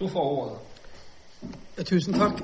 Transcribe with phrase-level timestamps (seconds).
[0.00, 0.58] Du får ordet.
[1.84, 2.38] Tusen takk.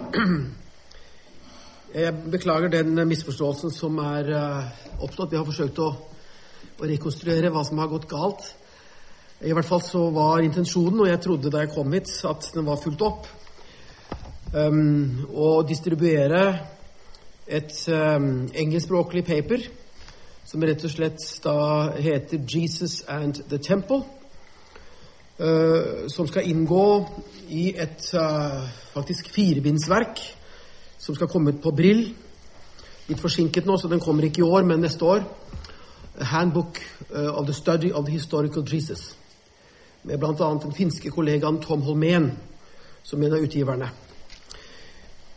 [2.02, 5.30] Jeg beklager den misforståelsen som er eh, oppstått.
[5.32, 5.86] Vi har forsøkt å,
[6.76, 8.44] å rekonstruere hva som har gått galt.
[9.40, 12.68] I hvert fall så var intensjonen, og jeg trodde da jeg kom hit, at den
[12.68, 13.30] var fulgt opp.
[14.52, 16.42] Um, å distribuere
[17.48, 19.64] et um, engelskspråklig paper
[20.44, 21.56] som rett og slett da
[21.96, 24.04] heter 'Jesus and the Temple'.
[25.36, 27.08] Uh, som skal inngå
[27.52, 28.62] i et uh,
[28.94, 30.20] faktisk firebindsverk
[30.98, 32.06] som skal komme ut på Brill.
[33.06, 35.26] Litt forsinket nå, så den kommer ikke i år, men neste år.
[36.16, 36.80] A handbook
[37.12, 39.16] uh, of the study of the historical Jesus.
[40.02, 40.32] Med bl.a.
[40.62, 42.30] den finske kollegaen Tom Holmén
[43.02, 43.90] som en av utgiverne.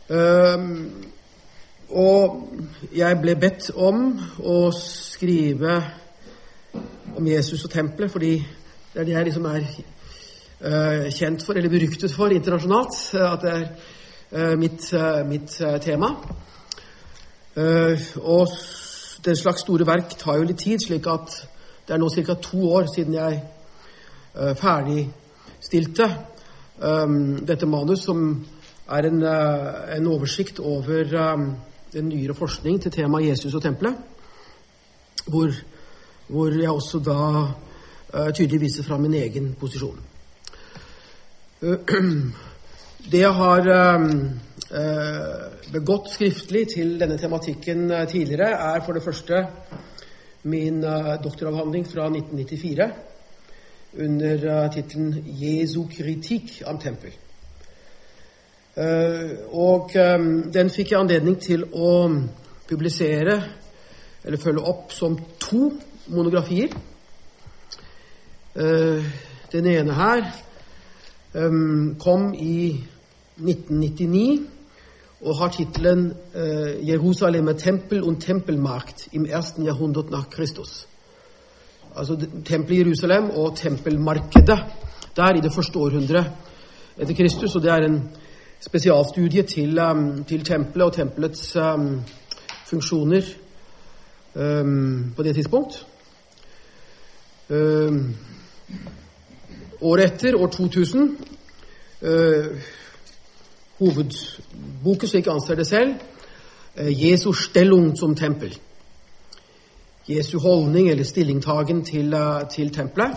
[0.08, 0.90] Um,
[1.90, 2.48] og
[2.94, 5.76] jeg ble bedt om å skrive
[7.16, 8.32] om Jesus og tempelet, fordi
[8.90, 9.66] det er det jeg liksom er
[10.66, 12.96] uh, kjent for, eller beryktet for internasjonalt.
[13.14, 13.66] At det er
[14.34, 16.14] uh, mitt, uh, mitt tema.
[18.16, 18.48] og
[19.24, 21.34] den slags store verk tar jo litt tid, slik at
[21.86, 22.34] det er nå ca.
[22.34, 23.40] to år siden jeg
[24.56, 26.06] ferdigstilte
[26.78, 28.46] um, dette manus, som
[28.88, 31.50] er en, en oversikt over um,
[31.92, 33.98] den nyere forskning til temaet Jesus og tempelet,
[35.26, 35.50] hvor,
[36.28, 37.18] hvor jeg også da
[38.10, 39.98] tydelig viser fra min egen posisjon.
[41.62, 41.76] Uh,
[43.12, 44.04] det jeg har uh,
[45.72, 49.46] begått skriftlig til denne tematikken tidligere, er for det første
[50.42, 50.80] min
[51.24, 52.90] doktoravhandling fra 1994
[53.98, 57.18] under tittelen 'Jesu kritikk am tempel'.
[59.52, 59.90] Og
[60.54, 62.08] den fikk jeg anledning til å
[62.68, 63.42] publisere,
[64.24, 65.72] eller følge opp, som to
[66.06, 66.68] monografier.
[68.54, 70.24] Den ene her
[71.98, 72.84] kom i
[73.38, 74.40] 1999
[75.20, 76.12] og har tittelen
[76.82, 80.86] 'Jerusalem Tempel und Tempelmarkt im ersten Jahrhundert nach Kristus'.
[81.96, 84.64] Altså tempelet Jerusalem og tempelmarkedet
[85.16, 86.32] der i det første århundret
[86.98, 87.56] etter Kristus.
[87.56, 88.10] Og det er en
[88.60, 92.00] spesialstudie til, um, til tempelet og tempelets um,
[92.66, 93.22] funksjoner
[94.34, 95.86] um, på det tidspunkt.
[99.80, 101.16] Året etter, år 2000,
[102.02, 102.46] uh,
[103.78, 105.94] hovedboken, slik jeg anser det selv,
[106.80, 108.58] uh, Jesu stellung som tempel.
[110.08, 113.16] Jesu holdning eller stillingtagen til, uh, til tempelet,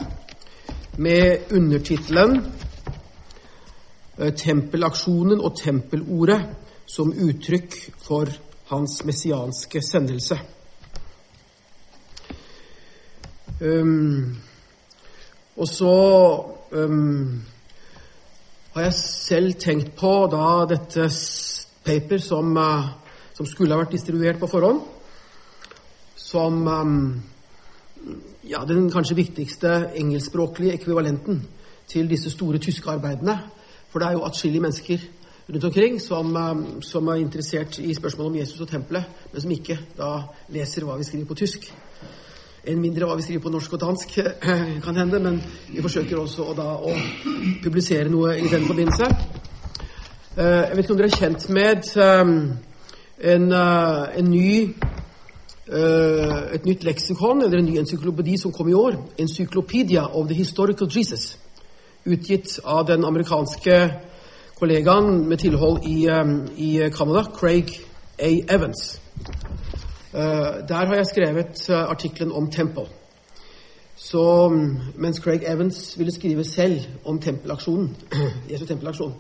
[0.98, 2.44] med undertittelen
[4.38, 6.44] Tempelaksjonen og tempelordet
[6.86, 7.74] som uttrykk
[8.06, 8.30] for
[8.70, 10.38] hans messianske sendelse.
[13.62, 14.38] Um,
[15.58, 15.94] og så
[16.72, 17.44] um,
[18.74, 21.10] har jeg selv tenkt på da dette
[21.86, 22.90] paper som, uh,
[23.38, 24.82] som skulle ha vært distribuert på forhånd,
[26.18, 27.04] som um,
[28.50, 31.44] ja, den kanskje viktigste engelskspråklige ekvivalenten
[31.88, 33.38] til disse store tyske arbeidene.
[33.90, 35.06] For det er jo atskillige mennesker
[35.50, 36.34] rundt omkring som,
[36.82, 40.14] som, er interessert i spørsmålet om Jesus og tempelet, men som ikke da
[40.50, 41.68] leser hva vi skriver på tysk.
[42.64, 44.14] Enn mindre hva vi skriver på norsk og dansk,
[44.86, 46.94] kan hende, men vi forsøker også å, da, å
[47.64, 49.10] publisere noe i den forbindelse.
[50.34, 51.90] Jeg vet ikke om dere er kjent med
[53.34, 54.48] en, en ny
[55.74, 58.98] et nytt leksikon eller en ny encyklopedi som kom i år.
[59.22, 61.36] Encyclopedia of the Historical Jesus
[62.06, 63.78] utgitt av den amerikanske
[64.60, 66.08] kollegaen med tilhold i,
[66.58, 67.72] i Canada, Craig
[68.20, 68.32] A.
[68.50, 69.00] Evans.
[70.14, 72.84] Der har jeg skrevet artikkelen om tempel,
[73.96, 74.50] Så
[74.96, 77.96] mens Craig Evans ville skrive selv om tempelaksjonen,
[78.52, 79.14] Jesu tempelaksjon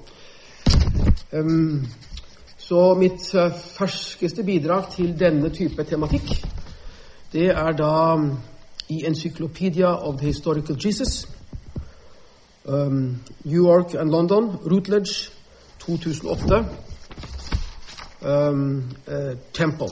[2.57, 3.31] Så mitt
[3.77, 6.45] ferskeste bidrag til denne type tematikk,
[7.33, 8.17] det er da
[8.89, 11.27] i Encyclopedia of the Historical Jesus
[12.65, 15.31] um, New York and London, Routledge
[15.79, 16.65] 2008.
[18.21, 19.89] Um, uh, Temple.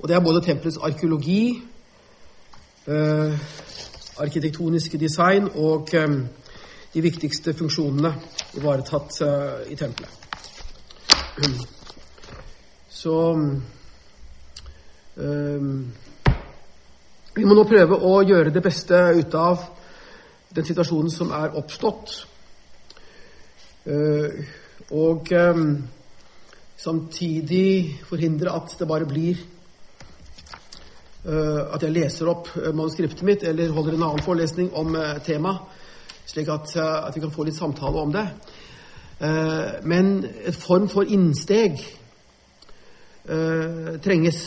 [0.00, 1.62] Og det er både tempelets arkeologi,
[2.86, 3.38] uh,
[4.18, 6.28] arkitektoniske design og um,
[6.94, 8.14] de viktigste funksjonene
[8.56, 10.16] ivaretatt uh, i tempelet.
[12.88, 13.16] Så
[17.36, 19.62] vi må nå prøve å gjøre det beste ut av
[20.56, 22.12] den situasjonen som er oppstått.
[24.90, 25.32] Og
[26.76, 29.40] samtidig forhindre at det bare blir
[31.20, 34.94] at jeg leser opp manuskriptet mitt eller holder en annen forelesning om
[35.26, 35.66] temaet,
[36.30, 38.24] slik at, at, vi kan få litt samtale om det.
[39.20, 41.76] Eh, men et form for innsteg
[43.28, 44.38] eh, trenges.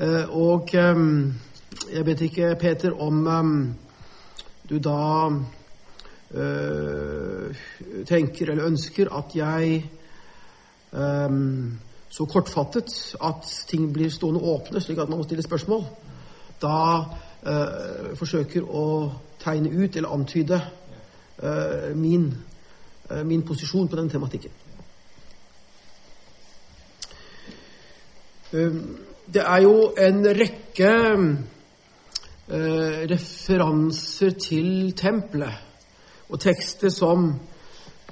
[0.00, 3.20] Eh, og jeg vet ikke, Peter, om
[4.64, 5.28] du da
[8.08, 9.84] tenker eller ønsker at jeg
[12.14, 15.82] så kortfattet at ting blir stående åpne, slik at man må stille spørsmål,
[16.62, 16.78] da
[18.16, 18.84] forsøker å
[19.42, 20.60] tegne ut eller antyde
[21.98, 22.30] min
[23.10, 24.50] Eh, min posisjon på den tematikken.
[28.52, 28.72] Eh,
[29.34, 30.92] det er jo en rekke
[32.48, 35.52] eh, referanser til tempelet
[36.28, 37.34] og tekster som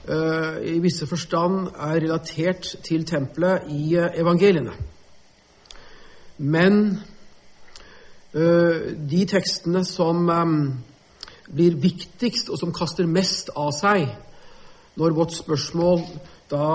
[0.03, 4.73] i visse forstand er relatert til tempelet i evangeliene.
[6.39, 6.81] Men
[9.13, 10.27] de tekstene som
[11.53, 14.09] blir viktigst, og som kaster mest av seg,
[14.99, 16.03] når vårt spørsmål
[16.51, 16.67] da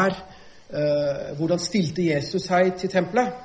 [0.00, 0.16] er
[1.36, 3.36] hvordan stilte Jesus seg til tempelet?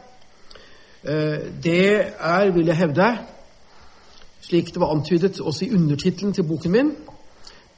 [1.04, 1.84] Det
[2.16, 3.12] er, vil jeg hevde,
[4.42, 6.92] slik det var antydet også i undertittelen til boken min,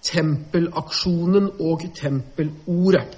[0.02, 3.18] Tempelaksjonen og tempelordet.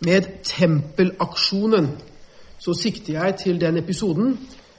[0.00, 1.88] Med tempelaksjonen
[2.58, 4.38] så sikter jeg til den episoden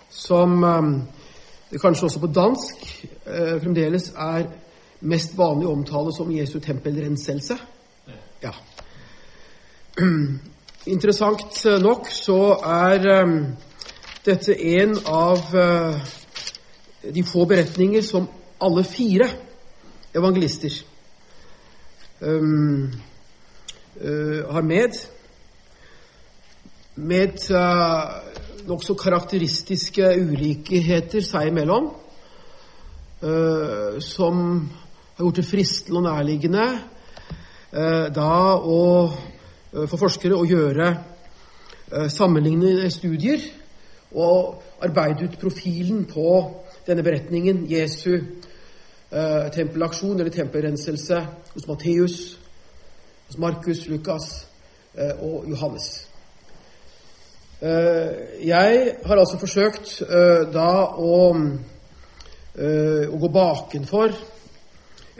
[0.10, 1.02] som um,
[1.72, 2.86] det kanskje også på dansk
[3.26, 4.46] uh, fremdeles er
[5.00, 7.58] mest vanlig omtale som Jesu tempelrenselse.
[8.44, 8.52] Ja.
[10.96, 13.38] Interessant nok så er um,
[14.26, 16.00] dette en av uh,
[17.16, 18.28] de få beretninger som
[18.62, 19.30] alle fire
[20.20, 20.76] evangelister
[22.22, 22.92] um,
[24.02, 24.98] uh, har med.
[26.96, 28.20] Med uh,
[28.68, 31.92] nokså karakteristiske ulikheter seg imellom,
[33.24, 34.44] uh, som
[35.16, 36.68] har gjort det fristende og nærliggende
[37.74, 38.82] uh, da å,
[39.86, 40.92] for forskere å gjøre
[42.14, 43.42] sammenlignende studier
[44.14, 46.34] og arbeide ut profilen på
[46.86, 48.20] denne beretningen, Jesu
[49.12, 51.20] eh, tempelaksjon eller tempelrenselse
[51.54, 52.38] hos Matteus,
[53.28, 54.48] hos Markus, Lukas
[54.96, 56.08] eh, og Johannes.
[57.62, 59.98] Eh, jeg har altså forsøkt
[60.54, 61.16] da å,
[63.10, 64.14] å gå bakenfor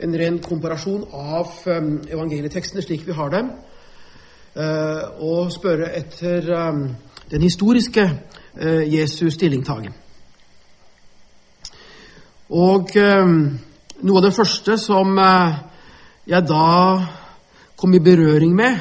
[0.00, 3.50] en ren komparasjon av evangelietekstene slik vi har dem,
[5.20, 6.48] og spørre etter
[7.30, 8.06] den historiske
[8.56, 9.92] Jesus' Jesu stillingtagen.
[12.50, 12.96] Og
[14.02, 15.58] noe av det første som uh,
[16.28, 16.68] jeg da
[17.76, 18.78] kom i berøring med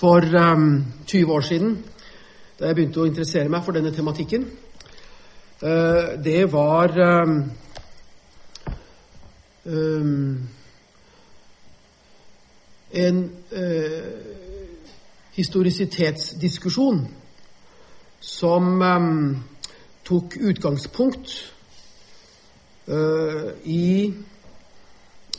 [0.00, 1.74] for 20 år siden,
[2.58, 4.46] da jeg begynte å interessere meg for denne tematikken,
[5.60, 6.94] det var
[13.02, 13.20] en
[15.36, 17.02] historisitetsdiskusjon
[18.24, 18.82] som
[20.08, 21.36] tok utgangspunkt
[22.90, 24.14] uh, i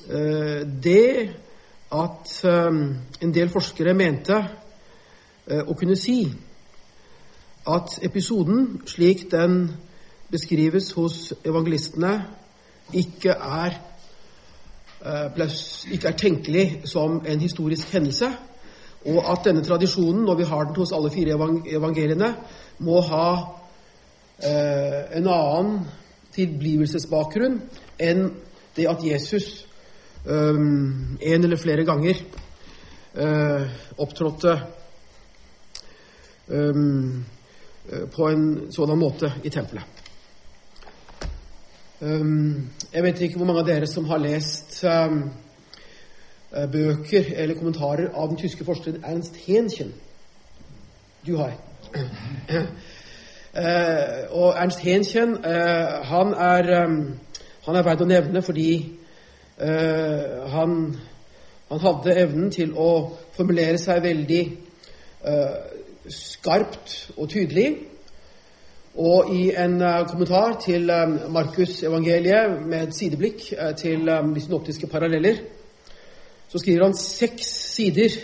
[0.10, 1.30] uh, det
[1.92, 2.82] at um,
[3.22, 4.38] en del forskere mente
[5.52, 6.22] å kunne si
[7.68, 9.66] at episoden, slik den
[10.32, 12.12] beskrives hos evangelistene,
[12.94, 13.76] ikke er
[15.02, 18.30] ikke er tenkelig som en historisk hendelse,
[19.10, 22.36] og at denne tradisjonen, når vi har den hos alle fire evangeliene,
[22.80, 23.28] må ha
[25.18, 25.82] en annen
[26.36, 27.60] tilblivelsesbakgrunn
[28.02, 28.30] enn
[28.76, 29.66] det at Jesus
[30.26, 32.22] um, en eller flere ganger
[33.20, 34.56] uh, opptrådte
[36.48, 37.26] um,
[38.16, 39.84] på en sådan måte i tempelet.
[42.02, 45.26] Um, jeg vet ikke hvor mange av dere som har lest um,
[46.52, 49.94] bøker eller kommentarer av den tyske forskeren Ernst Henchen.
[51.28, 51.54] Du har.
[53.58, 57.20] Uh, og Ernst Hähnchen uh, han, er, um,
[57.66, 58.72] han er verdt å nevne fordi
[59.62, 60.76] uh, han,
[61.72, 62.90] han, hadde evnen til å
[63.36, 64.44] formulere seg veldig
[66.10, 67.68] skarpt og tydelig.
[68.98, 69.78] Og i en
[70.10, 73.44] kommentar til um, Markus evangeliet med et sideblikk
[73.78, 75.44] til de synoptiske paralleller,
[76.50, 78.18] så skriver han seks sider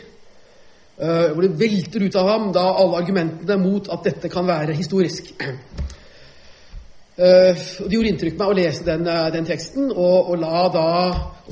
[0.97, 5.29] hvor det velter ut av ham da alle argumentene mot at dette kan være historisk.
[7.17, 10.89] og Det gjorde inntrykk på meg å lese den, den teksten og, og, la da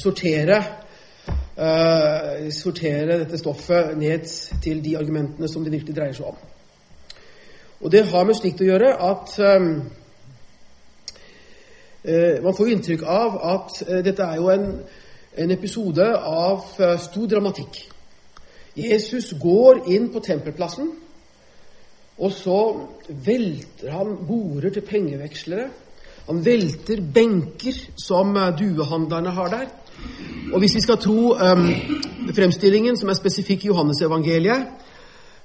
[0.02, 0.58] sortere
[2.52, 4.26] sortere dette stoffet ned
[4.66, 6.42] til de argumentene som det virkelig dreier seg om.
[7.86, 9.66] Og det har med slikt å gjøre at um,
[12.08, 14.70] uh, man får inntrykk av at uh, dette er jo en,
[15.36, 17.82] en episode av eh, stor dramatikk.
[18.76, 20.92] Jesus går inn på tempelplassen,
[22.18, 22.60] og så
[23.08, 25.68] velter han border til pengevekslere.
[26.28, 29.66] Han velter benker som eh, duehandlerne har der.
[30.54, 31.68] Og hvis vi skal tro um,
[32.36, 34.66] fremstillingen som er spesifikk i Johannesevangeliet,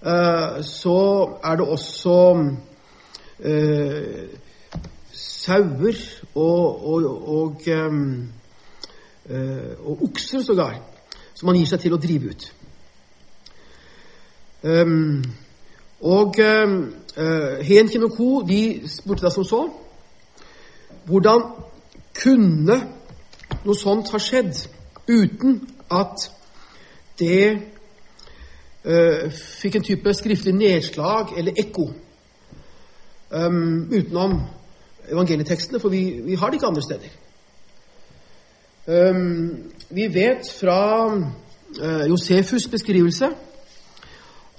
[0.03, 0.99] uh, så
[1.45, 2.17] er det også
[3.45, 4.25] uh,
[5.13, 6.01] sauer
[6.35, 8.29] og, og, og, um,
[9.31, 10.81] uh, og okser sågar,
[11.35, 12.51] som han gir seg til å drive ut.
[14.63, 15.25] Um,
[16.01, 18.43] og uh, Henkin og co.
[18.49, 19.61] de spurte deg som så
[21.09, 21.43] hvordan
[22.23, 22.77] kunne
[23.65, 24.59] noe sånt ha skjedd
[25.09, 25.57] uten
[25.91, 26.27] at
[27.19, 27.57] det
[28.85, 31.89] uh, fikk en type skriftlig nedslag eller ekko
[33.31, 34.41] um, utenom
[35.11, 37.09] evangelietekstene, for vi, vi, har det ikke andre steder.
[38.87, 43.33] Um, vi vet fra uh, Josefus' beskrivelse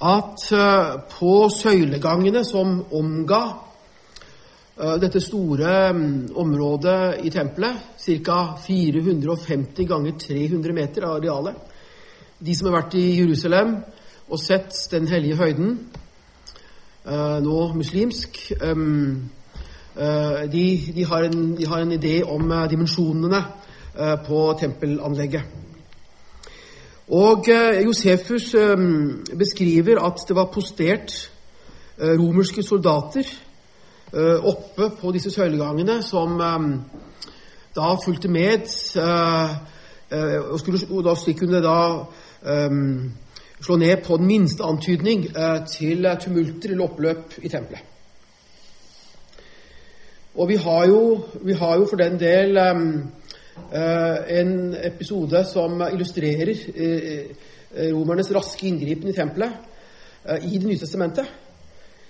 [0.02, 6.06] at uh, på søylegangene som omga uh, dette store um,
[6.44, 7.84] området i tempelet,
[8.26, 8.40] ca.
[8.66, 11.68] 450 ganger 300 meter av arealet
[12.42, 13.76] De som har vært i Jerusalem
[14.32, 15.74] og sett den hellige høyden,
[17.44, 18.38] nå muslimsk
[19.96, 23.42] Eh, de, de, har en, de, har en, idé om eh, dimensjonene
[24.00, 25.42] eh, på tempelanlegget.
[27.12, 27.48] Og
[27.86, 28.56] Josefus
[29.38, 31.32] beskriver at det var postert
[32.00, 33.28] romerske soldater
[34.44, 36.40] oppe på disse søylegangene som
[37.76, 38.64] da fulgte med
[40.52, 41.78] og, skulle, da slik kunne da
[43.62, 45.28] slå ned på den minste antydning
[45.68, 47.84] til tumulter eller oppløp i tempelet.
[50.36, 52.58] Og vi har jo, vi har jo for den del
[53.72, 57.32] en episode som illustrerer uh,
[57.92, 59.68] romernes raske inngripen i tempelet
[60.46, 61.26] i Det nye testamentet.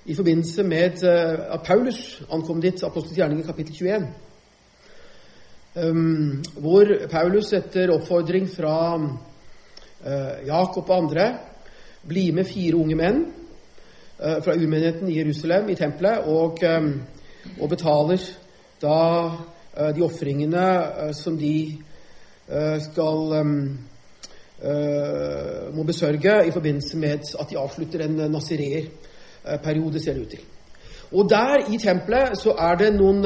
[0.05, 4.07] I forbindelse med at Paulus ankom dit, Apostelens gjerning i kapittel 21.
[5.75, 8.75] Um, hvor Paulus etter oppfordring fra
[10.45, 11.29] Jakob og andre
[12.07, 13.21] blir med fire unge menn
[14.17, 16.59] fra urmenigheten i Jerusalem, i tempelet, og
[17.59, 18.21] og betaler
[18.81, 18.97] da
[19.95, 20.65] de ofringene
[21.07, 21.55] uh, som de
[22.51, 23.39] uh, skal
[25.73, 30.43] må besørge i forbindelse med at de avslutter en nazireerperiode, ser det ut til.
[31.17, 33.25] Og der i tempelet så er det noen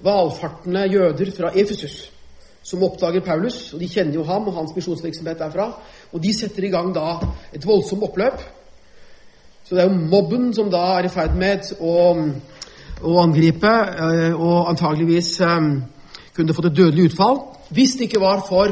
[0.00, 1.98] valfartende jøder fra Efesus
[2.66, 5.68] som oppdager Paulus, og de kjenner jo ham og hans misjonsvirksomhet derfra.
[6.12, 7.20] Og de setter i gang da
[7.54, 8.40] et voldsomt oppløp.
[9.64, 11.92] Så det er jo mobben som da er i ferd med å
[13.04, 15.56] å angripe, eh, og antageligvis eh,
[16.36, 17.42] kunne fått et dødelig utfall
[17.74, 18.70] hvis det ikke var for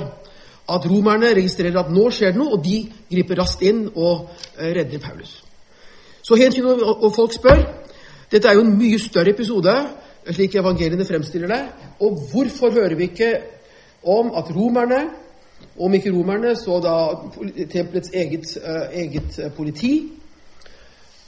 [0.74, 2.78] at romerne registrerer at nå skjer det noe, og de
[3.10, 5.42] griper raskt inn og eh, redder Paulus.
[6.24, 7.66] Så til og folk spør
[8.32, 9.72] Dette er jo en mye større episode,
[10.32, 11.58] slik evangeliene fremstiller det.
[12.02, 13.28] Og hvorfor hører vi ikke
[14.10, 15.02] om at romerne,
[15.78, 16.94] om ikke romerne, så da
[17.70, 18.56] tempelets eget,
[18.96, 19.92] eget politi,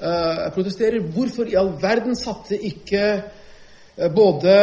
[0.03, 1.01] uh, protesterer.
[1.13, 4.55] Hvorfor i all verden satte ikke uh, både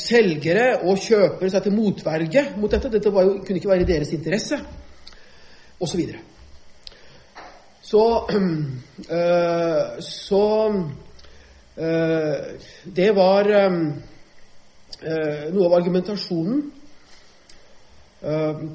[0.00, 2.92] selgere og kjøpere seg til motverge mot dette?
[2.92, 4.56] Dette jo, kunne ikke være i deres interesse,
[5.80, 5.92] osv.
[5.92, 6.20] Så, videre.
[7.82, 8.28] så
[12.98, 13.44] Det var
[15.02, 16.58] noe av argumentasjonen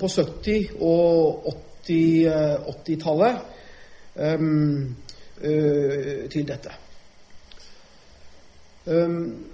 [0.01, 1.45] på 70- og
[2.65, 3.35] 80-tallet.
[4.17, 5.06] 80 um, uh,
[5.37, 6.73] til dette.
[8.87, 9.45] Um,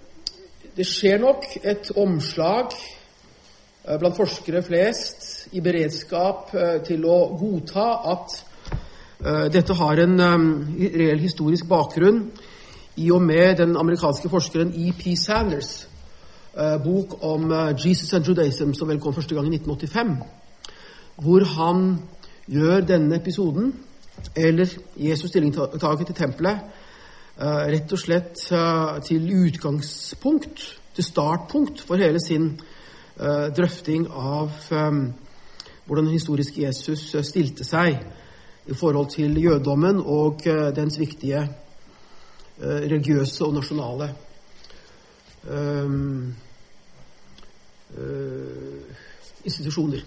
[0.77, 7.87] det skjer nok et omslag uh, blant forskere flest i beredskap uh, til å godta
[8.13, 8.41] at
[9.23, 12.17] dette har en reell historisk bakgrunn
[12.99, 15.13] i og med den amerikanske forskeren E.P.
[15.15, 15.85] Sanders'
[16.83, 20.11] bok om Jesus and Judaism, som vel kom første gang i 1985,
[21.23, 21.85] hvor han
[22.51, 23.71] gjør denne episoden
[24.35, 24.65] eller
[24.97, 26.59] Jesus' stillingtaken til tempelet
[27.37, 32.51] uh, rett og slett uh, til utgangspunkt, til startpunkt for hele sin
[33.19, 34.51] uh, drøfting av
[35.83, 37.97] hvordan den historiske Jesus stilte seg
[38.65, 41.41] i forhold til jødedommen og dens viktige
[42.63, 44.07] religiøse og nasjonale
[49.43, 50.05] institusjoner.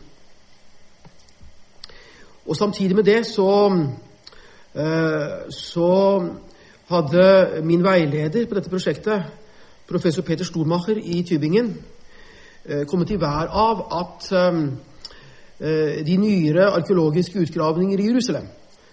[2.46, 3.76] Og samtidig med det så,
[4.74, 6.24] eh, så
[6.88, 9.22] hadde min veileder på dette prosjektet,
[9.88, 11.76] professor Peter Stormacher i Tybingen,
[12.64, 18.46] eh, kommet i vær av at eh, de nyere arkeologiske utgravninger i Jerusalem.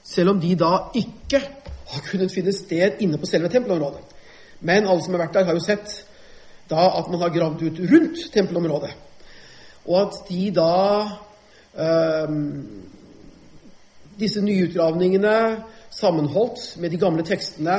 [0.03, 1.39] Selv om de da ikke
[1.87, 4.01] har kunnet finne sted inne på selve tempelområdet.
[4.61, 6.05] Men alle som har vært der, har jo sett
[6.69, 8.93] da at man har gravd ut rundt tempelområdet.
[9.85, 10.73] Og at de da
[11.75, 12.35] eh,
[14.23, 17.73] Disse nye utgravningene sammenholdt med de gamle tekstene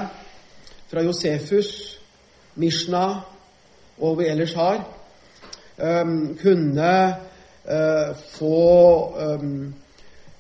[0.91, 2.01] fra Josefus,
[2.61, 3.05] Mishna
[3.97, 4.83] og vi ellers har,
[6.43, 6.91] kunne
[7.65, 8.59] uh, få
[9.17, 9.75] um,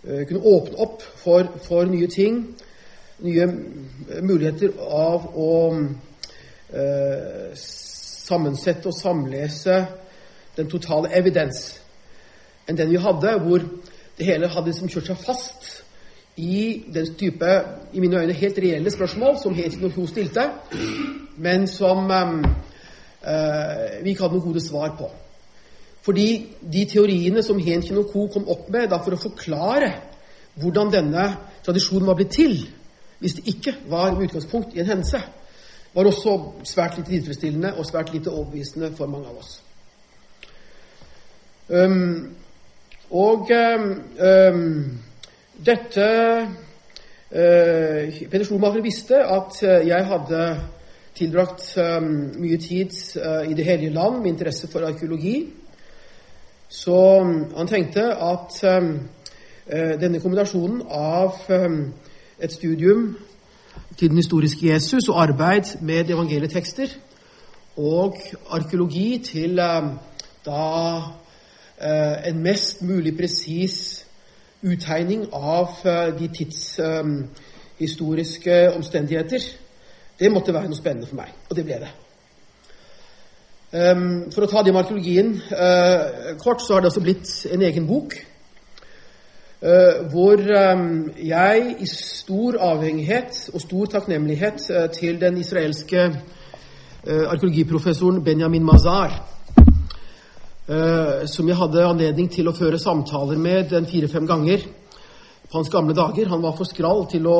[0.04, 2.42] Kunne åpne opp for, for, nye ting,
[3.24, 3.46] nye
[4.20, 5.52] muligheter av å
[7.56, 9.78] sammensette og samlese
[10.58, 11.62] den totale evidens
[12.68, 13.64] enn den vi hadde, hvor
[14.18, 15.73] det hele hadde liksom kjørt seg fast
[16.36, 17.50] i den type,
[17.92, 20.50] i mine øyne, helt reelle spørsmål som helt Nocho stilte,
[21.36, 22.38] men som um,
[23.22, 25.10] uh, vi ikke hadde noen gode svar på.
[26.02, 29.92] Fordi de teoriene som Hen Kinoko kom opp med da for å forklare
[30.60, 31.28] hvordan denne
[31.64, 32.58] tradisjonen var blitt til,
[33.18, 35.22] hvis det ikke var med utgangspunkt i en hendelse,
[35.94, 36.34] var også
[36.66, 39.60] svært lite tilfredsstillende og svært lite overbevisende for mange av oss.
[41.70, 42.34] Um,
[43.10, 44.98] og um,
[45.62, 46.48] dette
[47.30, 50.40] eh, Peder Schumacher visste at eh, jeg hadde
[51.14, 55.52] tilbrakt eh, mye tid eh, i Det hellige land med interesse for arkeologi.
[56.68, 58.88] Så mm, han tenkte at eh,
[59.66, 63.16] eh, denne kombinasjonen av et studium
[63.96, 66.96] til den historiske Jesus og arbeid med evangelietekster
[67.76, 68.18] og
[68.50, 69.56] arkeologi til
[70.44, 70.64] da
[72.24, 73.93] en mest mulig presis
[74.64, 79.40] uttegning av eh, de tidshistoriske um, omstendigheter,
[80.18, 81.28] det måtte være noe spennende for meg.
[81.50, 81.88] Og det ble det.
[83.74, 86.02] Um, for å ta det med arkeologien uh,
[86.40, 88.10] kort, så har det også blitt en egen bok.
[90.12, 90.38] Hvor
[91.24, 94.58] jeg i stor avhengighet og stor takknemlighet
[94.92, 96.00] til den israelske
[97.06, 99.33] arkeologiprofessoren Benjamin Mazar
[100.68, 104.64] eh, som jeg hadde anledning til å føre samtaler med en fire-fem ganger
[105.44, 106.30] på hans gamle dager.
[106.32, 107.38] Han var for skral til å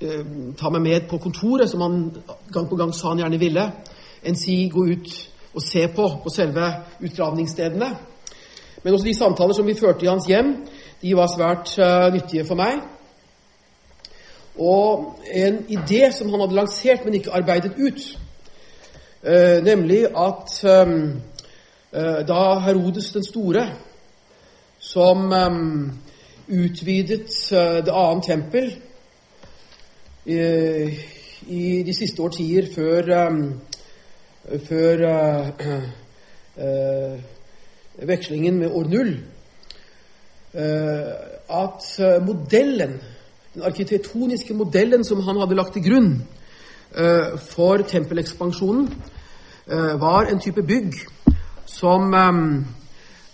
[0.00, 0.24] eh,
[0.58, 2.00] ta meg med på kontoret, som han
[2.52, 3.68] gang på gang sa han gjerne ville,
[4.26, 5.14] enn si gå ut
[5.56, 6.68] og se på, på selve
[7.00, 7.92] utgravningsstedene.
[8.82, 10.52] Men også de samtaler som vi førte i hans hjem,
[11.02, 12.84] de var svært eh, nyttige for meg.
[14.56, 18.04] Og en idé som han hadde lansert, men ikke arbeidet ut,
[19.20, 20.86] eh, nemlig at Eh,
[21.96, 23.70] da Herodes den store,
[24.78, 25.92] som um,
[26.48, 28.66] utvidet uh, det annet tempel
[30.26, 30.92] uh,
[31.48, 33.60] i de siste årtier før, um,
[34.68, 35.06] før
[38.12, 39.16] vekslingen med år null,
[40.54, 41.86] at
[42.24, 43.00] modellen,
[43.54, 46.12] den arkitektoniske modellen som han hadde lagt til grunn
[47.50, 48.88] for tempelekspansjonen,
[50.00, 50.94] var en type bygg
[51.66, 52.64] som um,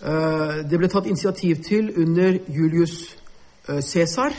[0.01, 3.15] uh, det ble tatt initiativ til under Julius
[3.69, 4.33] uh, Cæsar,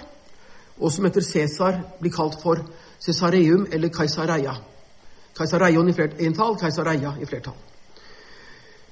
[0.80, 2.58] og som etter Cæsar blir kalt for
[3.00, 4.56] Cæsareum eller Kaisareia.
[5.36, 7.54] Kaisareion i entall, Kaisareia i flertall.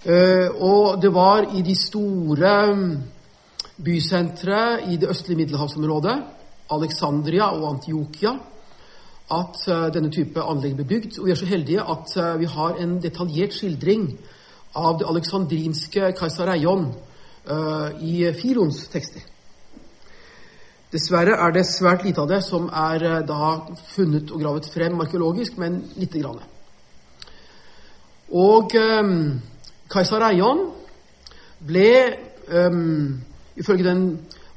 [0.07, 2.55] Uh, og det var i de store
[3.83, 4.63] bysentre
[4.93, 6.17] i det østlige middelhavsområdet,
[6.71, 8.37] Alexandria og Antiokia,
[9.33, 11.19] at denne type anlegg ble bygd.
[11.19, 14.07] Og vi er så heldige at vi har en detaljert skildring
[14.75, 16.87] av det alexandrinske Kaisareion
[17.51, 19.25] uh, i Filons tekster.
[20.93, 23.53] Dessverre er det svært lite av det som er uh, da
[23.93, 26.41] funnet og gravet frem arkeologisk, men lite grann.
[28.33, 29.41] Og um,
[29.93, 30.71] Kaisareion
[31.69, 31.91] ble,
[32.49, 33.21] um,
[33.57, 34.07] ifølge den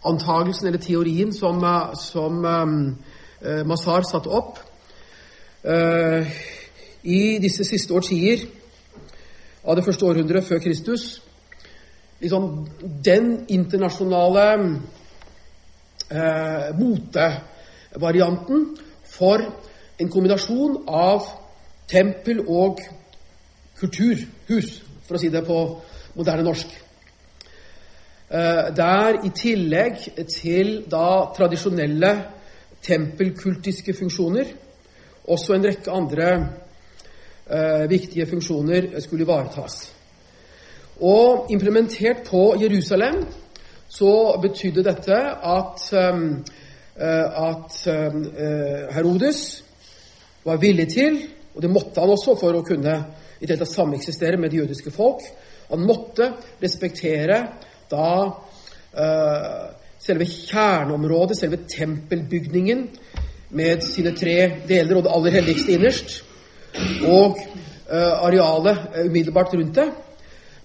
[0.05, 2.79] antagelsen eller teorien som, uh, som um,
[3.67, 4.57] Mazar satte opp
[7.03, 8.41] i disse siste årtier
[9.65, 11.21] av det første århundret før Kristus.
[12.21, 12.67] Liksom
[13.05, 14.45] den internasjonale
[16.09, 18.67] eh, motevarianten
[19.09, 19.43] for
[19.99, 21.27] en kombinasjon av
[21.89, 22.81] tempel og
[23.79, 25.59] kulturhus, for å si det på
[26.15, 26.69] moderne norsk.
[28.29, 32.13] Eh, der i tillegg til da tradisjonelle
[32.85, 34.53] tempelkultiske funksjoner
[35.25, 36.29] også en rekke andre
[37.49, 39.91] eh, viktige funksjoner skulle ivaretas.
[41.01, 43.25] Og implementert på Jerusalem
[43.87, 46.45] så betydde dette at, um,
[46.95, 48.21] at um,
[48.95, 49.41] Herodes
[50.45, 51.19] var villig til,
[51.55, 52.95] og det måtte han også for å kunne
[53.39, 55.21] i det sameksistere med det jødiske folk,
[55.69, 56.31] han måtte
[56.63, 57.41] respektere
[57.91, 58.09] da
[59.99, 62.87] selve kjerneområdet, selve tempelbygningen,
[63.55, 66.15] med sine tre deler og det aller helligste innerst,
[67.07, 67.37] og
[67.89, 69.85] arealet umiddelbart rundt det.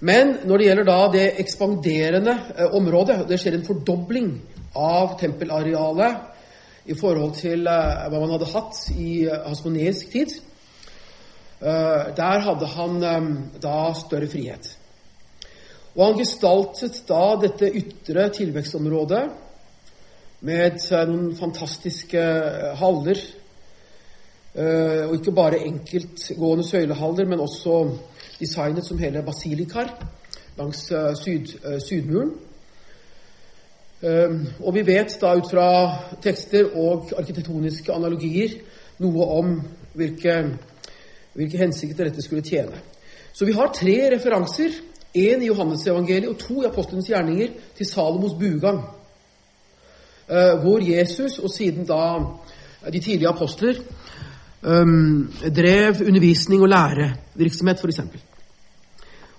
[0.00, 2.34] Men når det gjelder da det ekspanderende
[2.72, 4.30] området, det skjer en fordobling
[4.72, 10.32] av tempelarealet i forhold til hva man hadde hatt i hasmoneisk tid.
[11.60, 13.00] Der hadde han
[13.60, 14.72] da større frihet.
[15.96, 19.24] Og han gestaltet da dette ytre tilvekstområdet
[20.46, 20.78] med
[21.10, 23.18] noen fantastiske eh, haller.
[24.54, 27.96] Eh, og ikke bare enkeltgående søylehaller, men også
[28.40, 29.92] designet som hele basilikaer
[30.58, 31.52] langs eh, syd,
[31.88, 32.32] Sydmuren.
[34.64, 35.64] Og vi vet da ut fra
[36.24, 38.54] tekster og arkitektoniske analogier
[39.04, 39.50] noe om
[39.92, 40.36] hvilke,
[41.36, 42.80] hvilke hensikter dette skulle tjene.
[43.36, 44.78] Så vi har tre referanser
[45.12, 48.80] Én i Johannesevangeliet og to i apostlenes gjerninger til Salomos bugang.
[50.62, 52.24] Hvor Jesus, og siden da
[52.92, 53.74] de tidlige apostler,
[54.62, 58.00] um, drev undervisning og lærevirksomhet, f.eks.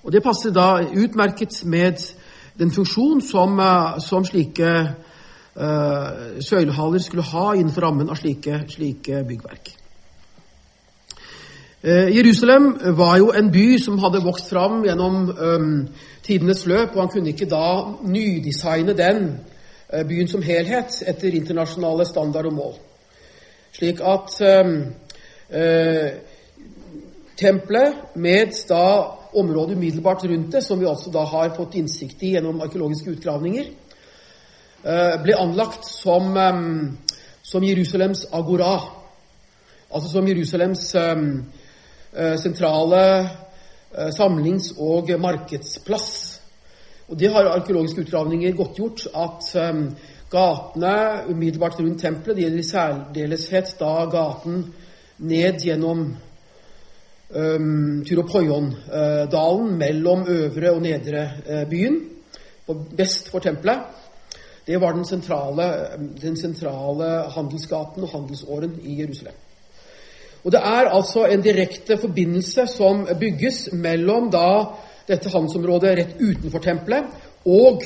[0.04, 2.02] Og det passer da utmerket med
[2.60, 4.72] den funksjon som, uh, som slike
[5.56, 9.76] uh, søylehaller skulle ha innenfor rammen av slike, slike byggverk.
[11.82, 15.88] Uh, Jerusalem var jo en by som hadde vokst fram gjennom um,
[16.24, 19.24] tidenes løp, og han kunne ikke da nydesigne den
[19.94, 22.76] uh, byen som helhet etter internasjonale standard og mål.
[23.74, 24.76] Slik at um,
[25.52, 26.10] uh,
[27.36, 28.84] tempelet med da
[29.34, 33.70] området umiddelbart rundt det, som vi altså da har fått innsikt i gjennom arkeologiske utgravninger,
[34.84, 36.98] eh, ble anlagt som, um,
[37.42, 38.74] som Jerusalems agora.
[39.90, 40.84] Altså som Jerusalems
[42.14, 43.20] Eh, sentrale
[43.98, 46.42] eh, samlings- og markedsplass.
[47.08, 49.96] Og Det har arkeologiske utgravninger godtgjort at um,
[50.32, 54.74] gatene umiddelbart rundt tempelet, det gjelder i særdeleshet da gaten
[55.22, 56.04] ned gjennom
[57.30, 62.00] um, Tyropoion-dalen mellom øvre og nedre uh, byen,
[62.98, 63.80] vest for tempelet,
[64.68, 65.64] det var den sentrale,
[66.22, 69.34] den sentrale handelsgaten og handelsåren i Jerusalem.
[70.44, 74.64] Og Det er altså en direkte forbindelse som bygges mellom da
[75.08, 77.04] dette handelsområdet rett utenfor tempelet
[77.46, 77.84] og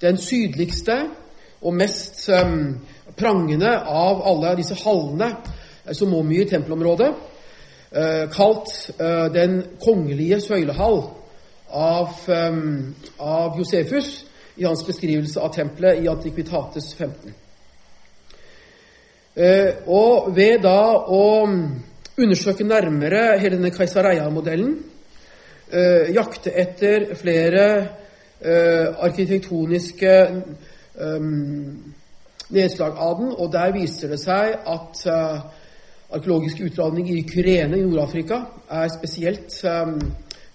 [0.00, 0.96] den sydligste
[1.62, 2.76] og mest um,
[3.16, 5.30] prangende av alle disse hallene
[5.88, 7.12] uh, mye i tempelområdet,
[7.92, 11.02] uh, kalt uh, Den kongelige søylehall
[11.70, 17.34] av, um, av Josefus i hans beskrivelse av tempelet i Antikvitates 15.
[19.36, 21.24] Eh, og ved da å
[22.16, 24.78] undersøke nærmere hele denne Keisareia-modellen,
[25.68, 27.66] eh, jakte etter flere
[28.40, 30.14] eh, arkitektoniske
[32.48, 35.02] nedslag av den, og der viser det seg at
[36.16, 38.40] arkeologisk utgravning i Kyrene i Nord-Afrika
[38.72, 39.54] er spesielt,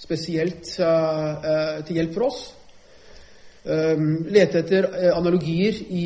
[0.01, 2.41] spesielt til hjelp for oss.
[3.65, 6.05] Lete etter analogier i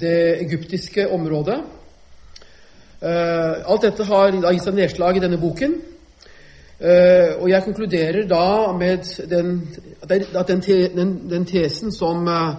[0.00, 1.60] det egyptiske området.
[3.04, 5.74] Uh, alt dette har gitt seg nedslag i denne boken.
[6.80, 9.58] Uh, og jeg konkluderer da med den,
[10.02, 10.62] at den,
[10.96, 12.56] den, den tesen som uh,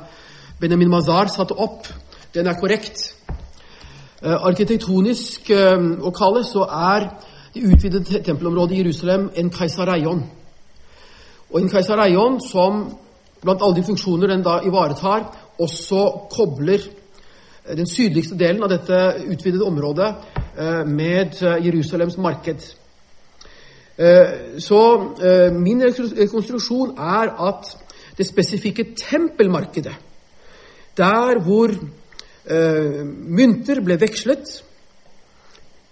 [0.62, 1.90] Benjamin Mazar satte opp,
[2.36, 3.08] den er korrekt.
[4.26, 7.08] Arkitektonisk å kalle så er
[7.54, 10.24] det utvidede tempelområdet i Jerusalem en keisareion.
[11.52, 12.82] Og en keisareion som
[13.46, 15.28] blant alle de funksjoner den da ivaretar,
[15.60, 16.02] også
[16.34, 16.82] kobler
[17.66, 20.10] den sydligste delen av dette utvidede området
[20.58, 22.66] eh, med eh, Jerusalems marked.
[23.98, 24.82] Eh, så
[25.56, 27.72] min rekonstruksjon er at
[28.18, 29.96] det spesifikke tempelmarkedet,
[30.98, 31.74] der hvor
[32.46, 34.52] mynter ble vekslet,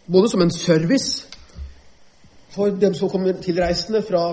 [0.05, 1.23] både som en service
[2.53, 4.27] for dem som kom tilreisende fra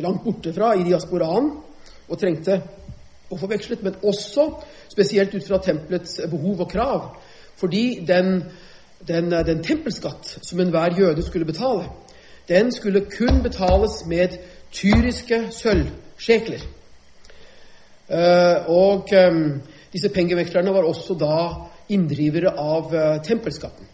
[0.00, 1.50] langt borte fra i diasporaen
[2.08, 2.60] og trengte
[3.32, 4.46] å få vekslet, men også
[4.92, 7.08] spesielt ut fra tempelets behov og krav.
[7.56, 8.44] Fordi den,
[9.08, 11.88] den, den tempelskatt som enhver jøde skulle betale,
[12.48, 14.38] den skulle kun betales med
[14.72, 16.64] tyriske sølvskjekler.
[18.12, 21.38] Uh, og um, disse pengevekslerne var også da
[21.92, 23.88] inndrivere av uh, tempelskatten.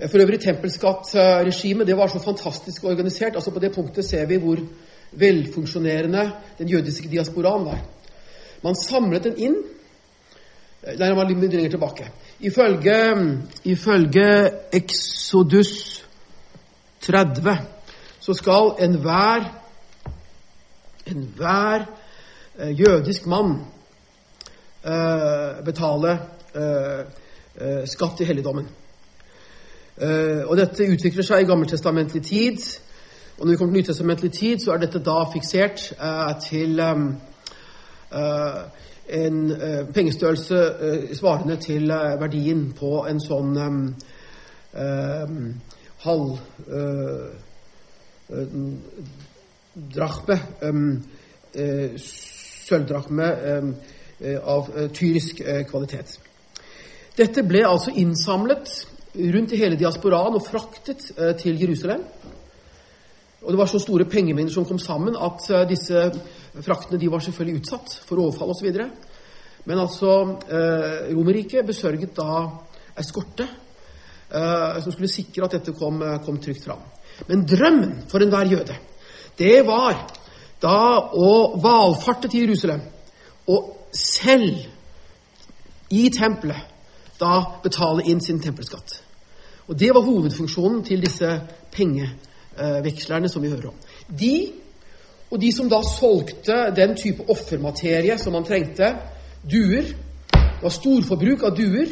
[0.00, 3.34] For øvrig, tempelskattregimet det var så fantastisk organisert.
[3.34, 4.56] altså På det punktet ser vi hvor
[5.12, 7.82] velfunksjonerende den jødiske diasporaen var.
[8.62, 9.60] Man samlet den inn
[10.80, 12.06] Nei, man litt lenger tilbake.
[12.40, 12.94] Ifølge,
[13.68, 14.28] ifølge
[14.72, 15.72] Exodus
[17.04, 17.58] 30
[18.20, 19.44] så skal enhver
[21.10, 21.84] enhver
[22.58, 23.79] eh, jødisk mann eh,
[24.80, 26.12] betale
[26.54, 27.00] eh,
[27.54, 28.68] eh, skatt i helligdommen.
[30.00, 32.62] Eh, og dette utvikler seg i gammeltestamentlig tid.
[33.38, 37.02] Og når vi kommer til nytestamentlig tid, så er dette da fiksert eh, til eh,
[38.20, 38.62] eh,
[39.20, 43.78] en eh, pengestørrelse eh, svarende til eh, verdien på en sånn eh,
[44.84, 45.36] eh,
[46.04, 46.36] halv
[46.80, 47.30] eh,
[48.32, 48.58] eh,
[49.94, 53.72] drachme eh, sølvdrachme eh,
[54.20, 56.18] av eh, tyrisk eh, kvalitet.
[57.16, 58.70] Dette ble altså innsamlet
[59.34, 62.04] rundt i hele diasporaen og fraktet eh, til Jerusalem.
[63.40, 66.02] Og det var så store pengemengder som kom sammen at disse
[66.60, 68.68] fraktene de var selvfølgelig utsatt for overfall osv.
[69.64, 70.12] Men altså
[70.44, 72.44] eh, Romerriket besørget da
[73.00, 76.84] eskorte eh, som skulle sikre at dette kom, kom trygt fram.
[77.32, 78.76] Men drømmen for enhver jøde,
[79.40, 80.04] det var
[80.60, 80.78] da
[81.16, 82.84] å valfarte til Jerusalem
[83.48, 84.66] og selv
[85.90, 86.66] i tempelet
[87.20, 89.00] da betale inn sin tempelskatt.
[89.68, 91.28] Og Det var hovedfunksjonen til disse
[91.72, 93.76] pengevekslerne som vi hører om.
[94.08, 94.52] De,
[95.30, 98.94] og de som da solgte den type offermaterie som man trengte,
[99.44, 99.94] duer
[100.30, 101.88] Det var storforbruk av duer.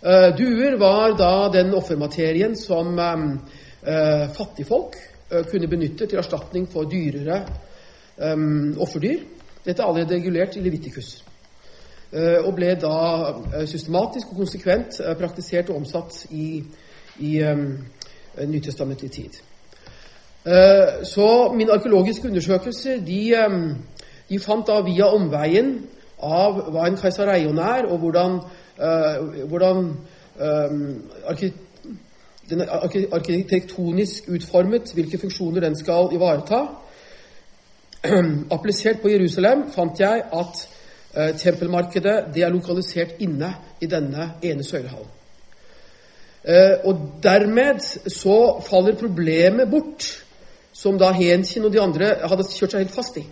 [0.00, 3.26] Uh, duer var da den offermaterien som um,
[3.84, 4.96] uh, fattigfolk
[5.50, 7.42] kunne benytte til erstatning for dyrere
[8.80, 9.20] offerdyr.
[9.64, 11.24] Dette er allerede regulert i Levitikus.
[12.12, 12.96] Uh, og ble da
[13.32, 16.64] uh, systematisk og konsekvent uh, praktisert og omsatt i,
[17.18, 17.78] i um,
[18.46, 19.40] nytestamentlig tid.
[21.04, 23.34] så mine arkeologiske undersøkelser de,
[24.28, 25.68] de, fant da via omveien
[26.18, 28.40] av hva en keisareion er, og hvordan,
[29.48, 29.84] hvordan
[30.40, 30.80] um,
[32.50, 32.68] den er
[33.12, 36.64] arkitektonisk utformet, hvilke funksjoner den skal ivareta.
[38.56, 40.62] Applisert på Jerusalem fant jeg at
[41.14, 45.10] eh, tempelmarkedet det er lokalisert inne i denne ene søylehallen.
[46.42, 47.78] Eh, og dermed
[48.10, 50.08] så faller problemet bort,
[50.72, 53.24] som da Henkin og de andre hadde kjørt seg helt fast i.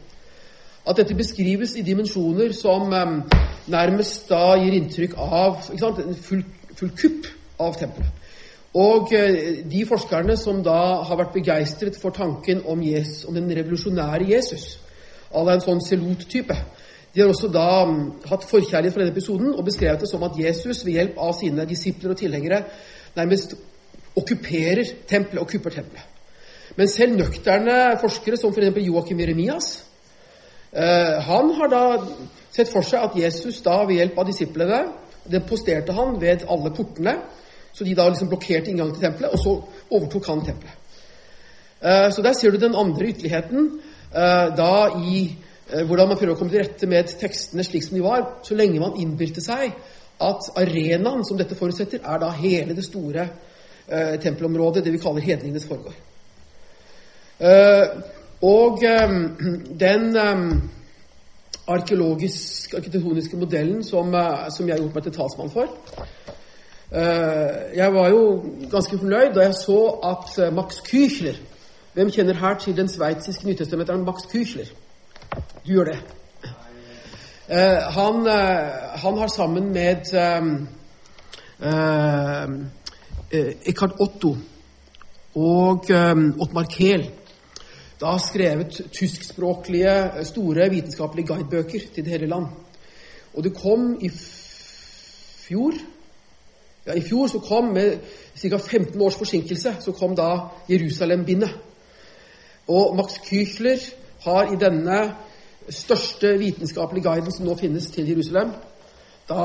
[0.87, 3.17] At dette beskrives i dimensjoner som eh,
[3.75, 6.45] nærmest da gir inntrykk av sant, en full,
[6.79, 7.27] full kupp
[7.61, 8.20] av tempelet.
[8.75, 13.51] Og eh, de forskerne som da har vært begeistret for tanken om, Jesus, om den
[13.57, 14.79] revolusjonære Jesus,
[15.31, 16.55] à la en sånn Selot-type,
[17.11, 17.97] de har også da um,
[18.31, 21.67] hatt forkjærlighet for denne episoden og beskrevet det som at Jesus ved hjelp av sine
[21.67, 22.63] disipler og tilhengere
[23.17, 23.57] nærmest
[24.19, 26.07] okkuperer tempelet, okkuper tempelet.
[26.79, 28.79] Men selv nøkterne forskere som f.eks.
[28.87, 29.73] Joakim Jeremias,
[30.71, 31.83] eh, han har da
[32.55, 34.81] sett for seg at Jesus da ved hjelp av disiplene
[35.31, 37.19] den posterte han ved alle portene,
[37.73, 39.55] så de da liksom blokkerte inngangen til tempelet, og så
[39.91, 40.75] overtok han tempelet.
[41.81, 43.71] Eh, så der ser du den andre ytterligheten
[44.15, 45.23] eh, da i
[45.73, 48.57] Eh, hvordan man prøver å komme til rette med tekstene slik som de var, så
[48.59, 49.71] lenge man innbilte seg
[50.21, 53.29] at arenaen som dette forutsetter, er da hele det store
[54.23, 55.95] tempelområdet, det vi kaller hedningenes foregår.
[57.43, 57.87] Eh,
[58.47, 59.15] og eh,
[59.81, 60.45] den eh,
[61.67, 64.15] arkeologisk, arkitektoniske modellen som,
[64.55, 65.75] som, jeg har gjort meg til talsmann for
[66.91, 68.23] Jeg var jo
[68.71, 69.79] ganske fornøyd da jeg så
[70.11, 71.37] at Max Küchler
[71.95, 74.67] Hvem kjenner her til den sveitsiske nytestamenteren Max Küchler?
[75.67, 75.99] Du gjør det.
[77.51, 78.27] Uh, han,
[79.03, 80.11] han, har sammen med
[83.67, 84.37] Eckhart Otto
[85.35, 85.91] og
[86.41, 87.11] Ottmar Kehl
[88.01, 92.47] da skrevet tyskspråklige, store vitenskapelige guidebøker til det hele land.
[93.35, 94.09] Og det kom i
[95.49, 95.73] fjor
[96.91, 97.99] ja, I fjor så kom med
[98.35, 98.59] ca.
[98.59, 100.31] 15 års forsinkelse så kom da
[100.69, 101.51] Jerusalem-bindet.
[102.71, 103.83] Og Max Küchler
[104.25, 104.99] har i denne
[105.71, 108.53] største vitenskapelige guiden som nå finnes til Jerusalem,
[109.29, 109.45] da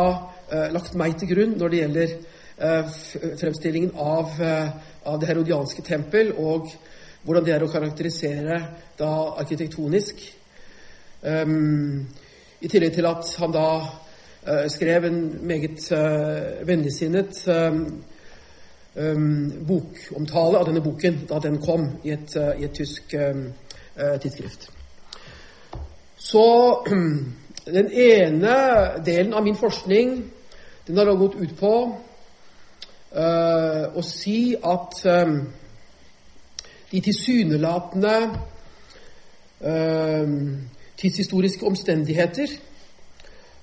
[0.52, 2.96] eh, lagt meg til grunn når det gjelder eh,
[3.42, 4.70] fremstillingen av, eh,
[5.06, 6.72] av, det herodianske tempel, og
[7.26, 8.60] hvordan det er å karakterisere
[8.98, 10.22] da arkitektonisk.
[11.26, 12.06] Um,
[12.62, 13.70] I tillegg til at han da
[14.70, 18.04] skrev en meget uh, vennligsinnet um,
[18.96, 23.16] um, bokomtale av denne boken da den kom i et, i et tysk
[24.22, 24.70] tidsskrift.
[26.18, 26.46] Så
[27.78, 28.56] den ene
[29.06, 30.18] delen av min forskning
[30.88, 31.74] den har gått ut på
[33.16, 35.40] uh, å si at um,
[36.92, 38.16] de tilsynelatende
[39.66, 40.36] uh,
[41.02, 42.54] tidshistoriske omstendigheter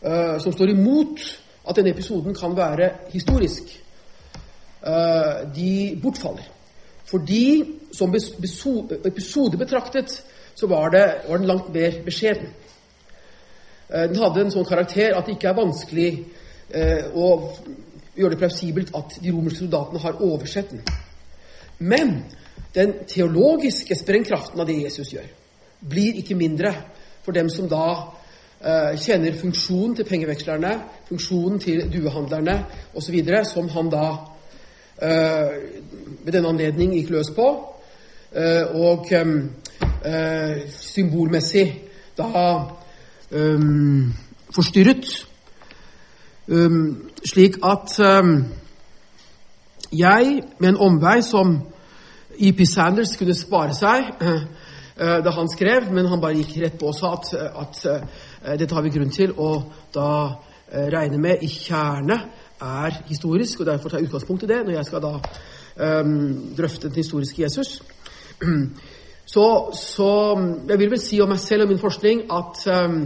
[0.05, 1.23] uh, som står imot
[1.69, 3.79] at denne episoden kan være historisk,
[5.55, 6.49] de bortfaller.
[7.07, 7.63] Fordi
[7.95, 10.11] som episode betraktet
[10.55, 12.49] så var, det, var den langt mer beskjeden.
[13.87, 16.11] Uh, den hadde en sånn karakter at det ikke er vanskelig
[17.15, 17.27] å
[18.17, 20.83] gjøre det plausibelt at de romerske soldatene har oversett den.
[21.85, 22.15] Men
[22.75, 25.27] den teologiske sprengkraften av det Jesus gjør,
[25.81, 26.73] blir ikke mindre
[27.25, 27.85] for dem som da
[28.99, 30.77] kjenner funksjonen til pengevekslerne,
[31.09, 34.07] funksjonen til duehandlerne osv., som han da
[35.03, 35.49] eh,
[36.25, 37.49] ved denne anledning gikk løs på,
[38.33, 41.67] eh, og eh, symbolmessig
[42.19, 42.29] da
[44.53, 45.07] forstyrret.
[47.25, 47.95] Slik at
[49.93, 51.55] jeg, med en omvei som
[52.39, 52.67] E.P.
[52.69, 54.11] Sanders kunne spare seg
[54.99, 57.81] da han skrev, men han bare gikk rett på og sa at, at
[58.59, 59.51] dette har vi grunn til å
[59.95, 62.19] da uh, regne med i kjerne
[62.63, 65.13] er historisk, og derfor tar jeg utgangspunkt i det når jeg skal da
[66.01, 67.83] um, drøfte den historiske Jesus.
[69.33, 70.35] Så, så,
[70.69, 72.97] jeg vil vel si om meg selv og min forskning at, um,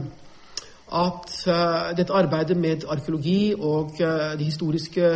[0.97, 5.11] at uh, dette arbeidet med arkeologi og uh, de historiske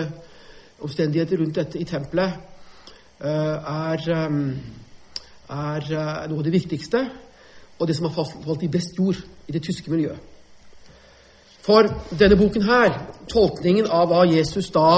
[0.79, 2.37] omstendigheter rundt dette i tempelet
[3.25, 4.53] uh, er, um,
[5.49, 5.89] er
[6.29, 7.03] noe av det viktigste,
[7.81, 9.17] og det som har falt i best jord
[9.49, 10.19] i det tyske miljøet.
[11.61, 11.89] For
[12.19, 12.93] denne boken her,
[13.29, 14.91] tolkningen av hva Jesus da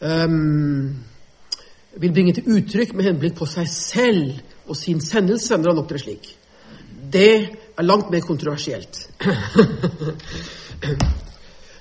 [0.00, 0.96] um,
[1.98, 6.02] vil bringe til uttrykk med henblikk på seg selv og sin sendelse, når han opptrer
[6.02, 6.30] slik.
[7.12, 7.32] Det
[7.78, 9.08] er langt mer kontroversielt.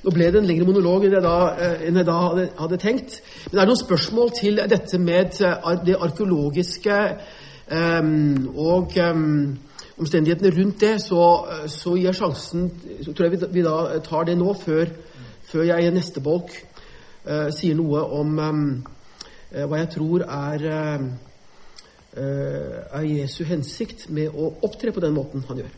[0.03, 2.77] Nå ble det en lengre monolog enn jeg da, eh, enn jeg da hadde, hadde,
[2.81, 3.17] tenkt.
[3.47, 6.99] Men det er noen spørsmål til dette med eh, det arkeologiske
[7.67, 9.57] um, og um,
[9.97, 11.21] omstendighetene rundt det, så,
[11.71, 12.69] så gir sjansen
[13.05, 14.91] så tror jeg vi, da tar det nå, før,
[15.49, 16.53] før jeg i neste bolk
[17.25, 18.67] uh, sier noe om um,
[19.51, 21.09] hva jeg tror er uh,
[22.17, 25.75] er Jesu hensikt med å opptre på den måten han gjør.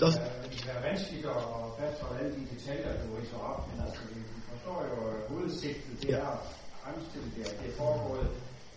[0.00, 1.34] Da, det er vanskelig å
[1.78, 6.00] fastholde alle de detaljer du riser opp, men altså, vi forstår jo hovedsigtet.
[6.02, 6.40] Det er
[6.82, 8.26] fremstilt det, det foregået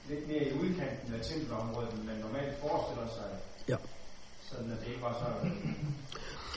[0.09, 0.53] litt mer i
[1.57, 1.67] man
[2.23, 3.07] normalt forestiller.
[3.71, 3.77] Ja.
[4.51, 5.29] At det ikke var så,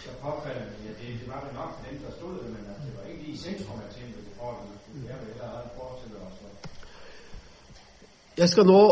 [0.04, 0.74] så påfallende.
[0.86, 3.26] Ja, det, det var det nok for dem, der stod det, men det var ikke
[3.32, 6.38] i sentrum av tempelet i forhold til det vi allerede forestiller oss.
[8.40, 8.82] Jeg skal nå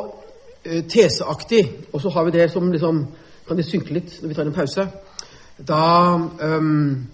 [0.69, 3.07] uh, teseaktig, og så har vi det som liksom
[3.49, 4.83] Kan det synke litt når vi tar en pause?
[5.69, 5.85] Da
[6.43, 7.07] um,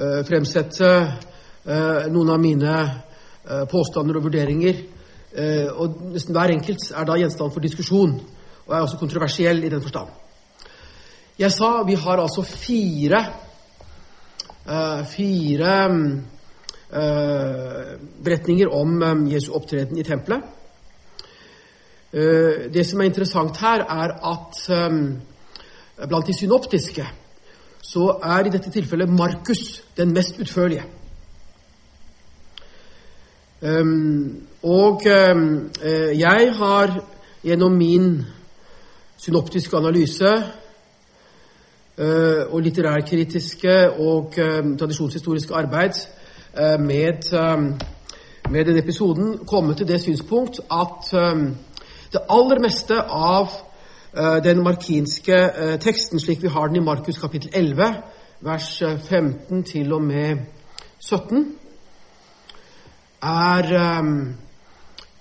[0.00, 0.88] uh, fremsette
[1.68, 2.76] uh, noen av mine
[3.70, 4.95] påstander og vurderinger Eh,
[5.76, 8.14] og nesten hver enkelt er da gjenstand for diskusjon,
[8.66, 10.08] og er også kontroversiell i den forstand.
[11.38, 13.20] Jeg sa vi har altså fire
[14.66, 15.74] uh, fire
[16.90, 20.52] uh, beretninger om Jesu opptreden i tempelet.
[22.72, 24.60] Det som er interessant her, er at
[26.08, 27.04] blant de synoptiske
[27.82, 30.84] så er i dette tilfellet Markus den mest utførlige.
[33.66, 35.70] Um, og um,
[36.18, 37.04] jeg har
[37.42, 38.22] gjennom min
[39.16, 40.28] synoptiske analyse
[41.98, 45.90] uh, og litterærkritiske og um, tradisjonshistoriske arbeid
[46.58, 47.32] uh, med,
[48.50, 51.10] med denne episoden kommet til det synspunkt at
[52.12, 53.48] det aller meste av
[54.44, 55.50] den markinske
[55.80, 57.84] teksten, slik vi har den i Markus kapittel 11,
[58.40, 60.36] vers 15 til og med
[60.98, 61.56] 17,
[63.26, 64.34] er, um,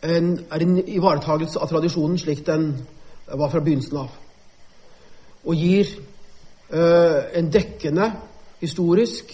[0.04, 2.70] en, er en ivaretagelse av tradisjonen slik den
[3.26, 4.14] var fra begynnelsen av.
[5.46, 5.90] Og gir
[6.70, 8.12] uh, en dekkende
[8.62, 9.34] historisk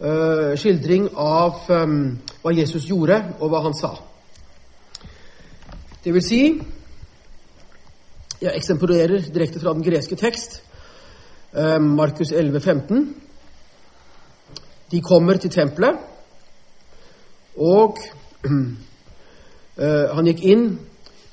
[0.00, 2.00] uh, skildring av um,
[2.42, 3.94] hva Jesus gjorde, og hva han sa.
[6.04, 6.42] Det vil si
[8.38, 10.60] Jeg eksemporerer direkte fra den greske tekst,
[11.56, 13.08] uh, Markus 11, 15.
[14.92, 15.98] De kommer til tempelet.
[17.58, 17.98] Og
[18.46, 18.70] uh,
[20.16, 20.78] han gikk inn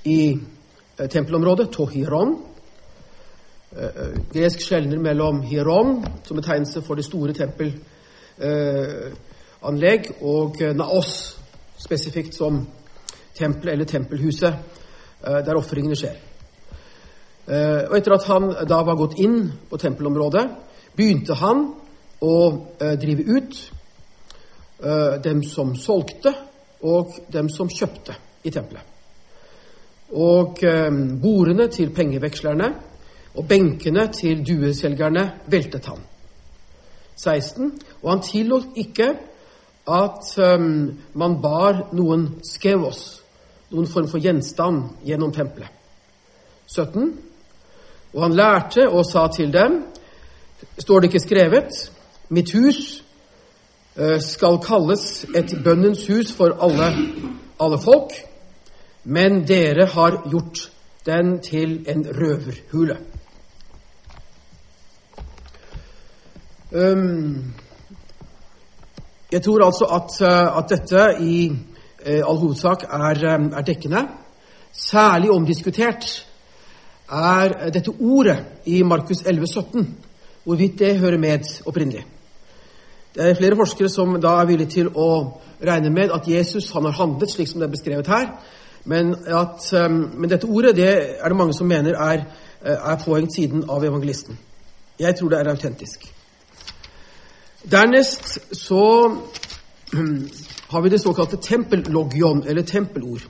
[0.09, 2.35] i uh, tempelområdet, Tohiron.
[3.75, 7.81] Uh, gresk skjelner mellom Hiron, som betegnelse for det store tempelanlegg,
[10.21, 11.39] og Naos,
[11.77, 12.67] spesifikt som
[13.35, 14.53] tempelet eller tempelhuset,
[15.25, 16.15] der ofringene skjer.
[17.89, 20.49] og etter at han da var gått inn på tempelområdet,
[20.95, 21.73] begynte han
[22.21, 22.51] å
[23.01, 23.74] drive ut Eh,
[25.23, 26.33] dem som solgte,
[26.85, 28.83] og dem som kjøpte i tempelet.
[30.15, 32.67] Og eh, bordene til pengevekslerne
[33.35, 36.03] og benkene til dueselgerne veltet han.
[37.15, 37.71] 16.
[38.03, 39.07] Og han tillot ikke
[39.85, 43.01] at um, man bar noen skevos,
[43.71, 45.69] noen form for gjenstand, gjennom tempelet.
[46.67, 47.11] 17.
[48.15, 49.83] Og han lærte og sa til dem,
[50.79, 51.81] står det ikke skrevet,
[52.29, 53.04] mitt hus
[54.19, 56.89] skal kalles et bønnens hus for alle,
[57.63, 58.11] alle folk,
[59.05, 60.65] men dere har gjort
[61.05, 62.97] den til en røverhule.
[66.75, 67.53] Um,
[69.31, 71.51] jeg tror altså at, eh, at dette i
[72.05, 74.07] eh, all hovedsak er, eh, er, dekkende.
[74.71, 76.27] Særlig omdiskutert
[77.11, 79.97] er dette ordet i Markus 11, 17,
[80.43, 82.05] hvorvidt det hører med opprinnelig.
[83.15, 85.09] Det er flere forskere som da er villige til å
[85.63, 88.25] regne med at Jesus han har handlet slik som det er beskrevet her,
[88.85, 92.25] men, at, men dette ordet det er det mange som mener er,
[92.61, 94.35] er påhengt siden av evangelisten.
[94.99, 96.03] Jeg tror det er autentisk.
[97.71, 98.83] Dernest så
[100.71, 103.23] har vi det såkalte tempellogion, eller tempelord.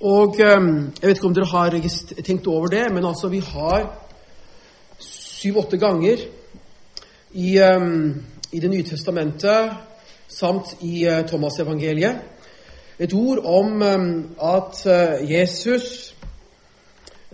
[0.00, 1.76] Og ehm, Jeg vet ikke om dere har
[2.24, 3.90] tenkt over det, men altså vi har
[4.98, 6.22] syv-åtte ganger
[7.34, 9.74] i, um, i, Det nye testamentet
[10.28, 12.30] samt i uh, Thomas-evangeliet
[12.98, 16.14] et ord om um, at uh, Jesus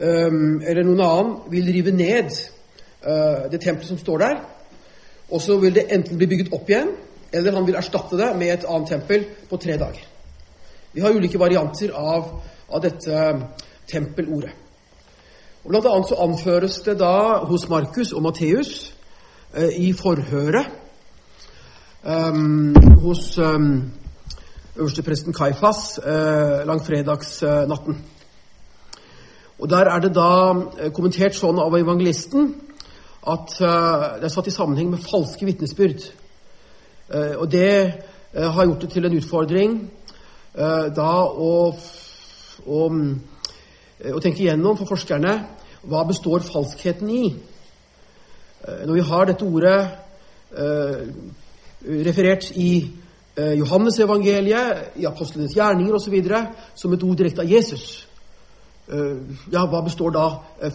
[0.01, 2.33] um, eller noen annen vil rive ned
[3.05, 4.39] uh, det tempelet som står der,
[5.31, 6.95] og så vil det enten bli bygget opp igjen,
[7.33, 10.07] eller han vil erstatte det med et annet tempel på tre dager.
[10.93, 12.41] Vi har ulike varianter av,
[12.73, 13.21] av dette
[13.91, 14.57] tempelordet.
[15.61, 18.95] Og Blant annet så anføres det da hos Markus og Matteus
[19.55, 20.67] i forhøret
[22.05, 23.91] um, hos um,
[24.77, 28.05] øverstepresten Kaifas eh, langfredagsnatten.
[29.59, 32.55] Og Der er det da eh, kommentert sånn av evangelisten
[33.21, 36.07] at det er satt i sammenheng med falske vitnesbyrd.
[37.37, 37.75] Og det
[38.33, 39.75] har gjort det til en utfordring
[40.97, 41.51] da å,
[42.65, 45.35] å, å, tenke igjennom for forskerne
[45.85, 47.25] hva består falskheten i.
[48.61, 49.89] når vi har dette ordet
[52.05, 52.91] referert i
[53.37, 56.17] Johannesevangeliet, i apostlenes gjerninger osv.
[56.75, 58.07] som et ord direkte av Jesus,
[59.53, 60.27] ja, hva består da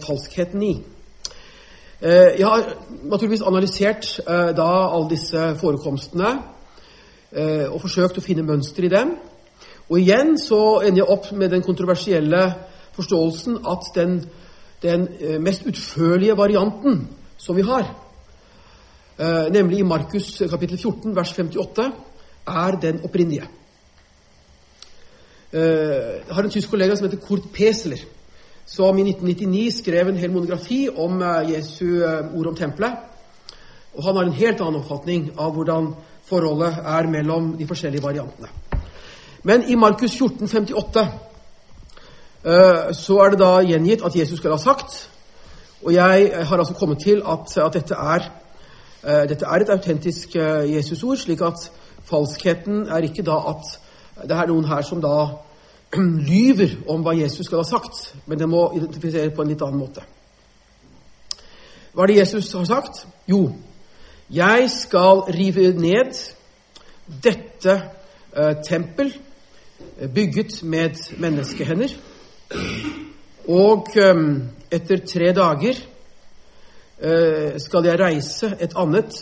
[0.02, 0.74] falskheten i?
[2.00, 6.32] Eh, jeg har naturligvis analysert eh, da alle disse forekomstene
[7.32, 9.14] eh, og forsøkt å finne mønster i dem.
[9.88, 12.42] Og igjen så ender jeg opp med den kontroversielle
[12.98, 14.18] forståelsen at den,
[14.82, 15.08] den
[15.40, 17.06] mest utførlige varianten
[17.38, 17.88] som vi har,
[19.52, 21.86] nemlig i Markus kapittel 14 vers 58,
[22.46, 23.46] er den opprinnelige.
[25.52, 28.02] Jeg har en tysk kollega som heter Kurt Pesler
[28.66, 32.98] som i 1999 skrev en hel monografi om eh, Jesu eh, ord om tempelet.
[33.94, 35.92] Og han har en helt annen oppfatning av hvordan
[36.26, 38.50] forholdet er mellom de forskjellige variantene.
[39.46, 41.04] Men i Markus 14, 58
[42.44, 44.98] eh, så er det da gjengitt at Jesus skal ha sagt
[45.84, 48.30] Og jeg har altså kommet til at, at dette, er,
[49.28, 51.70] dette er et autentisk Jesusord, slik at
[52.04, 53.74] falskheten er ikke da at
[54.24, 55.16] det er noen her som da
[56.30, 59.82] lyver om hva Jesus skal ha sagt, men det må identifiseres på en litt annen
[59.82, 60.04] måte.
[61.92, 63.06] Hva er det Jesus har sagt?
[63.28, 63.50] Jo,
[64.32, 66.16] jeg skal rive ned
[67.22, 67.76] dette
[68.36, 69.12] uh, tempel
[70.00, 71.94] eh, bygget med menneskehender,
[73.48, 75.78] og um, etter tre dager
[77.02, 79.18] uh, skal jeg reise et annet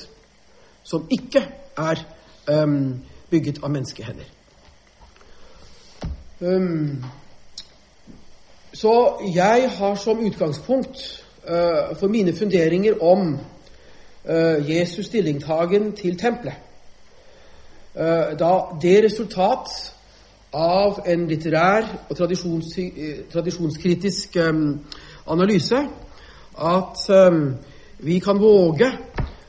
[0.84, 1.42] som ikke
[1.80, 2.04] er
[2.50, 4.28] um, bygget av menneskehender.
[6.40, 7.04] Um,
[8.74, 8.94] så
[9.34, 11.20] jeg har som utgangspunkt
[12.00, 13.36] for mine funderinger om
[14.64, 16.56] Jesus' stillingtagen til tempelet
[18.40, 19.68] da det resultat
[20.54, 22.72] av en litterær og tradisjons,
[23.32, 24.36] tradisjonskritisk
[25.32, 25.78] analyse
[26.54, 27.46] at um,
[28.04, 28.90] vi kan våge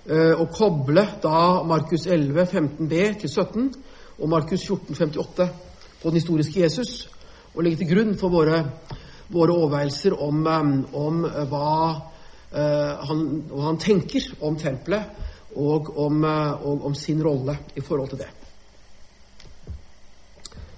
[0.05, 3.63] å koble da Markus 11, 15b til 17
[4.21, 5.47] og Markus 14, 58
[6.01, 6.91] på den historiske Jesus
[7.55, 8.59] og legge til grunn for våre,
[9.31, 11.69] våre overveielser om, um, om uh, hva,
[12.53, 13.21] uh, han,
[13.55, 18.27] han, tenker om tempelet og om, og om, sin rolle i forhold til det.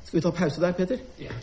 [0.05, 1.01] Skal vi ta pause der, Peter?
[1.17, 1.33] Ja.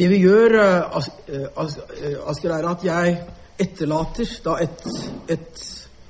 [0.00, 3.16] Det vi gjør, eh, eh, eh, Asker, er at jeg
[3.60, 4.30] etterlater
[4.62, 4.86] et,
[5.28, 5.62] et,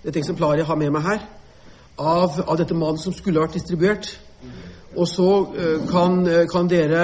[0.05, 1.25] et, eksemplar jeg har med meg her,
[1.99, 4.13] av, av dette manuset som skulle vært distribuert.
[4.95, 5.27] Og så
[5.91, 7.03] kan, kan, dere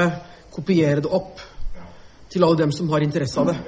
[0.51, 1.43] kopiere det opp
[2.31, 3.59] til alle dem som har interesse av det.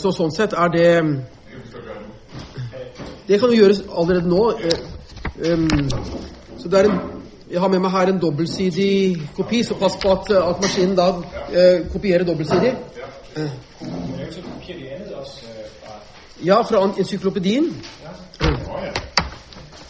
[0.00, 0.90] Så sånn sett er det
[3.28, 4.42] Det kan jo gjøres allerede nå.
[5.44, 5.68] Em,
[6.58, 7.00] Så det er en
[7.50, 11.06] Jeg har med meg her en dobbeltsidig kopi, så pass på at, at maskinen da
[11.48, 12.60] eh, kopierer fra...
[16.44, 17.70] Ja, fra encyklopedien.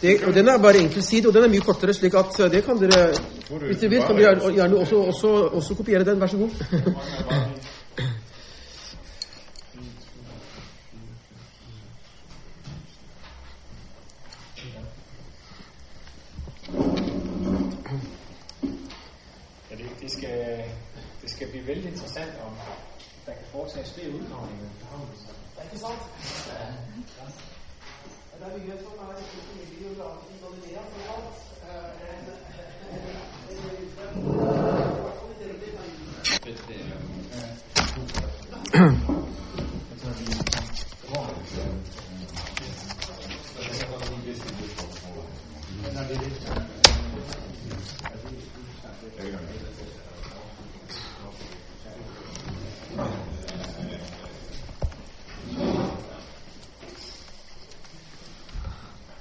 [0.01, 2.63] Det, og Den er bare enkeltsidig, og den er mye kortere, slik at eh, det
[2.63, 3.09] kan dere
[3.65, 6.21] Hvis dere vil, kan dere gjerne også, også, også kopiere den.
[6.21, 6.49] Vær så god.
[20.29, 20.63] Skal,
[21.21, 22.53] det skal blive veldig interessant, om
[23.25, 25.15] der kan foretages flere udgravninger efterhånden.
[25.15, 25.27] Det
[25.57, 26.01] er ikke sant?
[28.33, 29.49] Det er mye som er mye.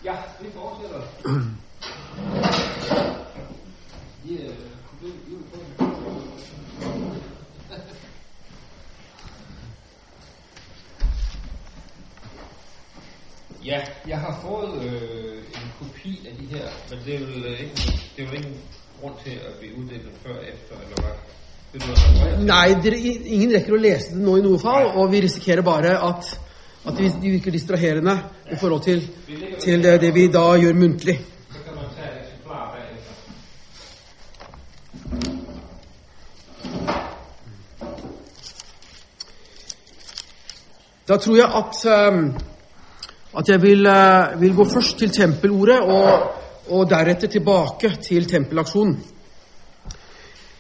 [0.05, 1.03] Ja, vi fortsætter.
[4.25, 4.57] Vi, øh,
[5.01, 5.89] vi, vi vil få den.
[13.65, 17.61] Ja, jeg har fået øh, en kopi af de her, men det er vel øh,
[17.61, 18.55] ikke, det er vel ikke
[19.01, 21.17] grund til at blive uddelt før efter, eller hvad?
[22.49, 22.97] Nei, dere,
[23.29, 26.31] ingen rekker å lese det nå i noe fall, og vi risikerer bare at,
[26.89, 28.15] at de de virker distraherende
[28.53, 29.03] i forhold til,
[29.61, 31.19] til det, det vi da gjør muntlig.
[41.09, 42.25] Da tror jeg at, ehm,
[43.37, 46.31] at jeg vil, eh, vil gå først til tempelordet, og,
[46.69, 48.99] og deretter tilbake til tempelaksjonen.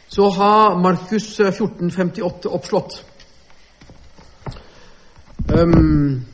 [0.09, 3.05] Så har Markus 1458 oppslått.
[5.53, 6.25] Ehm,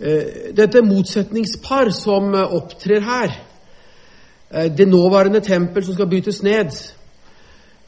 [0.00, 3.42] eh, dette motsetningspar som eh, opptrer her,
[4.50, 6.72] eh, det nåværende tempel som skal brytes ned,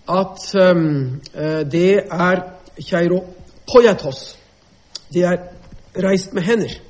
[0.09, 2.43] at eh, det er
[2.81, 4.39] Keiropoiatos.
[5.13, 5.37] Det er
[5.97, 6.90] reist med hender.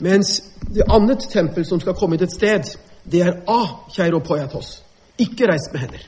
[0.00, 0.42] Mens
[0.74, 2.76] det annet tempel som skal komme til et sted,
[3.10, 3.62] det er A.
[3.94, 4.82] Keiropoiatos.
[5.18, 6.06] Ikke reist med hender.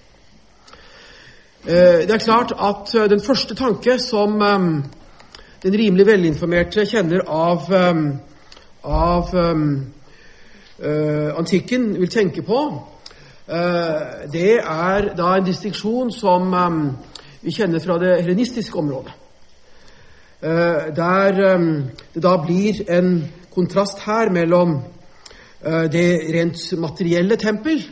[1.67, 4.85] Eh, Det er klart at eh, den første tanke som eh,
[5.63, 7.67] den rimelig velinformerte kjenner av,
[8.85, 9.35] av
[11.37, 12.61] antikken vil tenke på,
[14.33, 16.49] det er da en distinksjon som
[17.43, 19.13] vi kjenner fra det helenistiske området.
[20.97, 21.37] Der
[22.15, 23.13] det da blir en
[23.55, 24.77] kontrast her mellom
[25.65, 27.83] eh, det rent materielle tempel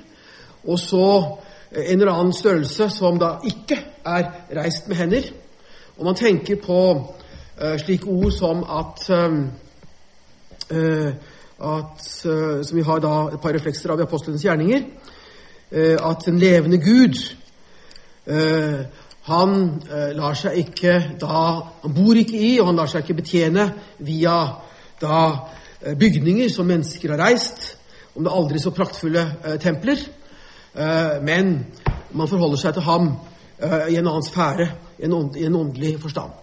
[0.64, 1.06] og så
[1.70, 5.30] eh, en eller annen størrelse som da ikke er reist med hender.
[5.98, 6.80] Og man tenker på
[7.60, 9.10] eh, slike ord som at
[11.58, 14.82] at, som vi har da et par reflekser av i apostlenes gjerninger,
[15.72, 17.16] at den levende Gud
[19.30, 19.54] han
[20.18, 20.92] lar seg ikke
[21.22, 21.40] da
[21.86, 23.64] Han bor ikke i, og han lar seg ikke betjene
[24.04, 24.36] via
[25.00, 25.48] da
[25.80, 27.76] eh, bygninger som mennesker har reist,
[28.14, 30.02] om det aldri så praktfulle eh, templer.
[30.74, 31.54] Eh, men
[32.10, 33.08] man forholder seg til ham
[33.58, 34.68] eh, i en annen sfære,
[34.98, 36.36] i en, ånd, i en åndelig forstand.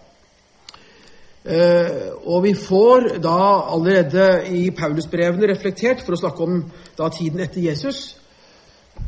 [1.46, 3.38] Eh, og vi får da
[3.74, 6.62] allerede i Paulusbrevene reflektert, for å snakke om
[6.98, 8.16] da tiden etter Jesus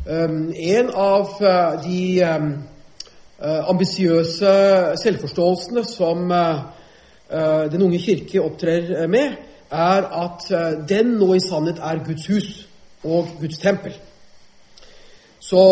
[0.07, 0.37] eh,
[0.79, 1.33] En av
[1.83, 2.03] de
[3.39, 4.53] ambisiøse
[4.99, 6.63] selvforståelsene som eh,
[7.29, 9.37] Den unge kirke opptrer eh, med,
[9.71, 12.67] er at eh, den nå i sannhet er Guds hus
[13.03, 13.93] og Guds tempel.
[15.39, 15.63] Så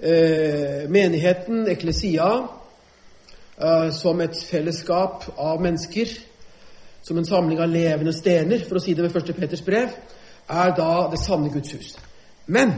[0.00, 2.28] eh, menigheten, eklesia,
[3.62, 6.12] eh, som et fellesskap av mennesker,
[7.02, 9.34] som en samling av levende stener, for å si det ved 1.
[9.36, 9.96] Peters brev,
[10.50, 11.96] er da det sanne Guds hus.
[12.46, 12.76] Men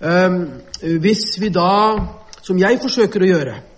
[0.00, 0.40] eh,
[0.80, 2.00] hvis vi da,
[2.40, 3.73] som jeg forsøker å gjøre, eh,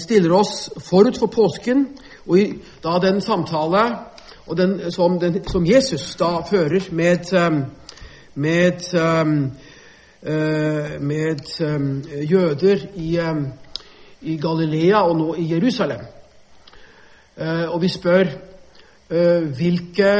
[0.00, 1.84] stiller oss forut for påsken,
[2.26, 2.46] og i
[2.82, 3.82] da den samtale
[4.56, 7.58] den, som, den, som Jesus da fører med, eh,
[8.34, 9.26] med eh,
[10.22, 13.42] eh, med eh, jøder i, eh,
[14.20, 16.00] i Galilea og nå i Jerusalem.
[17.36, 18.24] Eh, og vi spør
[19.10, 20.12] eh, hvilke,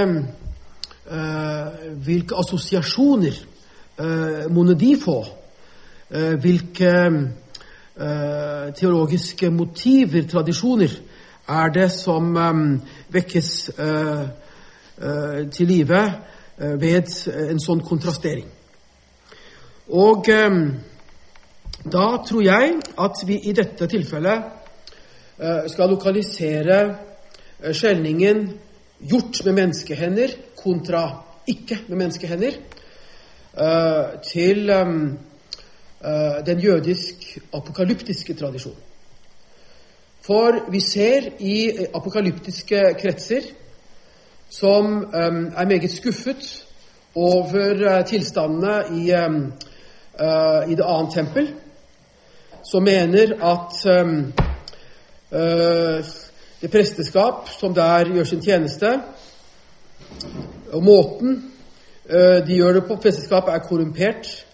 [1.11, 1.67] eh,
[2.05, 3.45] hvilke assosiasjoner
[4.51, 5.25] må de få?
[6.41, 6.91] hvilke
[8.79, 10.93] teologiske motiver, tradisjoner,
[11.49, 12.37] er det som
[13.11, 13.49] vekkes
[15.57, 16.03] til live
[16.79, 17.11] ved
[17.49, 18.47] en sånn kontrastering?
[19.99, 20.31] Og
[21.91, 24.39] da tror jeg at vi i dette tilfellet
[25.75, 26.81] skal lokalisere
[27.59, 28.53] Eh, skjelningen
[28.99, 31.03] gjort med menneskehender kontra
[31.51, 32.55] ikke med menneskehender
[33.59, 34.93] eh, til eh,
[36.47, 38.79] den jødisk-apokalyptiske tradisjonen.
[40.23, 43.41] For vi ser i apokalyptiske kretser
[44.51, 46.67] som er meget skuffet
[47.15, 49.11] over tilstandene i,
[50.71, 51.51] i det annet tempel,
[52.63, 53.75] som mener at
[56.61, 59.01] det presteskap som der gjør sin tjeneste,
[60.73, 61.53] og måten
[62.11, 64.47] eh, de gjør det på presteskapet, er korrumpert,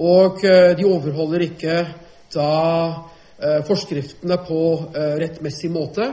[0.00, 1.76] og eh, de overholder ikke
[2.32, 2.50] da
[3.40, 4.62] eh, forskriftene på
[5.20, 6.06] rettmessig måte.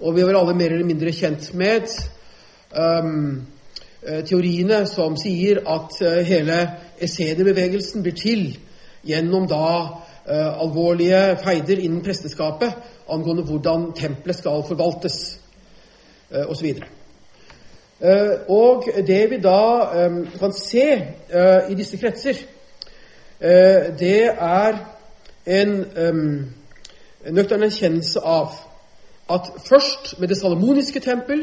[0.00, 1.88] Og vi er vel alle mer eller mindre kjent med
[2.76, 3.46] um,
[4.28, 5.96] teoriene som sier at
[6.28, 6.58] hele
[7.00, 8.42] essenerbevegelsen blir til
[9.08, 9.70] gjennom da
[10.28, 12.76] uh, alvorlige feider innen presteskapet
[13.08, 15.38] angående hvordan tempelet skal forvaltes,
[16.34, 16.74] uh, osv.
[18.00, 19.60] Eh, og det vi da
[19.94, 20.86] eh, kan se
[21.70, 22.44] i disse kretser,
[24.00, 24.76] det er
[25.46, 25.72] en
[27.28, 28.54] nøktern erkjennelse av
[29.28, 31.42] at først med det salomoniske tempel,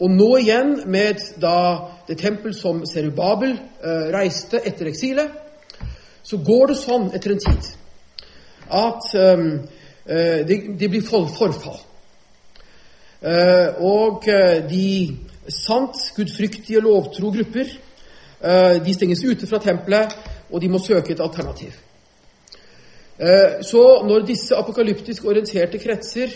[0.00, 1.56] og nå igjen med da
[2.08, 3.56] det tempel som Serubabel
[4.12, 5.32] reiste etter eksilet,
[6.22, 7.72] så går det sånn etter en tid
[8.68, 9.08] at
[10.10, 10.46] Eh,
[10.80, 11.80] det, blir forfall.
[13.22, 15.18] Eh, og eh, de
[15.54, 17.76] sant gudfryktige, lovtro grupper
[18.84, 20.14] de stenges ute fra tempelet,
[20.48, 21.74] og de må søke et alternativ.
[23.68, 26.32] Så når disse apokalyptisk orienterte kretser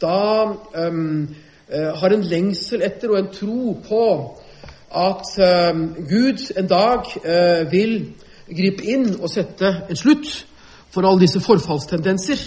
[0.00, 0.44] da
[0.88, 1.28] um,
[1.70, 4.04] har en lengsel etter og en tro på
[4.90, 5.34] at
[5.74, 7.98] um, Gud en dag uh, vil
[8.50, 10.30] gripe inn og sette en slutt
[10.90, 12.40] for alle disse forfallstendenser,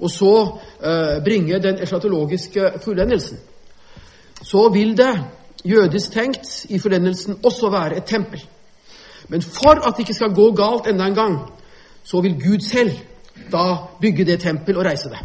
[0.00, 3.38] og så uh, bringe den eschatologiske fullendelsen,
[4.42, 5.14] så vil det
[5.64, 8.44] jødisk tenkt i forlendelsen også være et tempel.
[9.28, 11.38] Men for at det ikke skal gå galt enda en gang,
[12.04, 12.92] så vil Gud selv
[13.52, 15.18] da bygge det tempel og reise det.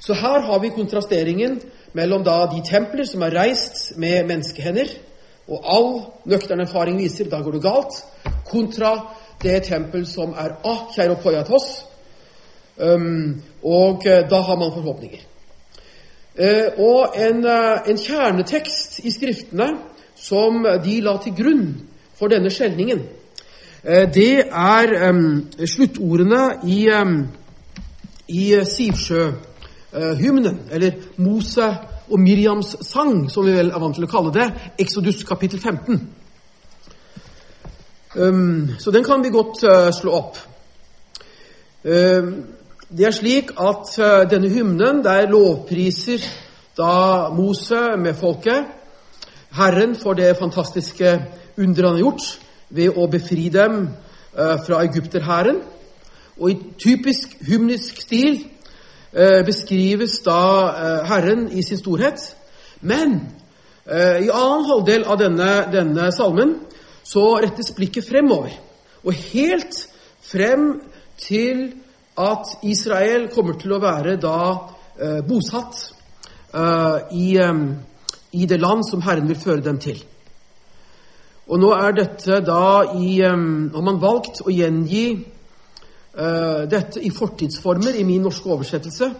[0.00, 1.60] Så her har vi kontrasteringen
[1.92, 4.88] mellom da de templer som er reist med menneskehender,
[5.48, 5.88] og all
[6.24, 8.04] nøktern erfaring viser da går det galt,
[8.50, 8.92] kontra
[9.42, 11.84] det tempel som er Akeiropoiatos,
[12.76, 15.18] Um, og uh, da har man forhåpninger.
[16.34, 19.68] Uh, og en, uh, en, kjernetekst i Skriftene
[20.18, 21.68] som de la til grunn
[22.18, 23.04] for denne skjelningen,
[23.84, 26.40] det er um, sluttordene
[26.72, 27.18] i, um,
[28.32, 31.66] i Sivsjøhymnen, eller Mose
[32.08, 34.48] og Miriams sang, som vi vel er vant til å kalle det,
[34.80, 36.00] Exodus kapittel 15.
[38.78, 39.66] så den kan vi godt
[39.98, 40.38] slå opp.
[42.92, 46.20] Det er slik at uh, denne hymnen, der lovpriser
[46.76, 48.66] da Mose med folket
[49.56, 51.24] Herren for det fantastiske
[51.58, 52.26] underet han har gjort
[52.68, 53.86] ved å befri dem
[54.36, 55.62] uh, fra egypterhæren.
[56.36, 58.42] Og i typisk hymnisk stil
[59.16, 60.40] uh, beskrives da
[61.08, 62.20] Herren i sin storhet.
[62.80, 63.20] Men
[63.84, 66.54] i annen halvdel av denne, denne salmen
[67.04, 68.52] så rettes blikket fremover.
[69.04, 69.76] Og helt
[70.24, 70.80] frem
[71.20, 71.66] til
[72.20, 74.38] at Israel kommer til å være da
[74.98, 75.80] eh, bosatt
[76.54, 77.62] eh, i, eh,
[78.38, 79.98] i, det land som Herren vil føre dem til.
[81.50, 87.98] Og nå er dette da i Har man valgt å gjengi eh, dette i fortidsformer
[87.98, 89.10] i min norske oversettelse.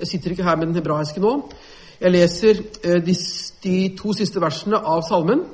[0.00, 1.36] Jeg sitter ikke her med den hebraiske nå.
[2.00, 3.14] Jeg leser eh, de,
[3.62, 5.44] de to siste versene av salmen.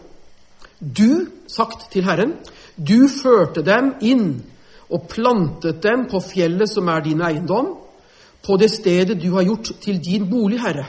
[0.78, 2.36] Du, sagt til Herren,
[2.76, 4.28] du førte dem inn
[4.90, 7.74] og plantet dem på fjellet som er din eiendom,
[8.46, 10.86] på det stedet du har gjort til din bolig, Herre,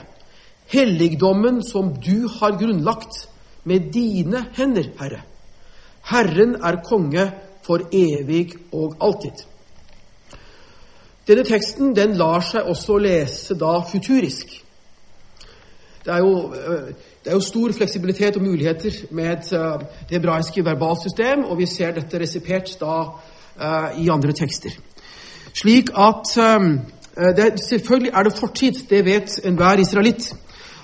[0.70, 3.24] helligdommen som du har grunnlagt
[3.64, 5.22] med dine hender, Herre.
[6.08, 7.30] Herren er konge
[7.66, 9.44] for evig og alltid.
[11.28, 14.64] Denne teksten den lar seg også lese da futurisk.
[16.04, 16.94] det er, jo, eh,
[17.24, 21.92] det er jo stor fleksibilitet og muligheter med eh, det hebraiske verbalsystem, og vi ser
[21.92, 22.94] dette resipert da
[23.98, 24.74] i andre tekster.
[25.54, 26.34] Slik at
[27.36, 30.28] det, Selvfølgelig er det fortid, det vet enhver israelitt,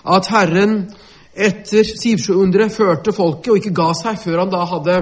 [0.04, 0.88] at Herren
[1.34, 4.98] etter Sivsjøunderet førte folket og ikke ga seg før han da hadde,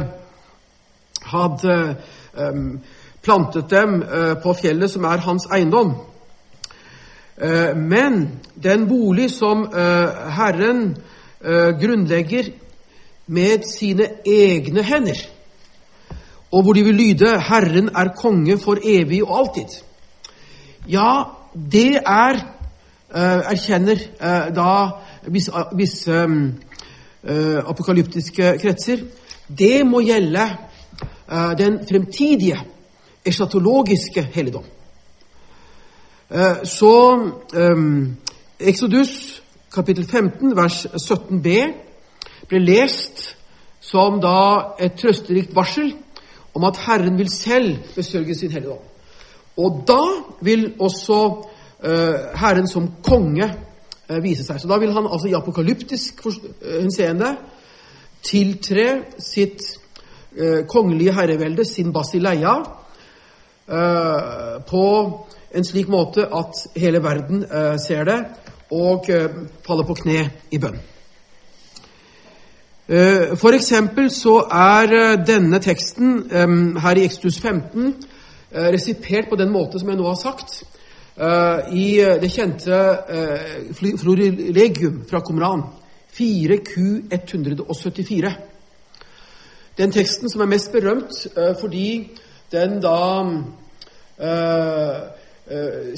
[1.32, 1.76] hadde
[2.38, 2.64] um,
[3.22, 5.94] plantet dem uh, på fjellet som er hans eiendom.
[7.36, 8.24] Uh, men
[8.62, 10.92] den bolig som Herren
[11.42, 12.52] grunnlegger
[13.34, 15.18] med sine egne hender,
[16.52, 19.84] og hvor de vil lyde 'Herren er konge for evig og alltid',
[20.88, 21.22] ja,
[21.72, 22.44] det er
[23.14, 23.96] erkjenner
[24.54, 24.90] da
[25.26, 26.54] visse, visse um,
[27.22, 29.04] uh, apokalyptiske kretser,
[29.58, 30.46] det må gjelde
[31.32, 32.58] uh, den fremtidige
[33.24, 34.64] eschatologiske helligdom.
[36.30, 36.94] Uh, så
[37.56, 38.16] um,
[38.60, 39.42] Exodus
[39.74, 41.48] kapittel 15 vers 17b
[42.48, 43.36] ble lest
[43.80, 45.94] som da et trøsterikt varsel
[46.54, 48.88] om at Herren vil selv besørge sin hellige ånd.
[49.56, 50.02] Og da
[50.40, 51.18] vil også
[51.82, 53.48] Herren som konge
[54.10, 54.60] uh, vise seg.
[54.60, 57.34] Så da vil han altså i apokalyptisk eh, henseende
[58.22, 58.86] tiltre
[59.18, 59.64] sitt
[60.38, 62.60] uh, kongelige herrevelde, sin basileia,
[64.68, 64.86] på
[65.54, 67.44] en slik måte at hele verden
[67.80, 68.16] ser det
[68.74, 69.06] og
[69.64, 70.80] faller på kne i bønn.
[72.86, 76.24] For eksempel så er denne teksten
[76.82, 77.94] her i Ekstus 15
[78.52, 80.64] resipert på den måte som jeg nå har sagt,
[81.72, 82.98] i eh, det kjente
[84.00, 85.62] florilegium fra Qumran,
[86.12, 88.32] 4Q174.
[89.78, 91.26] Den teksten som er mest berømt
[91.60, 92.10] fordi
[92.52, 93.22] den da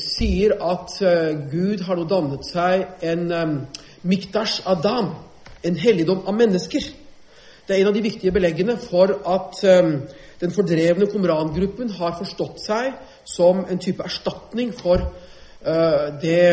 [0.01, 0.89] sier at
[1.51, 3.32] Gud har nå dannet seg en
[4.07, 5.11] mikdash adam,
[5.65, 6.85] en helligdom av mennesker.
[7.67, 9.95] Det er en av de viktige beleggene for at um,
[10.41, 12.91] den fordrevne Qumran-gruppen har forstått seg
[13.25, 16.53] som en type erstatning for uh, det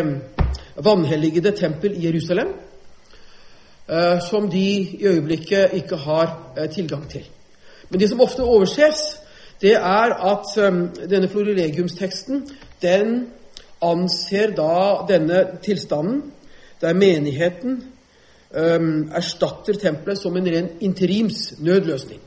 [0.79, 2.53] vanhelligede tempel i Jerusalem,
[3.91, 7.27] uh, som de i øyeblikket ikke har uh, tilgang til.
[7.89, 9.19] Men det som ofte overses,
[9.61, 12.45] det er at um, denne florilegiumsteksten
[12.81, 13.27] den
[13.81, 16.31] anser da denne tilstanden,
[16.81, 17.90] der menigheten
[18.51, 22.19] erstatter tempelet som en ren interims nødløsning.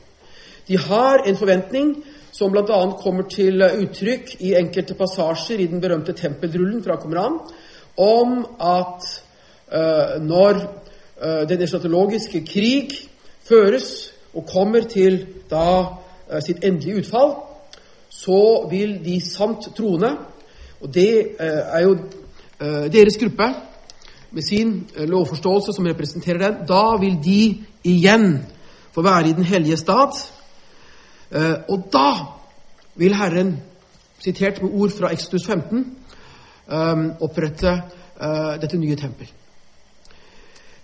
[0.69, 1.91] De har en forventning
[2.35, 2.79] som bl.a.
[2.99, 7.39] kommer til uttrykk i enkelte passasjer i den berømte tempeldrullen fra Qumran,
[8.01, 9.07] om at
[9.71, 10.59] uh, når
[11.23, 12.97] uh, den eschatologiske krig
[13.47, 15.21] føres og kommer til
[15.51, 17.37] da uh, sitt endelige utfall,
[18.11, 20.17] så vil de samt troende,
[20.81, 21.97] og det er jo
[22.93, 23.49] deres gruppe
[24.35, 27.41] med sin lovforståelse som representerer den, da vil de
[27.87, 28.41] igjen
[28.95, 30.19] få være i den hellige stat
[31.35, 32.11] Eh, og da
[33.01, 33.57] vil Herren,
[34.23, 35.97] sitert med ord fra Exodus 15,
[36.71, 37.73] eh, opprette
[38.21, 39.33] eh, dette nye tempel.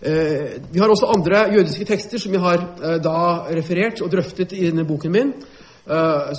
[0.01, 2.63] Vi har også andre jødiske tekster som jeg har
[3.05, 3.17] da
[3.53, 5.33] referert og drøftet i denne boken min,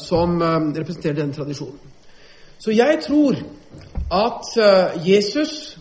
[0.02, 1.78] som representerer denne tradisjonen.
[2.58, 3.38] Så jeg tror
[4.10, 4.50] at
[5.06, 5.78] Jesus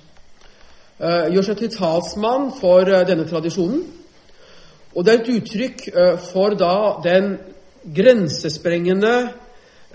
[1.01, 3.85] gjør seg til talsmann for denne tradisjonen.
[4.93, 5.85] Og det er et uttrykk
[6.27, 6.75] for da
[7.05, 7.31] den
[7.85, 9.31] grensesprengende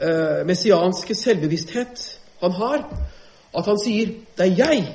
[0.02, 2.06] eh, messianske selvbevissthet
[2.42, 2.86] han har,
[3.58, 4.94] at han sier 'det er jeg'.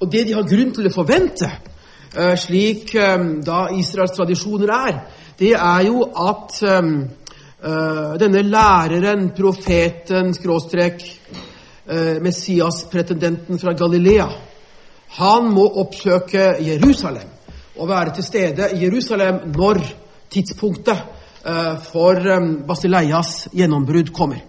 [0.00, 1.48] Og det de har grunn til å forvente,
[2.16, 5.00] eh, slik eh, da Israels tradisjoner er,
[5.38, 6.90] det er jo at eh,
[8.20, 11.02] denne læreren, profeten, skråstrek,
[12.22, 14.28] Messias-pretendenten fra Galilea,
[15.10, 17.28] han må oppsøke Jerusalem
[17.76, 19.80] og være til stede i Jerusalem når
[20.30, 21.02] tidspunktet
[21.82, 22.20] for
[22.68, 24.42] Basileias gjennombrudd kommer.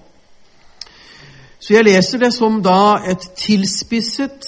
[1.59, 4.47] Så jeg leser det som da et tilspisset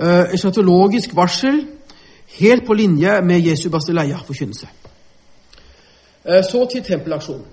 [0.00, 1.60] uh, eschatologisk varsel
[2.40, 4.68] helt på linje med Jesu Basileia-forkynnelse.
[6.50, 7.44] Så til tempelaksjonen.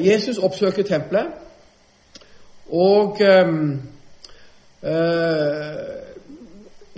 [0.00, 1.26] Jesus oppsøker tempelet
[2.72, 3.20] og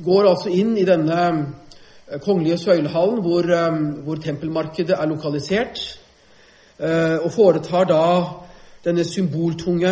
[0.05, 1.20] går altså inn i denne
[2.24, 5.80] kongelige søylehallen hvor, um, hvor tempelmarkedet er lokalisert,
[7.24, 8.03] og foretar da
[8.84, 9.91] denne symboltunge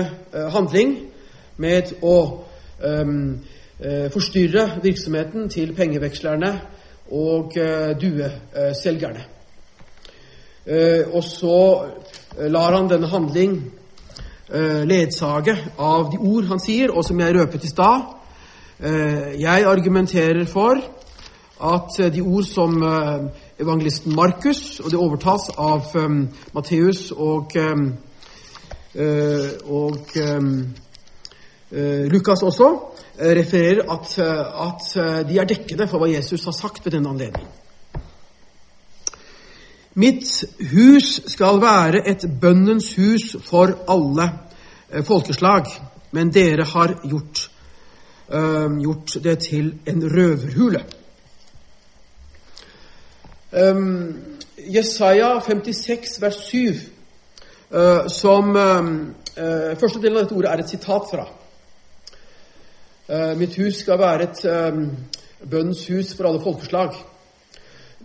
[0.55, 0.93] handling
[1.59, 2.19] med å
[4.15, 6.53] forstyrre virksomheten til pengevekslerne
[7.11, 7.59] og
[7.99, 9.25] dueselgerne.
[11.11, 11.59] Og så
[12.55, 13.59] lar han denne handling
[14.49, 18.05] ledsage av de ord han sier, og som jeg røpet i stad.
[19.43, 20.79] Jeg argumenterer for
[21.67, 22.77] at de ord som
[23.59, 25.91] evangelisten Markus, og det overtas av
[26.55, 27.59] Matteus og,
[29.67, 30.17] og
[31.71, 32.67] Eh, Lukas også
[33.19, 37.11] eh, refererer at, eh, at de er dekkende for hva Jesus har sagt ved denne
[37.11, 37.49] anledning.
[39.97, 44.27] Mitt hus skal være et bønnens hus for alle
[45.09, 45.71] folkeslag,
[46.13, 47.47] men dere har gjort,
[48.29, 50.83] uh, gjort det til en røverhule.
[53.53, 56.75] Um, Jesaja 56 vers 7,
[57.71, 61.25] uh, som uh, Første delen av dette ordet er et sitat fra.
[63.09, 64.91] Uh, mitt hus skal være et um,
[65.51, 66.97] bønnens hus for alle folkeslag.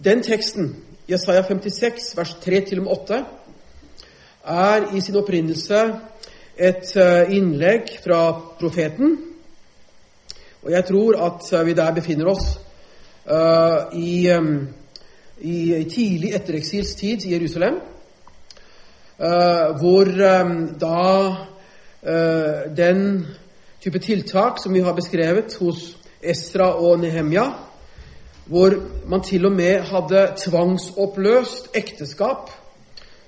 [0.04, 0.76] Den teksten,
[1.10, 3.24] Jesaja 56, vers 3-8,
[4.45, 5.80] er i sin opprinnelse
[6.62, 8.22] et uh, innlegg fra
[8.60, 9.16] profeten.
[10.62, 12.52] Og jeg tror at vi der befinner oss
[13.26, 14.68] uh, i, um,
[15.41, 17.82] i, tidlig ettereksilstid i Jerusalem,
[19.78, 21.02] hvor um, da
[22.74, 23.02] den
[23.82, 25.84] type tiltak som vi har beskrevet hos
[26.22, 27.43] Esra og Nehemja,
[28.52, 28.74] hvor
[29.08, 32.49] man til og med hadde tvangsoppløst ekteskap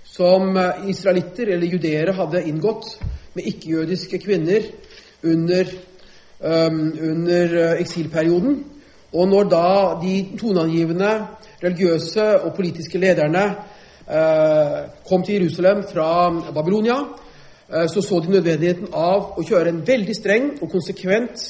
[0.04, 2.98] som eh, israelitter eller judeere hadde inngått
[3.34, 4.68] med ikke-jødiske kvinner
[5.24, 5.72] under,
[6.44, 8.60] um, under eh, eksilperioden.
[9.14, 9.66] Og når da
[10.02, 11.12] de toneangivende
[11.64, 13.44] religiøse og politiske lederne
[14.10, 16.08] uh, kom til Jerusalem fra
[16.52, 16.98] Babylonia,
[17.70, 21.46] uh, så så de nødvendigheten av å kjøre en veldig streng og konsekvent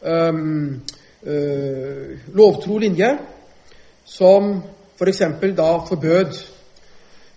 [0.00, 0.80] um,
[1.26, 3.18] uh, lovtro linje,
[4.04, 4.62] som
[4.98, 5.22] f.eks.
[5.40, 6.38] For da forbød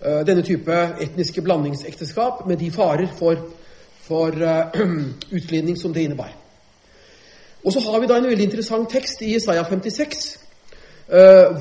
[0.06, 3.36] uh, denne type etniske blandingsekteskap med de farer for,
[4.02, 4.72] for uh,
[5.38, 6.32] utglidning som det innebar.
[7.64, 10.40] Og så har vi da en veldig interessant tekst i Isaiah 56,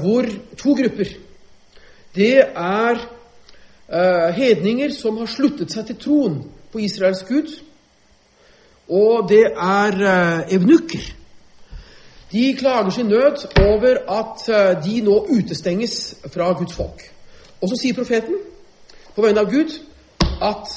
[0.03, 0.27] hvor
[0.59, 1.09] to grupper
[2.14, 2.99] Det er
[3.89, 6.37] uh, hedninger som har sluttet seg til troen
[6.73, 7.51] på Israels Gud,
[8.89, 9.99] og det er
[10.51, 11.22] evnukker.
[12.33, 17.03] De klager sin nød over at uh, de nå utestenges fra Guds folk.
[17.61, 18.35] Og så sier profeten
[19.14, 19.74] på vegne av Gud
[20.43, 20.72] at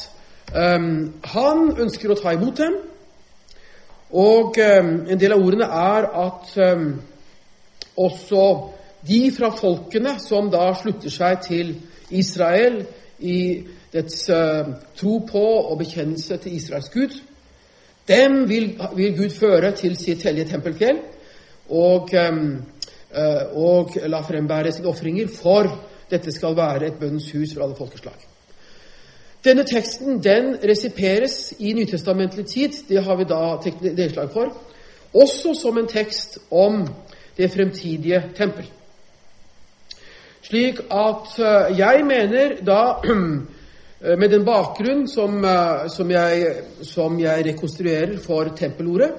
[0.52, 2.76] um, han ønsker å ta imot dem.
[4.12, 6.90] Og um, en del av ordene er at um,
[7.96, 8.44] også
[9.08, 11.74] de fra folkene som da slutter seg til
[12.12, 12.84] Israel,
[13.20, 17.16] i dets uh, tro på og bekjennelse til Israels Gud.
[18.08, 21.00] Dem vil, vil Gud føre til sitt hellige tempelfjell
[21.70, 25.70] og, uh, og la frembære sine ofringer, for
[26.12, 28.26] dette skal være et bønnens hus for alle folkeslag.
[29.46, 32.80] Denne teksten den resiperes i nytestamentlig tid.
[32.90, 33.42] Det har vi da
[33.94, 34.54] nedslag for.
[35.14, 36.88] Også som en tekst om
[37.38, 38.66] det fremtidige tempel.
[40.46, 47.20] Slik at eh, jeg mener da, eh, med den bakgrunn som, eh, som, jeg, som
[47.20, 49.12] jeg rekonstruerer for tempelordet,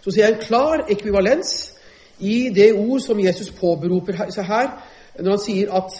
[0.00, 1.73] så ser jeg en klar ekvivalens
[2.18, 4.70] i det ord som Jesus påberoper seg her,
[5.18, 5.98] når han sier at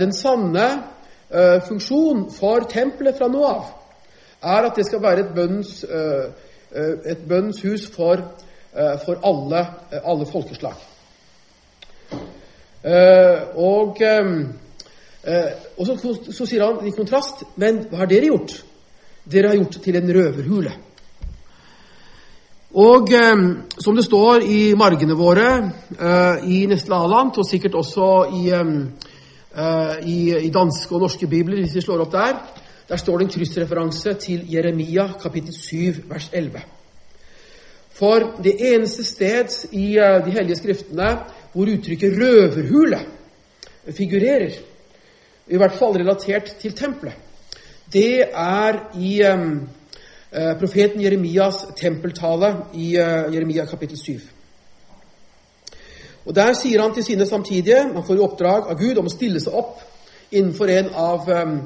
[0.00, 0.66] den sanne
[1.66, 3.72] funksjon for tempelet fra nå av
[4.46, 8.22] er at det skal være et bønns, et bønns hus for,
[9.02, 9.64] for alle,
[10.02, 10.78] alle folkeslag.
[12.86, 13.98] Eh, og
[15.26, 18.60] Eh, og så, så, sier han i kontrast Men hva har dere gjort?
[19.26, 20.74] Dere har gjort det til en røverhule.
[22.74, 23.42] Og eh,
[23.78, 25.48] som det står i margene våre
[25.94, 31.62] eh, i Nestle Aland, og sikkert også i, eh, i, i, danske og norske bibler,
[31.62, 32.40] hvis vi slår opp der,
[32.88, 36.64] der står det en kryssreferanse til Jeremia kapittel 7 vers 11.
[37.96, 41.12] For det eneste sted i eh, de hellige skriftene
[41.52, 43.04] hvor uttrykket 'røverhule'
[43.96, 44.58] figurerer,
[45.48, 47.14] i hvert fall relatert til tempelet,
[47.92, 49.68] det er i um,
[50.60, 54.20] profeten Jeremias tempeltale i uh, Jeremia kapittel 7.
[56.26, 59.12] Og Der sier han til sine samtidige Han får i oppdrag av Gud om å
[59.12, 59.80] stille seg opp
[60.34, 61.58] innenfor en av um,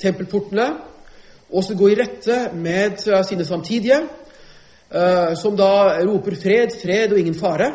[0.00, 0.70] tempelportene
[1.46, 4.00] og så gå i rette med sine samtidige,
[5.38, 7.70] som da roper 'fred, fred og ingen fare',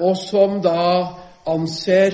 [0.00, 1.06] og som da
[1.46, 2.12] anser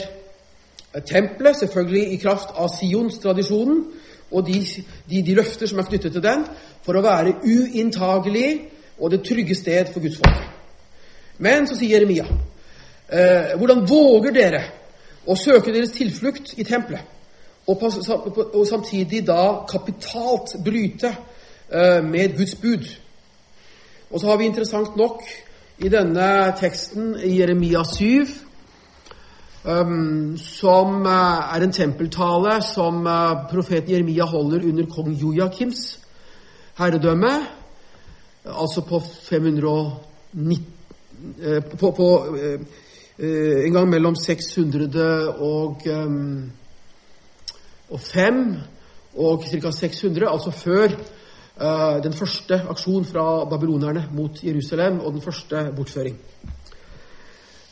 [1.07, 3.82] tempelet, selvfølgelig i kraft av Sions-tradisjonen
[4.31, 4.59] og de,
[5.11, 6.45] de, de, løfter som er knyttet til den,
[6.85, 8.51] for å være uinntagelig
[8.99, 10.43] og det trygge sted for Guds folk.
[11.39, 12.26] Men så sier Jeremia,
[13.09, 14.62] eh, hvordan våger dere
[15.29, 17.14] å søke deres tilflukt i tempelet,
[17.68, 22.89] og, og samtidig da kapitalt bryte eh, med Guds bud?
[24.11, 25.22] Og så har vi interessant nok
[25.79, 28.48] i denne teksten i Jeremia 7 um,
[29.65, 35.99] som uh, er en tempeltale som uh, profeten Jeremia holder under kong Joakims
[36.79, 37.33] herredømme,
[38.47, 40.63] altså på 590
[41.43, 42.37] uh, På, på
[43.19, 46.51] en gang mellom 600 og, um,
[47.91, 48.57] og 5
[49.17, 49.71] og ca.
[49.71, 50.89] 600, altså før
[52.03, 56.17] den første aksjon fra babylonerne mot Jerusalem og den første bortføring.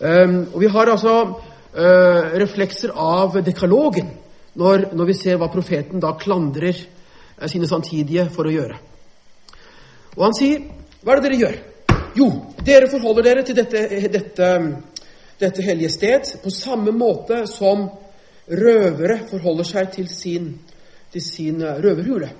[0.01, 1.35] Um, og Vi har altså
[1.77, 4.09] uh, reflekser av dekalogen
[4.57, 8.79] når, når, vi ser hva profeten da klandrer uh, sine samtidige for å gjøre.
[10.17, 10.63] Og han sier,
[11.03, 11.63] 'Hva er det dere gjør?'
[12.17, 12.27] Jo,
[12.65, 14.47] dere forholder dere til dette, dette,
[15.37, 17.91] dette hellige sted på samme måte som
[18.49, 20.47] røvere forholder seg til sin,
[21.13, 22.31] til sin eh, røverhule.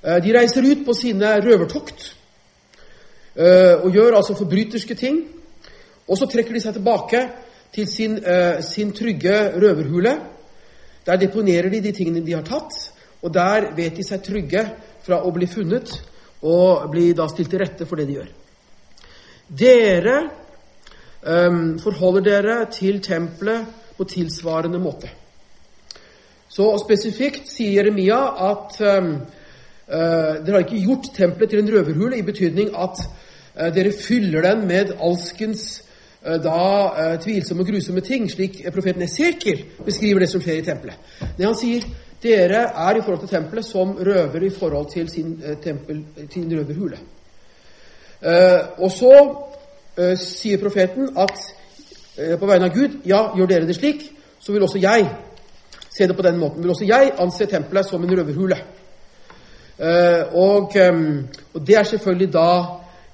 [0.00, 2.04] De reiser ut på sine røvertokt
[3.82, 5.18] og gjør altså forbryterske ting.
[6.08, 7.20] Og så trekker de seg tilbake
[7.74, 10.14] til sin, uh, sin trygge røverhule.
[11.06, 12.74] Der deponerer de de tingene de har tatt,
[13.22, 14.64] og der vet de seg trygge
[15.06, 15.94] fra å bli funnet
[16.46, 18.28] og bli da stilt til rette for det de gjør.
[19.48, 20.18] Dere
[21.24, 23.66] um, forholder dere til tempelet
[23.96, 25.10] på tilsvarende måte.
[26.48, 32.20] Så spesifikt sier Jeremia at um, uh, dere har ikke gjort tempelet til en røverhule
[32.20, 35.82] i betydning at uh, dere fyller den med alskens
[36.22, 36.62] da
[36.98, 41.12] eh, tvilsomme og grusomme ting, slik profeten Esekiel beskriver det som skjer i tempelet.
[41.38, 41.84] Det han sier
[42.22, 46.02] dere er i forhold til tempelet som røver i forhold til sin, eh, tempel,
[46.32, 46.98] sin røverhule.
[48.22, 49.12] Eh, og så
[49.98, 51.36] eh, sier profeten at
[52.18, 54.02] eh, på vegne av Gud ja, gjør dere det slik,
[54.42, 55.06] så vil også jeg
[55.94, 56.62] se det på den måten.
[56.62, 58.58] Vil også jeg anse tempelet som en røverhule.
[60.34, 60.74] Og,
[61.54, 62.48] og det er selvfølgelig da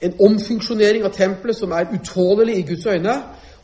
[0.05, 3.15] en omfunksjonering av tempelet som er utålelig i Guds øyne.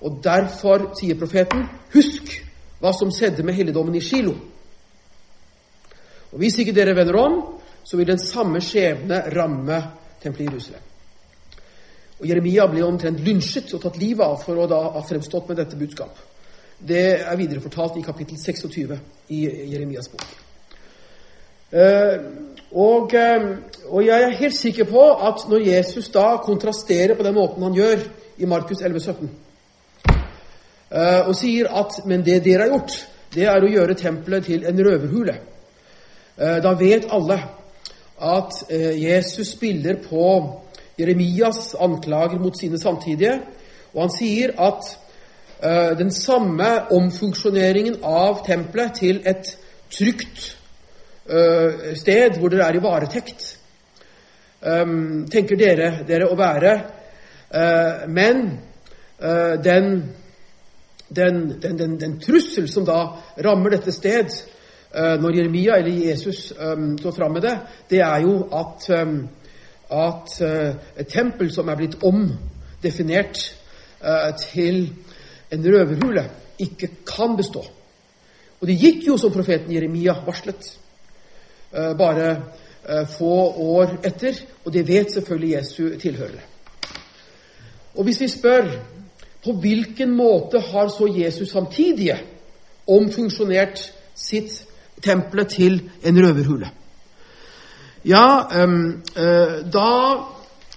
[0.01, 2.33] Og derfor sier profeten, husk
[2.81, 4.35] hva som skjedde med helligdommen i Shilo.
[6.33, 7.43] Og Hvis ikke dere vender om,
[7.85, 9.83] så vil den samme skjebne ramme
[10.23, 10.87] tempelet i Jerusalem.
[12.21, 15.61] Og Jeremia ble omtrent lynsjet og tatt livet av for å da ha fremstått med
[15.61, 16.19] dette budskap.
[16.81, 19.41] Det er viderefortalt i kapittel 26 i
[19.73, 20.25] Jeremias bok.
[21.73, 22.17] Eh,
[22.71, 23.59] og, eh,
[23.89, 27.75] og, jeg er helt sikker på at når Jesus da kontrasterer på den måten han
[27.75, 28.05] gjør
[28.39, 29.31] i Markus 11, 17,
[30.93, 34.67] eh, og sier at 'men det dere har gjort, det er å gjøre tempelet til
[34.67, 35.39] en røverhule',
[36.39, 37.43] da vet alle
[38.21, 40.61] at Jesus spiller på
[40.99, 43.41] Jeremias anklager mot sine samtidige,
[43.95, 44.99] og han sier at
[45.99, 49.59] den samme omfunksjoneringen av tempelet til et
[49.91, 50.60] trygt
[51.95, 53.45] sted hvor dere er i varetekt,
[54.61, 56.73] um, tenker dere dere å være.
[57.51, 58.43] Uh, men
[59.23, 59.93] uh, den,
[61.09, 63.03] den, den, den, trussel som da
[63.43, 64.33] rammer dette sted,
[64.91, 67.53] når Jeremia eller Jesus um, står fram med det,
[67.93, 69.21] det er jo at, um,
[69.95, 73.39] at et tempel som er blitt omdefinert
[74.51, 74.81] til
[75.55, 76.25] en røverhule,
[76.59, 77.63] ikke kan bestå.
[78.59, 80.73] Og det gikk jo som profeten Jeremia varslet.
[81.73, 82.31] Eh, bare
[82.89, 86.43] eh, få år etter, og det vet selvfølgelig Jesu tilhørere.
[87.95, 88.67] Og hvis vi spør
[89.45, 92.19] på hvilken måte har så Jesus samtidige
[92.89, 94.65] omfunksjonert sitt
[95.03, 96.71] tempelet til en røverhule.
[98.05, 99.93] Ja, um, uh, da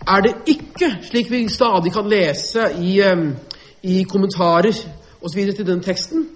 [0.08, 3.36] er det ikke, slik vi stadig kan lese i, um,
[3.84, 4.76] i kommentarer
[5.22, 5.56] osv.
[5.56, 6.28] til den teksten,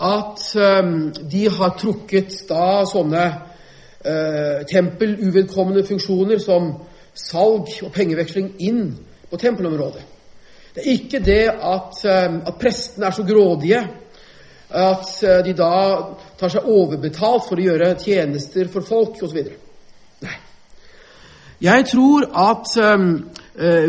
[0.00, 3.26] at um, de har trukket da sånne
[4.06, 6.70] uh, tempeluvedkommende funksjoner som
[7.16, 8.90] salg og pengeveksling inn
[9.30, 10.02] på tempelområdet.
[10.74, 13.80] Det er ikke det at, um, at prestene er så grådige
[14.76, 15.72] at uh, de da
[16.38, 19.40] tar seg overbetalt for å gjøre tjenester for folk osv.
[20.26, 20.36] Nei.
[21.66, 23.10] Jeg tror at um,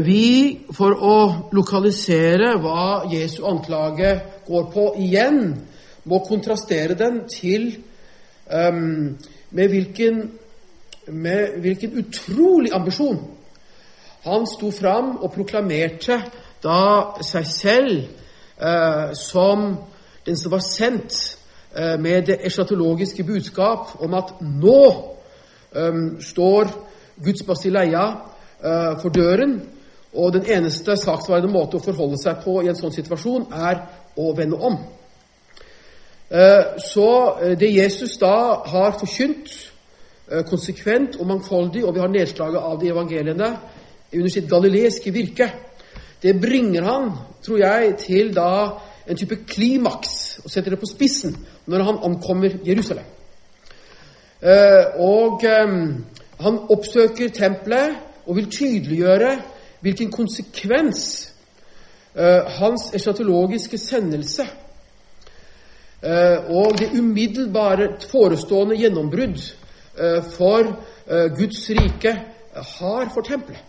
[0.07, 0.28] vi,
[0.72, 1.15] for å
[1.51, 4.13] lokalisere hva Jesu anklage
[4.47, 5.41] går på, igjen
[6.07, 7.68] må kontrastere den til
[8.47, 9.18] um,
[9.50, 10.32] med, hvilken,
[11.08, 13.20] med hvilken utrolig ambisjon
[14.28, 16.20] han sto fram og proklamerte
[16.64, 16.80] da
[17.24, 17.93] seg selv
[18.60, 19.70] eh, som
[20.26, 21.16] den som var sendt
[21.76, 24.82] eh, med det eschatologiske budskap om at nå
[25.76, 26.74] eh, står
[27.24, 28.04] Guds basileia
[28.64, 29.62] uh, for døren,
[30.14, 33.82] og den eneste saksvarende måte å forholde seg på i en sånn situasjon er
[34.18, 34.78] å vende om.
[36.32, 39.73] Uh, så uh, det Jesus da har forkynt
[40.49, 43.47] konsekvent og mangfoldig, og vi har nedslaget av de evangeliene
[44.11, 45.47] under sitt galileiske virke,
[46.19, 47.05] det bringer han,
[47.45, 48.49] tror jeg, til da
[49.07, 53.07] en type klimaks, og setter det på spissen, når han ankommer Jerusalem.
[54.99, 55.47] Og
[56.43, 59.32] han oppsøker tempelet og vil tydeliggjøre
[59.80, 61.32] hvilken konsekvens
[62.59, 64.66] hans eschatologiske sendelse uh,
[66.49, 69.41] og det umiddelbare forestående gjennombrudd
[69.99, 70.70] uh, for
[71.38, 72.12] Guds rike
[72.53, 73.62] har for tempelet.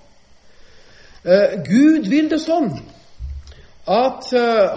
[1.68, 2.72] Gud vil det sånn
[3.86, 4.26] at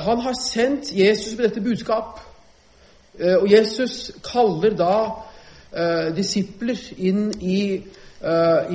[0.05, 2.19] han har sendt Jesus med dette budskap,
[3.17, 7.81] og Jesus kaller da disipler inn i,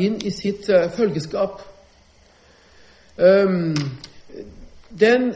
[0.02, 0.66] inn i sitt
[0.96, 1.62] følgeskap.
[3.22, 3.78] Um,
[4.90, 5.30] den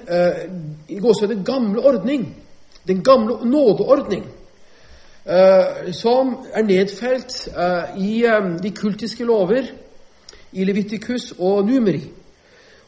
[1.31, 2.27] den gamle ordning,
[2.89, 4.25] den gamle nådeordning,
[5.93, 7.35] som er nedfelt
[8.01, 9.69] i um, de kultiske lover
[10.53, 12.01] i Levitikus og Numeri,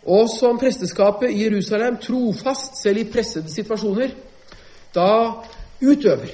[0.06, 4.16] og som presteskapet i Jerusalem trofast, selv i pressede situasjoner,
[4.94, 5.10] da
[5.82, 6.32] utøver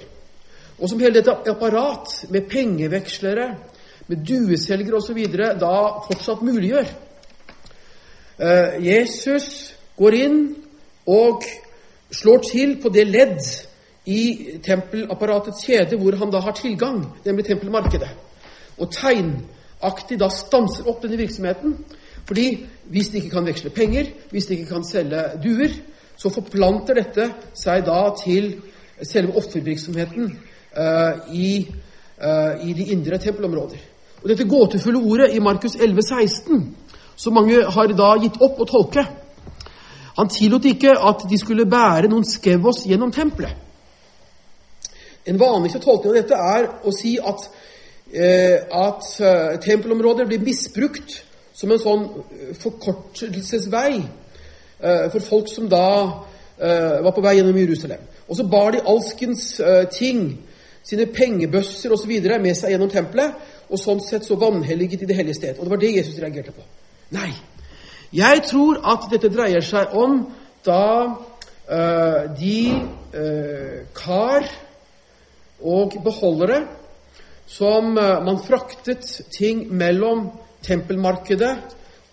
[0.79, 3.49] og som hele dette apparat med pengevekslere,
[4.09, 5.19] med dueselgere osv.
[5.61, 5.75] da
[6.07, 6.87] fortsatt muliggjør.
[8.39, 10.39] Eh, Jesus går inn
[11.07, 11.43] og
[12.11, 13.41] slår til på det ledd
[14.09, 14.23] i
[14.65, 18.09] tempelapparatets kjede hvor han da har tilgang, nemlig tempelmarkedet.
[18.79, 21.77] Og tegnaktig da stanser opp denne virksomheten.
[22.29, 22.49] Fordi
[22.93, 25.73] hvis de ikke kan veksle penger, hvis de ikke kan selge duer,
[26.17, 28.51] så forplanter dette seg da til
[29.03, 31.53] selve offervirksomheten uh, i,
[32.19, 33.81] uh, i, de indre tempelområder.
[34.23, 36.77] Og Dette gåtefulle ordet i Markus 11, 16,
[37.17, 39.05] som mange har da gitt opp å tolke
[40.19, 43.55] Han tillot ikke at de skulle bære noen skevos gjennom tempelet.
[45.29, 47.45] En vanligste tolkning av dette er å si at,
[48.13, 49.09] eh, at
[49.63, 51.21] tempelområdet blir misbrukt
[51.53, 52.07] som en sånn
[52.63, 55.89] forkortelsesvei eh, for folk som da
[56.57, 58.03] eh, var på vei gjennom Jerusalem.
[58.29, 59.61] Og så bar de alskens
[59.95, 60.39] ting
[60.85, 62.11] sine pengebøsser osv.
[62.41, 63.37] med seg gjennom tempelet,
[63.69, 65.59] og sånn sett så vanhelliget i det hellige sted.
[65.59, 66.65] Og det var det Jesus reagerte på.
[67.17, 67.31] Nei.
[68.15, 70.23] Jeg tror at dette dreier seg om
[70.65, 72.61] da uh, de
[73.13, 74.49] uh, kar
[75.61, 76.63] og beholdere
[77.49, 79.05] som uh, man fraktet
[79.35, 80.31] ting mellom
[80.65, 81.55] tempelmarkedet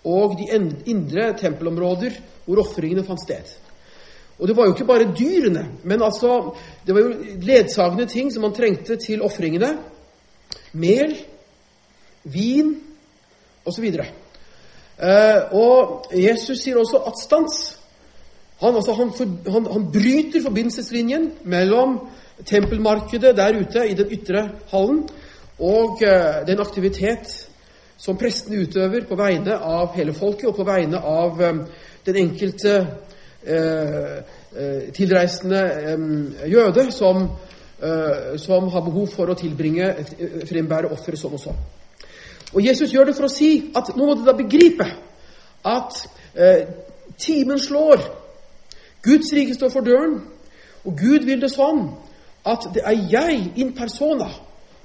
[0.06, 0.50] og de
[0.92, 3.56] indre tempelområder hvor ofringene fant sted.
[4.36, 6.52] Og det var jo ikke bare dyrene, men altså
[6.86, 9.78] det var jo ledsagende ting som man trengte til ofringene.
[10.76, 11.16] Mel,
[12.22, 12.74] vin
[13.64, 13.84] osv.
[13.84, 14.12] Eh,
[14.96, 17.56] og Jesus sier også at stans.
[18.62, 19.10] Han, altså, han,
[19.52, 21.98] han, han, bryter forbindelseslinjen mellom
[22.48, 25.02] tempelmarkedet der ute i den ytre hallen
[25.58, 27.34] og eh, den aktivitet
[28.00, 31.60] som prestene utøver på vegne av hele folket og på vegne av eh,
[32.08, 32.78] den enkelte
[33.46, 34.16] Eh,
[34.56, 37.28] eh, tilreisende eh, jøde som,
[38.36, 39.90] som, har behov for å tilbringe
[40.48, 41.58] frembære offeret som og sånn.
[42.56, 44.86] Og Jesus gjør det for å si at nå må du da begripe
[45.66, 45.98] at
[46.32, 46.64] eh,
[47.20, 48.00] timen slår.
[49.04, 50.16] Guds rike står for døren,
[50.86, 51.84] og Gud vil det sånn
[52.46, 54.30] at det er jeg in persona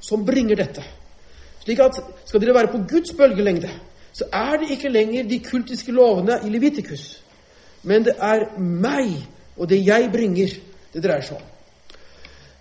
[0.04, 0.84] som bringer dette.
[1.64, 3.72] Slik at skal dere være på Guds bølgelengde,
[4.14, 7.22] så er det ikke lenger de kultiske lovene i Levitikus
[7.84, 9.16] men det er meg
[9.58, 10.54] og det jeg bringer,
[10.94, 11.48] det dreier seg om.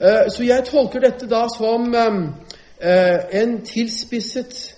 [0.01, 4.77] Eh, Så jeg tolker dette da som eh, en tilspisset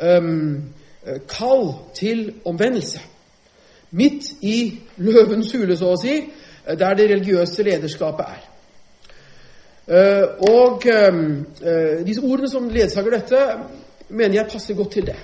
[0.00, 3.00] eh, kall til omvendelse.
[3.90, 6.16] Midt i løvens hule, så å si,
[6.66, 8.42] eh, der det religiøse lederskapet er.
[9.86, 10.82] Eh, Og
[12.06, 13.38] disse ordene som ledsager dette,
[14.08, 15.16] mener jeg passer godt til det.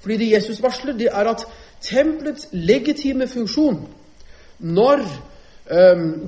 [0.00, 1.46] Fordi det Jesus varsler, det er at
[1.80, 3.88] tempelets legitime funksjon
[4.58, 5.06] når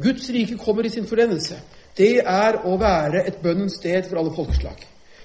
[0.03, 1.59] Guds rike kommer i sin forendelse,
[1.99, 4.79] det er å være et bønnens sted for alle folkeslag.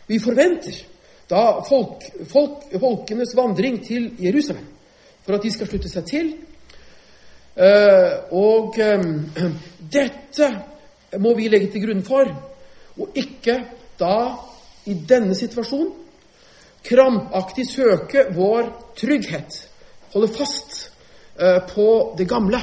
[0.08, 0.84] Vi forventer
[1.30, 4.66] da folk, folk, folkenes vandring til Jerusalem
[5.26, 6.30] for at de skal slutte seg til.
[7.54, 9.10] Eh, og em,
[9.98, 10.50] dette
[11.22, 12.30] må vi legge til grunn for,
[12.98, 13.60] og ikke
[14.00, 14.16] da
[14.90, 15.94] i denne situasjonen
[16.86, 19.58] krampaktig søke vår trygghet,
[20.14, 20.92] holde fast
[21.40, 22.62] eh, på det gamle.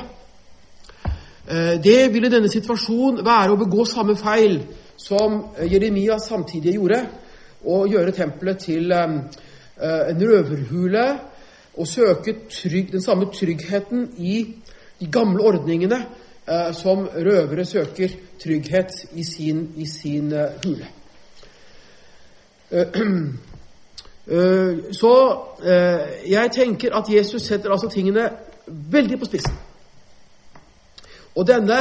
[1.46, 4.58] Eh, Det vil i denne situasjonen være å begå samme feil
[4.96, 7.04] som eh, Jeremia samtidig gjorde,
[7.66, 9.16] å gjøre tempelet til eh,
[9.80, 11.06] eh, en røverhule
[11.76, 14.36] og søke trygg, den samme tryggheten i
[15.00, 15.98] de gamle ordningene
[16.46, 20.92] eh, som røvere søker trygghet i sin, i sin eh, hule.
[25.00, 25.10] Så
[26.26, 28.24] jeg tenker at Jesus setter altså tingene
[28.66, 29.54] veldig på spissen.
[31.38, 31.78] Og denne,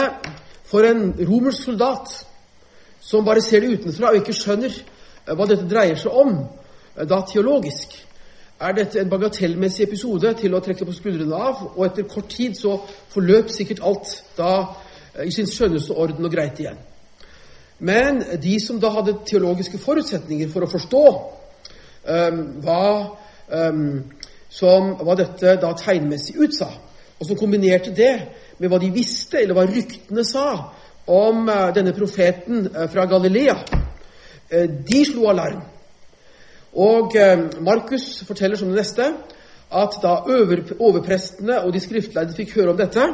[0.69, 2.13] for en romersk soldat
[3.01, 4.77] som bare ser det utenfra og ikke skjønner
[5.33, 6.37] hva dette dreier seg om,
[6.95, 7.95] eh, da teologisk,
[8.61, 12.55] er dette en bagatellmessig episode til å trekke på skuldrene av, og etter kort tid
[12.55, 12.77] så
[13.11, 14.51] forløp sikkert alt da
[15.15, 16.77] eh, i sin skjønneste orden og greit igjen.
[17.79, 21.03] Men de som da hadde teologiske forutsetninger for å forstå
[22.07, 22.85] um, hva,
[23.51, 23.81] um,
[24.47, 26.69] som, hva dette da tegnmessig utsa,
[27.19, 28.13] og som kombinerte det
[28.61, 30.47] med hva de visste, eller hva ryktene sa
[31.11, 33.57] om uh, denne profeten uh, fra Galilea,
[34.87, 35.63] de slo alarm.
[36.75, 39.07] Og eh, Markus forteller som det neste
[39.75, 43.07] at da overprestene og de skriftlærde fikk høre om dette,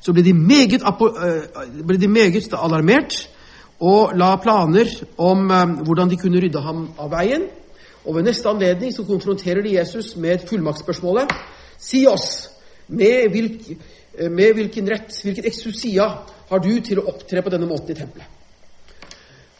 [0.00, 3.16] så ble de meget, eh, ble de meget alarmert
[3.80, 7.48] og la planer om eh, hvordan de kunne rydde ham av veien.
[8.04, 11.32] Og ved neste anledning så konfronterer de Jesus med fullmaktsspørsmålet.
[11.78, 12.48] Si oss,
[12.88, 13.70] med, hvilk,
[14.18, 16.08] eh, med hvilken rett, hvilken eksusia
[16.48, 18.37] har du til å opptre på denne måten i tempelet?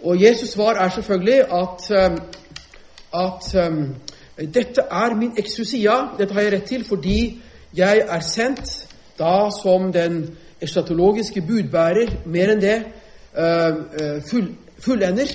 [0.01, 2.19] Og Jesus' svar er selvfølgelig at, eh,
[3.15, 7.43] at eh, dette er min eksusia, dette har jeg rett til fordi
[7.77, 8.89] jeg er sendt
[9.19, 12.85] da som den eschatologiske budbærer, mer enn det,
[13.35, 15.27] eh, eh, full, fullender.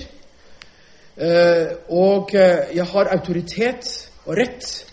[1.16, 4.86] Eh, Og eh, jeg har autoritet og rett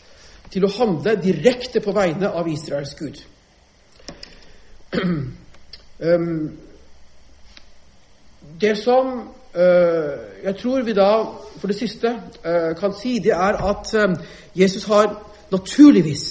[0.51, 3.21] til å handle direkte på vegne av Israels Gud.
[8.61, 11.11] Det som jeg tror vi da
[11.61, 12.09] for det siste
[12.45, 14.15] eh, kan si, det er at eh,
[14.57, 15.13] Jesus har
[15.51, 16.25] naturligvis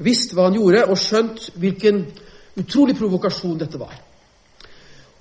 [0.00, 2.06] visst hva han gjorde, og skjønt hvilken
[2.56, 3.92] utrolig provokasjon dette var.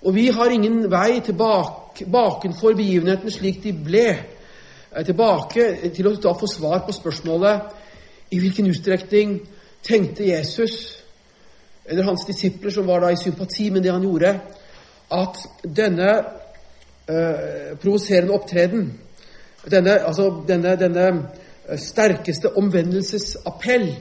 [0.02, 6.15] Og vi har ingen vei tilbake bakenfor begivenhetene slik de ble, eh, tilbake til å
[6.15, 9.41] da få svar på spørsmålet i hvilken utstrekning
[9.84, 10.98] tenkte Jesus
[11.86, 14.30] eller hans disipler, som var da i sympati med det han gjorde,
[15.11, 16.11] at denne
[17.10, 18.99] eh, provoserende opptreden,
[19.72, 21.07] denne, altså denne, denne
[21.69, 23.95] eh, sterkeste omvendelsesappell,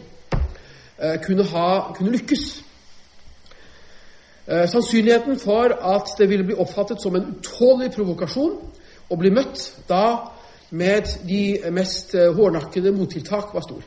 [0.98, 2.64] eh, kunne, ha, kunne lykkes.
[4.47, 8.56] Eh, sannsynligheten for at det ville bli oppfattet som en utålelig provokasjon
[9.10, 10.32] å bli møtt da
[10.70, 13.82] med de mest hårnakkede hårdnakkede mottiltak, var stor.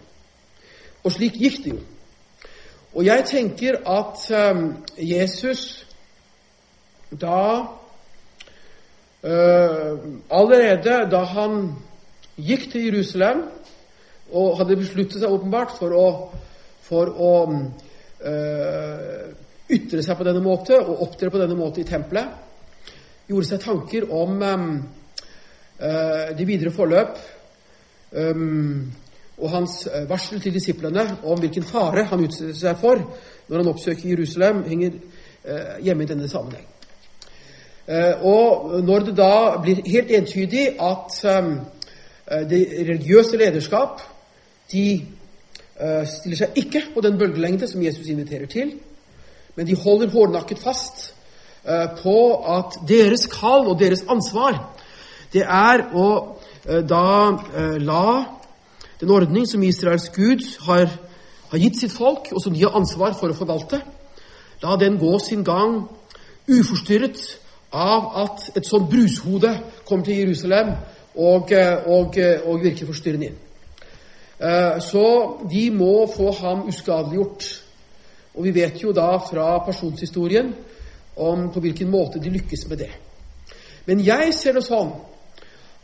[1.04, 1.80] Og slik gikk det jo.
[2.94, 4.60] Og jeg tenker at eh,
[4.98, 5.86] Jesus
[7.10, 7.83] da eh,
[9.24, 11.54] Allerede da han
[12.36, 13.46] gikk til Jerusalem
[14.34, 16.08] og hadde besluttet seg åpenbart for å,
[16.84, 17.34] for å
[18.26, 19.30] eh,
[19.74, 22.34] ytre seg på denne måte og opptre på denne måte i tempelet,
[23.30, 24.52] gjorde seg tanker om de
[25.78, 27.16] eh, det videre forløp
[28.18, 28.44] eh,
[29.38, 33.02] og hans eh, varsel til disiplene om hvilken fare han utsetter seg for
[33.48, 36.73] når han oppsøker Jerusalem, henger eh, hjemme i denne sammenheng.
[37.88, 41.50] Eh, og når det da blir helt entydig at eh,
[42.48, 44.00] det religiøse lederskap
[44.72, 48.72] de eh, stiller seg ikke på den bølgelengde som Jesus inviterer til,
[49.56, 51.10] men de holder hårdnakket fast
[52.04, 52.16] på
[52.52, 54.58] at deres kall og deres ansvar,
[55.32, 56.08] det er å
[56.84, 57.38] da
[57.80, 58.08] la
[59.00, 60.92] den ordning som Israels Gud har,
[61.54, 63.80] har gitt sitt folk, og som de har ansvar for å forvalte,
[64.60, 65.86] la den gå sin gang
[66.52, 67.24] uforstyrret
[67.74, 69.50] av at et sånt brushode
[69.88, 70.76] kommer til Jerusalem
[71.16, 73.40] og, eh, og, eh, og virker forstyrrende inn.
[74.40, 77.64] Eh, så de må få ham uskadeliggjort.
[78.36, 80.54] Og vi vet jo da fra personshistorien
[81.16, 82.92] om på hvilken måte de lykkes med det.
[83.86, 84.94] Men jeg ser det sånn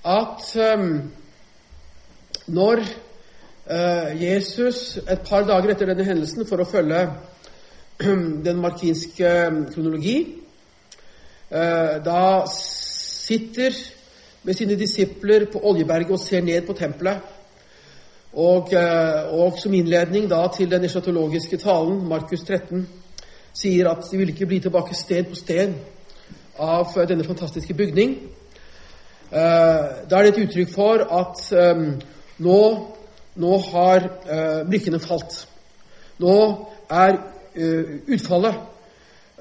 [0.05, 0.55] at
[2.47, 2.81] når
[4.17, 7.03] Jesus et par dager etter denne hendelsen, for å følge
[8.47, 9.29] den markinske
[9.73, 10.39] kronologi,
[11.49, 13.73] da sitter
[14.43, 17.17] med sine disipler på Oljeberget og ser ned på tempelet.
[18.33, 22.87] Og, uh, og som innledning da til den eschatologiske talen, Markus 13,
[23.53, 25.73] sier at de vil ikke bli tilbake sten på sten
[26.59, 28.13] av denne fantastiske bygning.
[29.31, 31.41] Eh, da er det et uttrykk for at
[32.37, 32.59] nå,
[33.35, 34.07] nå, har
[34.69, 35.47] brikkene falt.
[36.19, 36.35] Nå
[36.89, 37.17] er
[38.07, 38.61] utfallet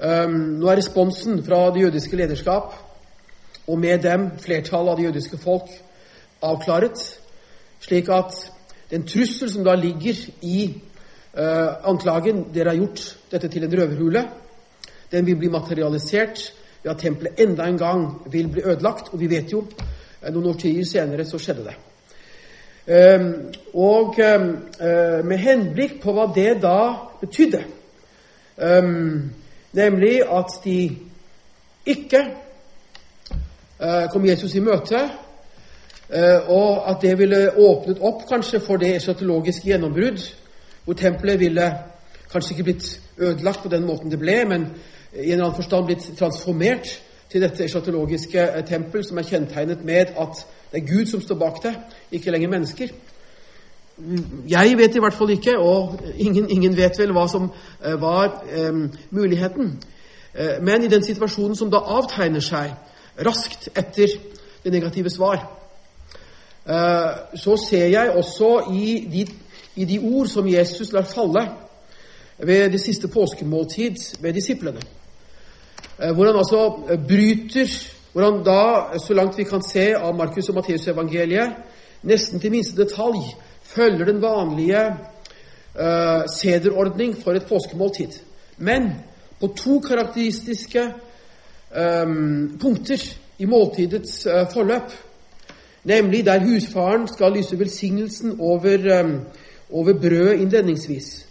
[0.01, 2.73] um, Nå er responsen fra det jødiske lederskap,
[3.67, 5.69] og med dem flertallet av det jødiske folk,
[6.41, 7.01] avklaret,
[7.79, 8.35] slik at
[8.91, 10.61] den trussel som da ligger i
[11.37, 14.23] uh, anklagen Dere har gjort dette til en røverhule,
[15.11, 16.53] den vil bli materialisert
[16.83, 19.13] ved at tempelet enda en gang vil bli ødelagt.
[19.13, 19.63] Og vi vet jo
[20.21, 21.77] eh, noen årtier senere så skjedde det.
[22.89, 23.33] Um,
[23.73, 24.45] og um,
[25.29, 26.79] med henblikk på hva det da
[27.21, 27.59] betydde,
[28.57, 29.29] um,
[29.73, 30.97] nemlig at de
[31.85, 32.21] ikke
[33.79, 35.01] uh, kom Jesus i møte,
[36.09, 40.23] uh, og at det ville åpnet opp kanskje for det eschatologiske gjennombrudd,
[40.85, 41.73] hvor tempelet ville
[42.31, 44.67] kanskje ikke blitt ødelagt på den måten det ble, men
[45.13, 46.89] i en eller annen forstand blitt transformert
[47.29, 51.35] til dette eschatologiske eh, tempel, som er kjennetegnet med at det er Gud som står
[51.35, 51.73] bak det,
[52.11, 52.93] ikke lenger mennesker.
[54.49, 58.43] Jeg vet i hvert fall ikke, og ingen, ingen vet vel hva som uh, var
[58.69, 59.73] um, muligheten.
[60.33, 62.71] Uh, men i den situasjonen som da avtegner seg
[63.25, 64.13] raskt etter
[64.63, 65.41] det negative svar,
[67.35, 69.23] så ser jeg også i de,
[69.75, 71.41] i de ord som Jesus lar falle
[72.37, 74.81] ved det siste påskemåltid med disiplene.
[75.99, 80.15] Eh, hvor han altså eh, bryter Hvor han da, så langt vi kan se av
[80.15, 81.51] Markus og Matteus-evangeliet,
[82.03, 83.21] nesten til minste detalj
[83.75, 84.87] følger den vanlige
[85.75, 88.19] uh, sederordning for et påskemåltid.
[88.57, 88.91] Men
[89.39, 90.83] på to karakteristiske
[92.03, 94.91] um, punkter i måltidets uh, forløp,
[95.83, 99.19] nemlig der husfaren skal lyse velsignelsen over, um,
[99.71, 101.27] over brødet innledningsvis,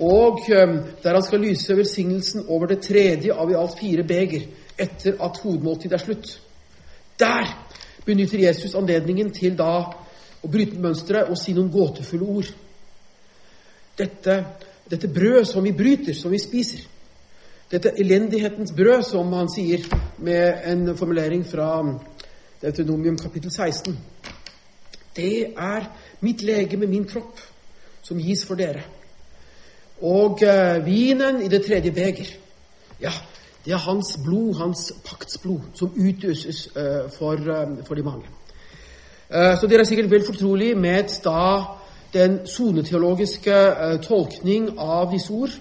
[0.00, 4.46] og um, der han skal lyse velsignelsen over det tredje av i alt fire beger
[4.78, 6.40] etter at hovedmåltidet er slutt.
[7.20, 7.66] Der
[8.06, 9.82] benytter Jesus anledningen til da
[10.40, 12.50] å bryte mønsteret og si noen gåtefulle ord.
[13.98, 14.36] Dette,
[14.88, 16.86] dette brød som vi bryter, som vi spiser,
[17.70, 19.84] dette elendighetens brød, som han sier
[20.18, 21.68] med en formulering fra
[22.62, 23.98] Deuteronomium kapittel 16,
[25.16, 25.86] det er
[26.20, 27.38] mitt lege med min kropp,
[28.02, 28.82] som gis for dere.
[30.00, 32.32] Og eh, vinen i det tredje beger,
[33.00, 33.12] ja,
[33.64, 38.26] det er hans blod, hans paktsblod, som utøses eh, for, eh, for, de mange.
[39.30, 41.42] Så dere er sikkert vel fortrolig med da
[42.10, 43.58] den soneteologiske
[44.02, 45.52] tolkning av disse ord.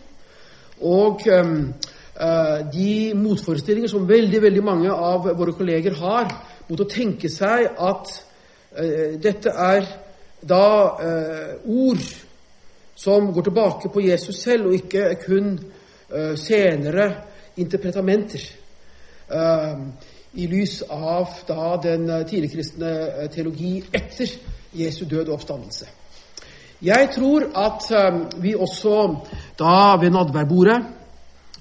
[0.82, 1.74] Og um,
[2.74, 6.32] de motforestillinger som veldig, veldig mange av våre kolleger har
[6.70, 8.16] mot å tenke seg at
[9.22, 9.86] dette er
[10.50, 10.66] da
[11.66, 12.04] ord
[13.00, 15.54] som går tilbake på Jesus selv, og ikke kun
[16.38, 17.08] senere
[17.62, 18.44] interpretamenter.
[20.34, 24.36] I lys av da den uh, tidligkristne teologi etter
[24.78, 25.88] Jesu død og oppstandelse.
[26.82, 27.88] Jeg tror at
[28.40, 29.16] vi også
[29.60, 30.78] da ved nadværbordet,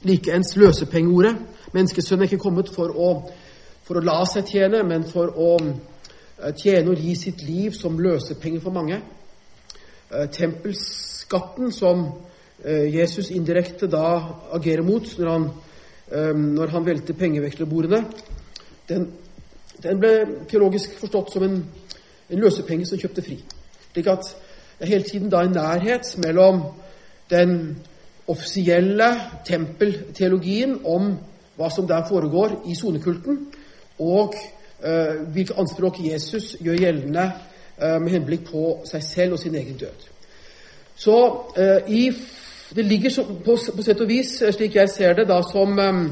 [0.07, 1.37] likeens løsepengeordet
[1.73, 3.09] Menneskesønnen er ikke kommet for å,
[3.85, 5.51] for å la seg tjene, men for å
[6.57, 9.01] tjene og gi sitt liv som løsepenge for mange.
[10.09, 12.07] Tempelskatten som
[12.65, 14.07] eh, Jesus indirekte da
[14.57, 15.49] agerer mot når han,
[16.09, 18.01] eh, når han velter pengevekslerbordene,
[18.89, 19.09] den,
[19.83, 20.13] den, ble
[20.51, 21.63] teologisk forstått som en,
[22.31, 23.39] en løsepenge som kjøpte fri.
[23.93, 24.27] Slik at
[24.79, 26.63] det er hele tiden da en nærhet mellom
[27.31, 27.79] den
[28.29, 29.09] offisielle
[29.47, 31.15] tempelteologien om
[31.59, 33.41] hva som der foregår i sonekulten,
[33.99, 34.35] og
[34.85, 37.25] eh, hvilke anspråk Jesus gjør gjeldende
[37.83, 40.07] eh, med henblikk på seg selv og sin egen død.
[40.99, 41.17] Så
[41.57, 42.13] eh, i,
[42.75, 45.79] det ligger så, på, på, sett og vis, eh, slik jeg ser det, da, som,
[45.79, 46.05] um,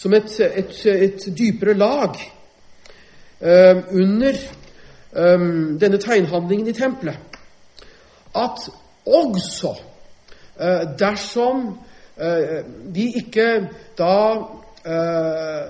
[0.00, 2.16] som et, et, et, dypere lag
[3.40, 5.44] eh, under eh,
[5.82, 7.38] denne tegnhandlingen i tempelet.
[8.34, 8.64] At
[9.06, 9.74] også
[10.60, 11.66] eh, dersom
[12.20, 12.58] uh,
[12.94, 13.46] vi ikke
[13.98, 14.16] da
[14.86, 15.68] uh,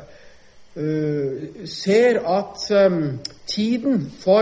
[0.76, 4.40] eh, ser at eh, tiden for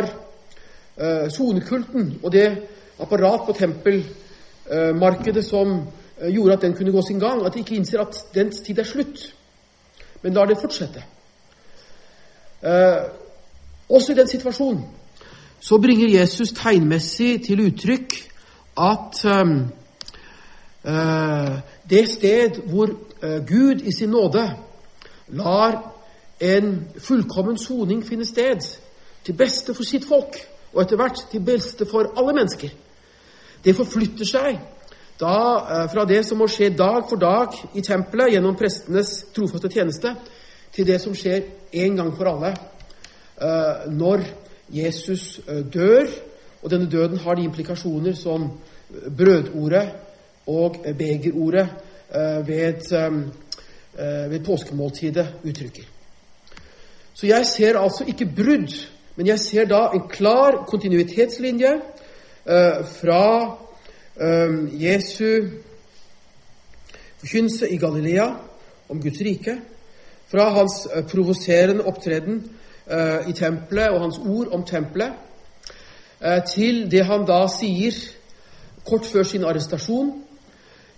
[0.97, 2.59] eh, sonekulten og det
[3.01, 5.83] apparat på tempelmarkedet som
[6.21, 8.79] eh, gjorde at den kunne gå sin gang, at de ikke innser at dens tid
[8.79, 9.35] er slutt,
[10.23, 11.03] men lar det fortsette.
[12.63, 13.03] Eh,
[13.89, 14.85] også i den situasjonen
[15.61, 18.15] så bringer Jesus tegnmessig til uttrykk
[18.79, 19.73] at um,
[20.85, 21.59] uh,
[21.91, 22.91] det sted hvor
[23.23, 24.45] eh, Gud i sin nåde
[25.29, 25.95] lar
[26.41, 28.61] en fullkommen soning finne sted,
[29.25, 30.39] til beste for sitt folk,
[30.73, 32.69] og etter hvert til beste for alle mennesker,
[33.65, 34.61] det forflytter seg
[35.21, 39.71] da uh, fra det som må skje dag for dag i tempelet gjennom prestenes trofaste
[39.73, 40.15] tjeneste,
[40.73, 42.55] til det som skjer en gang for alle
[43.95, 44.25] når
[44.75, 46.09] Jesus dør,
[46.63, 48.49] og denne døden har de implikasjoner som
[49.17, 49.93] brødordet
[50.51, 51.69] og begerordet
[52.47, 52.83] ved,
[54.31, 55.87] ved påskemåltidet uttrykker.
[57.15, 58.75] Så jeg ser altså ikke brudd,
[59.17, 61.73] men jeg ser da en klar kontinuitetslinje
[62.99, 63.25] fra
[64.73, 65.49] Jesu
[67.19, 68.27] forkynnelse i Galilea
[68.89, 69.59] om Guds rike,
[70.29, 72.43] fra hans provoserende opptreden
[73.29, 75.13] i tempelet og hans ord om tempelet,
[76.55, 77.95] til det han da sier
[78.89, 80.13] kort før sin arrestasjon,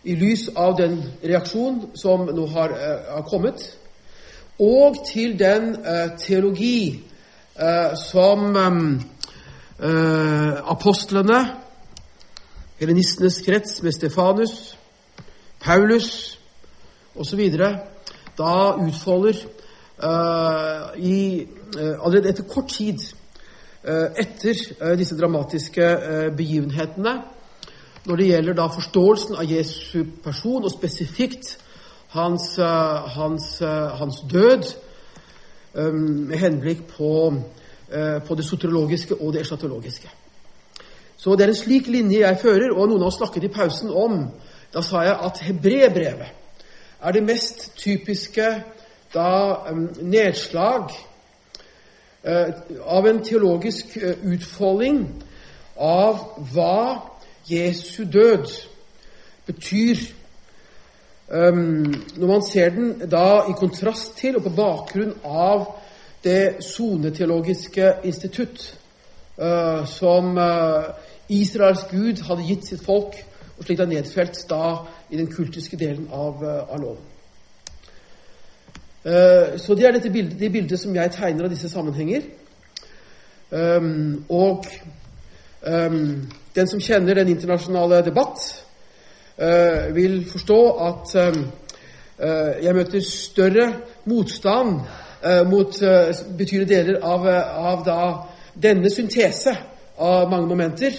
[0.05, 2.73] i lys av den reaksjon som nå har,
[3.11, 3.61] har kommet,
[4.61, 5.75] og til den
[6.21, 7.03] teologi
[8.11, 8.57] som
[10.73, 11.41] apostlene,
[12.81, 14.79] helenistenes krets med Stefanus,
[15.61, 16.39] Paulus
[17.15, 17.41] osv.
[18.39, 19.37] da utfolder
[20.03, 21.47] uh, i,
[21.77, 23.03] uh, allerede etter kort tid
[23.85, 25.91] uh, etter disse dramatiske
[26.37, 27.19] begivenhetene
[28.07, 31.59] når det gjelder da forståelsen av Jesu person, og spesifikt
[32.17, 32.57] hans,
[33.15, 33.59] hans,
[34.01, 34.65] hans død,
[35.75, 36.01] um,
[36.33, 37.35] med henblikk på,
[38.27, 40.09] på, det soteriologiske og det eschatologiske.
[41.21, 43.91] Så det er en slik linje jeg fører, og noen av oss snakket i pausen
[43.93, 44.23] om.
[44.73, 46.37] Da sa jeg at hebrebrevet
[47.01, 48.47] er det mest typiske
[49.13, 49.33] da
[50.01, 50.93] nedslag
[52.25, 52.49] uh,
[52.87, 55.03] av en teologisk uh, utfolding
[55.77, 56.23] av
[56.55, 56.79] hva
[57.51, 58.49] Jesu død
[59.47, 60.01] betyr.
[61.31, 65.63] Når man ser den da i kontrast til og på bakgrunn av
[66.25, 68.65] det soneteologiske institutt
[69.39, 70.35] uh, som
[71.31, 73.15] Israels Gud hadde gitt sitt folk,
[73.59, 74.65] og slik det er nedfelt da
[75.11, 77.07] i den kultiske delen av, av loven.
[79.01, 82.27] Uh, så det er dette bildet, det bildet som jeg tegner av disse sammenhenger.
[83.51, 84.67] Um, og
[85.67, 88.45] um, den som kjenner den internasjonale debatt,
[89.41, 91.41] uh, vil forstå at uh,
[92.61, 93.71] jeg møter større
[94.05, 94.81] motstand
[95.49, 95.77] mot
[96.39, 97.97] betydelige deler av, av da,
[98.57, 99.53] denne syntese
[100.01, 100.97] av mange momenter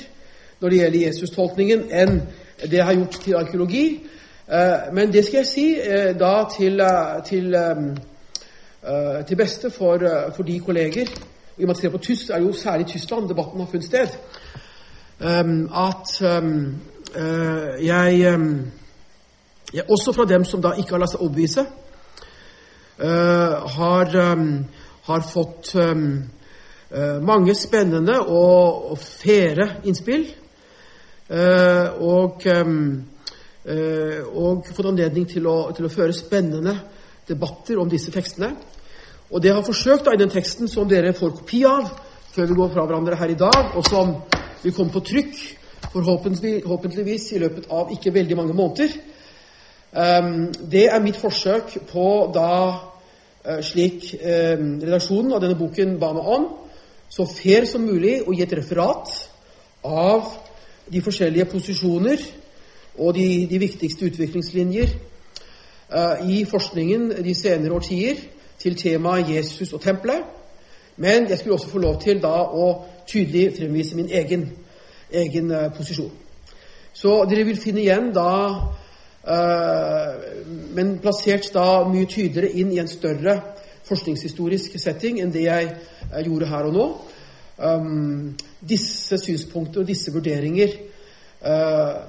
[0.62, 2.20] når det gjelder Jesus-tolkningen, enn
[2.62, 3.86] det jeg har gjort til arkeologi.
[4.94, 5.66] Men det skal jeg si
[6.20, 6.82] da til,
[7.26, 7.56] til,
[9.28, 10.04] til beste for,
[10.36, 11.08] for, de kolleger
[11.58, 14.08] I og med at det er jo særlig Tyskland debatten har funnet sted.
[15.20, 16.22] At
[17.82, 18.40] jeg,
[19.74, 21.66] jeg Også fra dem som da ikke har latt seg overbevise,
[23.78, 24.14] har,
[25.04, 25.74] har fått
[27.22, 30.28] mange spennende og, og fære innspill.
[31.32, 32.48] Og
[33.62, 36.74] Eh, og fått anledning til å, til å, føre spennende
[37.30, 38.56] debatter om disse tekstene.
[39.30, 41.92] Og det har forsøkt da, i den teksten som dere får kopi av
[42.34, 44.16] før vi går fra hverandre her i dag, og som
[44.64, 45.38] vil komme på trykk
[45.92, 48.94] forhåpentligvis i løpet av ikke veldig mange måneder.
[50.72, 56.30] Det er mitt forsøk på da uh, slik um, redaksjonen av denne boken ba meg
[56.38, 56.46] om,
[57.12, 59.12] så fair som mulig å gi et referat
[59.84, 60.32] av
[60.92, 62.24] de forskjellige posisjoner
[62.98, 64.90] og de, de viktigste utviklingslinjer
[65.94, 68.20] uh, i forskningen de senere årtier
[68.60, 70.24] til temaet Jesus og tempelet.
[70.98, 72.68] Men jeg skulle også få lov til da å
[73.08, 74.50] tydelig fremvise min egen,
[75.12, 76.12] egen uh, posisjon.
[76.94, 80.10] Så dere vil finne igjen da uh,
[80.76, 83.38] Men plassert da mye tydeligere inn i en større
[83.88, 85.72] forskningshistorisk setting enn det jeg
[86.26, 86.86] gjorde her og nå.
[87.62, 88.38] Um,
[88.70, 90.72] disse synspunkter og disse vurderinger
[91.46, 92.02] uh,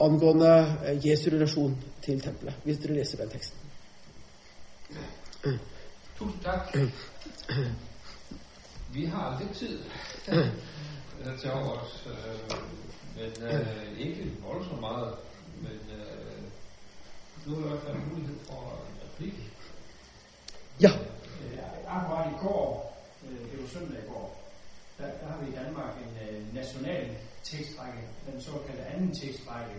[0.00, 0.52] angående
[0.86, 3.58] eh, Jesu relasjon til tempelet, hvis dere leser den teksten.
[6.18, 6.74] Tusen takk.
[8.92, 9.78] Vi har aldri tid
[11.40, 11.94] til overs,
[13.16, 15.14] men uh, ikke voldsomt mye.
[15.62, 15.78] Men
[17.54, 19.38] har i hvert mulighet for en replikk.
[20.80, 20.90] Ja.
[21.88, 22.92] akkurat i går,
[23.22, 24.45] det var søndag i går,
[24.98, 27.98] der, der har vi i Danmark en øh, national tekstrække,
[28.30, 29.76] den såkaldte anden tekstrække,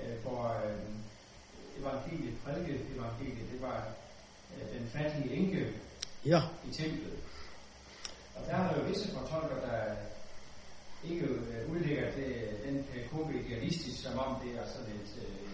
[0.00, 0.78] øh, hvor øh,
[1.80, 3.88] evangeliet, prædike evangeliet, det var
[4.56, 5.72] øh, den fattige enke
[6.26, 6.40] Ja.
[6.68, 7.18] i templet.
[8.36, 9.96] Og der er der jo visse fortolker, der
[11.04, 15.50] ikke øh, udlægger det, den periode idealistisk, som om det er sådan et, øh,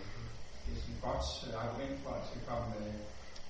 [0.72, 2.94] er sådan et godt argument for, at skal komme øh,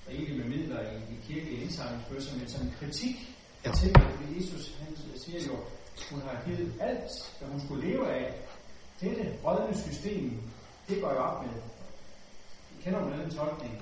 [0.09, 3.69] rigeligt med midler i i kirkelige indsamlingsbøsser, men som en kritik Ja.
[3.69, 5.55] af at Jesus han siger jo,
[6.11, 8.33] hun har givet alt, hvad hun skulle leve af.
[9.01, 10.41] Dette rådne system,
[10.89, 11.61] det går jo op med.
[12.71, 13.81] I kender jo den tolkning.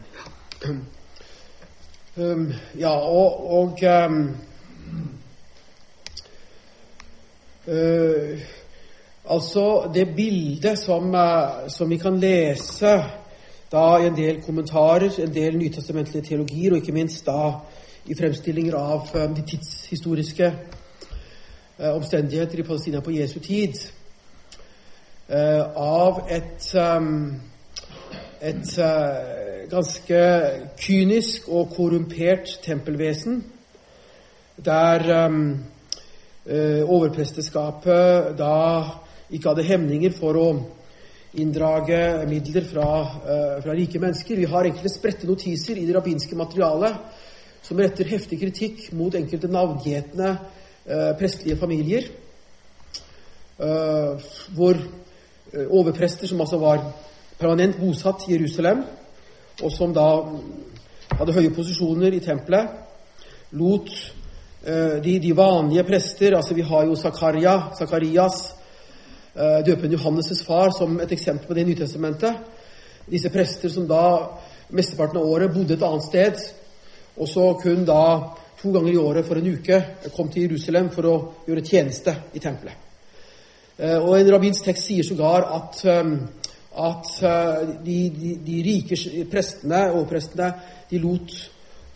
[2.18, 3.78] Um, ja, og, og
[4.08, 4.38] um,
[7.68, 8.42] øh,
[9.30, 13.04] Altså, det bildet som, eh, som vi kan lese
[13.72, 17.54] da i en del kommentarer, en del nytestamentlige teologier, og ikke minst da
[18.06, 20.45] i fremstillinger av eh, de tidshistoriske
[21.77, 23.80] eh, omstendigheter i Palestina på Jesu tid,
[25.27, 26.73] eh, av et
[28.45, 28.76] et
[29.72, 30.18] ganske
[30.77, 33.40] kynisk og korrumpert tempelvesen,
[34.61, 35.02] der
[36.45, 38.60] overpresteskapet da
[39.32, 40.45] ikke hadde hemninger for å
[41.41, 42.90] inndrage midler fra,
[43.64, 44.44] fra rike mennesker.
[44.44, 47.25] Vi har enkelte spredte notiser i det rabbinske materialet
[47.66, 50.30] som retter heftig kritikk mot enkelte navngjetne
[50.86, 52.10] eh, prestelige familier,
[53.58, 56.84] eh, hvor eh, overprester som altså var
[57.40, 58.84] permanent bosatt i Jerusalem,
[59.64, 60.06] og som da
[61.16, 62.70] hadde høye posisjoner i tempelet,
[63.58, 68.44] lot eh, de, de vanlige prester Altså, vi har jo Zakaria, Zakarias,
[69.34, 72.46] eh, døperen Johannes' far, som et eksempel på det i Nytestamentet.
[73.10, 74.04] Disse prester som da
[74.70, 76.46] mesteparten av året bodde et annet sted,
[77.18, 78.02] og så kun da
[78.60, 79.82] to ganger i året for en uke
[80.16, 81.16] kom til Jerusalem for å
[81.48, 82.74] gjøre tjeneste i tempelet.
[83.78, 86.14] Eh, Og en rabbinsk tekst sier sågar at, eh,
[86.76, 90.54] at eh, de, de, de rike prestene, overprestene,
[90.90, 91.36] de lot,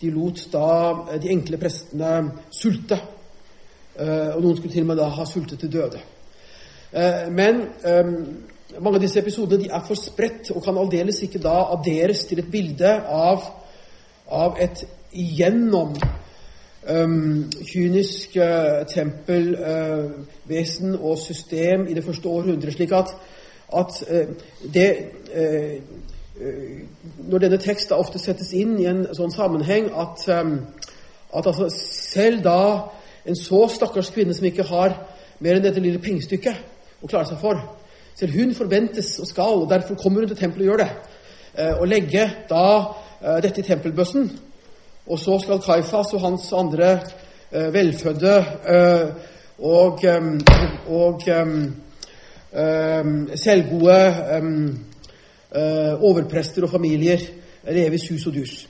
[0.02, 0.68] de lot da
[1.14, 2.14] eh, de enkle prestene
[2.52, 3.00] sulte.
[4.00, 6.00] Og noen skulle til og med da ha sultet til døde.
[7.36, 8.12] Men eh,
[8.80, 12.40] mange av disse episodene de er for spredt og kan aldeles ikke da adderes til
[12.40, 13.44] et bilde av,
[14.32, 15.96] av et igjennom
[16.90, 23.08] um, kynisk uh, tempelvesen og system i det første århundret, slik at,
[23.78, 24.18] at uh,
[24.74, 24.98] det
[25.36, 25.74] uh,
[26.42, 26.80] uh,
[27.30, 30.60] Når denne teksten ofte settes inn i en sånn sammenheng at, um,
[31.36, 32.82] at altså, selv da
[33.28, 34.96] en så stakkars kvinne som ikke har
[35.40, 36.56] mer enn dette lille pengestykket
[37.04, 37.60] å klare seg for,
[38.16, 40.92] selv hun forventes og skal, og derfor kommer hun til tempelet og gjør det,
[41.60, 44.49] uh, og legge da uh, dette i tempelbøssen
[45.10, 46.92] og så skal Kaifas og hans andre
[47.52, 48.38] eh, velfødde
[48.70, 49.08] eh,
[49.60, 50.40] og, em,
[50.88, 51.76] og em,
[52.54, 54.00] em, selvgode
[55.56, 57.20] eh, overprester og familier
[57.68, 58.68] leve i sus og dus.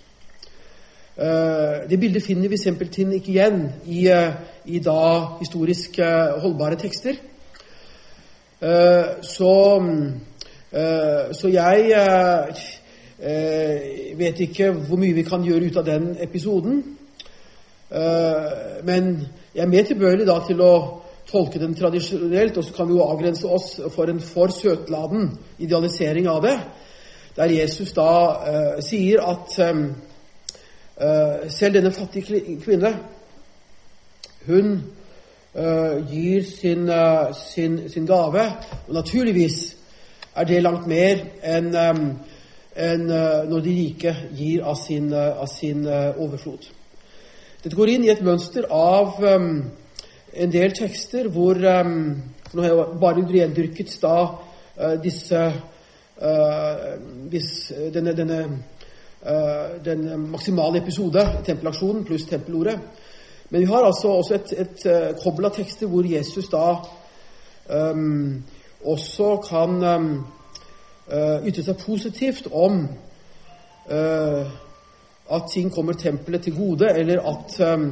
[1.19, 4.33] Eh, det bildet finner vi simpelthen ikke igjen i, eh,
[4.65, 7.19] i da historisk eh, holdbare tekster.
[8.61, 9.83] Eh, så,
[10.71, 11.91] eh, så jeg
[13.21, 16.83] eh, Eh, vet ikke hvor mye vi kan gjøre ut av den episoden.
[17.91, 20.73] Eh, men jeg er mer tilbøyelig da til å
[21.27, 26.29] tolke den tradisjonelt, og så kan vi jo avgrense oss for en for søtladen idealisering
[26.31, 26.55] av det,
[27.35, 28.11] der Jesus da
[28.47, 32.95] eh, sier at eh, selv denne fattige kvinne,
[34.47, 34.73] hun
[35.55, 36.87] eh, gir sin,
[37.35, 38.47] sin, sin gave,
[38.87, 39.61] og naturligvis
[40.35, 42.03] er det langt mer enn eh,
[42.79, 46.69] enn eh, når de rike gir av sin, eh, av sin eh, overflod.
[47.63, 49.49] Dette går inn i et mønster av um,
[50.31, 51.97] en del tekster hvor um,
[52.49, 55.19] Nå har jeg bare rendyrket da uh, hvis,
[57.93, 58.39] denne, denne
[59.21, 62.79] uh, den maksimale episode, tempelaksjonen pluss tempelordet.
[63.49, 66.65] Men vi har altså også et, et eh, kobbel av tekster hvor Jesus da
[67.69, 68.43] um,
[68.85, 69.79] også kan
[71.09, 72.81] uh, ytre seg positivt om
[73.89, 74.51] uh,
[75.29, 77.91] at ting kommer tempelet til gode, eller at, um,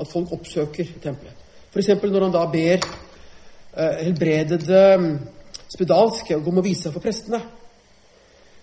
[0.00, 1.44] at folk oppsøker tempelet.
[1.72, 1.88] F.eks.
[2.02, 5.08] når han da ber uh, helbredede um,
[5.72, 7.40] spedalske om å vise seg for prestene.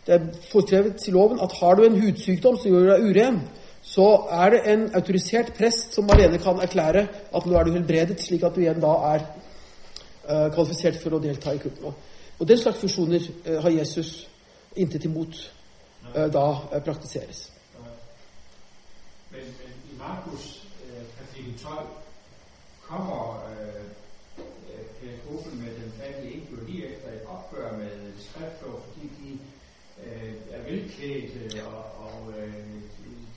[0.06, 3.42] Det er foreskrevet i loven at har du en hudsykdom som gjør deg uren,
[3.86, 7.04] så er det en autorisert prest som alene kan erklære
[7.34, 11.22] at nå er du helbredet, slik at du igjen da er uh, kvalifisert for å
[11.22, 11.94] delta i kulten.
[12.42, 14.30] Og- Og den slags funksjoner eh, har Jesus
[14.76, 15.54] intet imot
[16.16, 17.52] eh, da eh, praktiseres.
[19.32, 20.64] Men, men i Markus
[21.20, 21.88] kapitel 12
[22.82, 23.86] kommer øh,
[25.54, 29.40] med den fattige enkel lige efter et opgør med skriftlov, fordi de
[30.52, 32.34] er velklædte og, og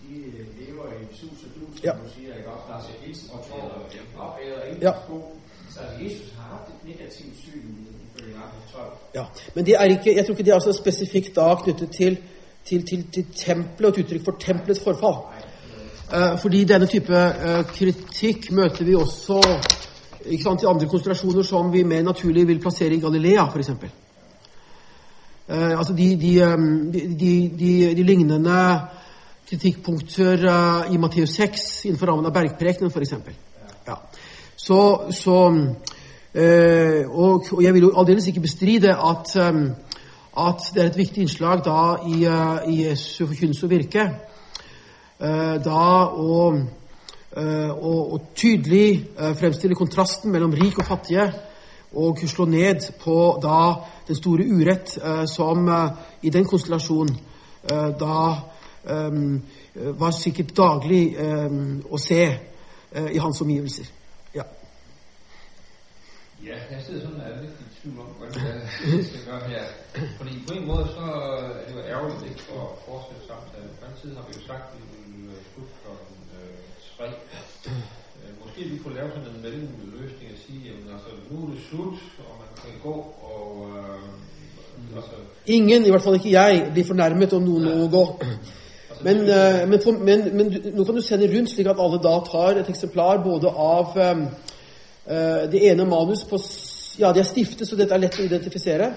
[0.03, 1.93] de, lever i sus og dus, som Ja.
[1.93, 2.67] du siger, ikke også?
[2.69, 3.83] Lars Hilsen og tror,
[4.19, 4.93] opæder ikke Ja.
[5.05, 5.37] sko.
[5.71, 7.75] Så altså, Jesus har haft et negativt syn
[8.17, 8.93] ifølge Markus 12.
[9.15, 9.25] Ja,
[9.55, 12.17] Men det er ikke, jeg tror ikke det er altså spesifikt da knyttet til,
[12.67, 15.21] til, til, til tempelet og et uttrykk for tempelets forfall.
[16.13, 19.41] Eh, fordi denne type eh, kritikk møter vi også
[20.25, 23.71] ikke sant, i andre konsentrasjoner som vi mer naturlig vil plassere i Galilea, f.eks.
[25.47, 26.59] Eh, altså de, de, eh,
[26.93, 28.61] de, de, de, de lignende
[29.49, 33.13] kritikkpunkter eh, i Matteus 6 innenfor rammen av bergprekenen, f.eks.
[33.87, 33.99] Ja.
[34.57, 34.81] Så,
[35.13, 35.39] så
[36.35, 39.59] og, og jeg vil jo aldeles ikke bestride at, eh,
[40.39, 44.09] at det er et viktig innslag da i, eh, i Jesu forkynnelse og virke.
[45.21, 46.39] Eh, da å,
[47.37, 51.31] eh, å, å tydelig eh, fremstille kontrasten mellom rik og fattige,
[51.95, 53.59] og slå ned på da
[54.09, 55.91] den store urett eh, som eh,
[56.27, 57.15] i den konstellasjonen
[57.71, 58.19] eh, da
[58.91, 59.21] eh,
[60.03, 63.87] var sikkert daglig eh, å se eh, i hans omgivelser.
[66.49, 66.57] Ja.
[66.75, 69.65] Jeg sidder sådan og er lidt i tvivl om, hvad jeg skal gøre her.
[70.19, 71.05] Fordi på en måde så
[71.59, 73.71] er det jo ærgerligt ikke for at fortsætte samtalen.
[73.79, 75.75] På den tid har vi jo sagt, at vi vil øh, slutte
[76.37, 76.59] øh,
[76.95, 77.09] tre.
[78.21, 81.61] Øh, Måske vi kunne lave sådan en mellemløsning og sige, at altså, nu er det
[81.69, 81.99] slut,
[82.29, 82.97] og man kan gå,
[83.33, 85.17] og øh, altså,
[85.57, 88.05] Ingen, i hvert fall ikke jeg, blir fornærmet om noen må gå.
[88.91, 90.47] altså, Men, eh, men, men, men
[90.77, 94.17] nå kan du sende rundt slik at alle da tar et eksemplar både av eh,
[95.05, 96.39] det ene manus på
[96.99, 98.93] Ja, de er stiftet, så dette er lett å identifisere.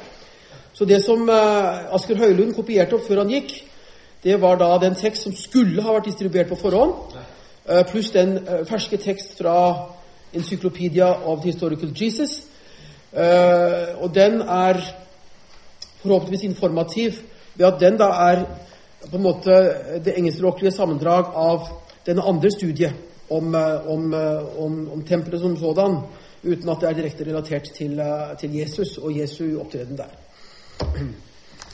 [0.77, 3.55] Så det som eh, Asker Høylund kopierte opp før han gikk,
[4.21, 7.15] det var da den tekst som skulle ha vært distribuert på forhånd,
[7.65, 9.55] eh, pluss den eh, ferske tekst fra
[10.37, 12.43] Encyclopedia of the Historical Jesus.
[13.09, 14.83] Eh, og den er
[16.03, 17.23] forhåpentligvis informativ
[17.55, 18.45] ved at den da er
[19.07, 19.57] på en måte
[20.05, 21.71] det engelskspråklige sammendrag av
[22.05, 22.93] denne andre studie
[23.29, 25.95] om, eh, om, eh, om, om tempelet som sådan,
[26.43, 30.11] uten at det er direkte relatert til, eh, til Jesus og Jesu opptreden der.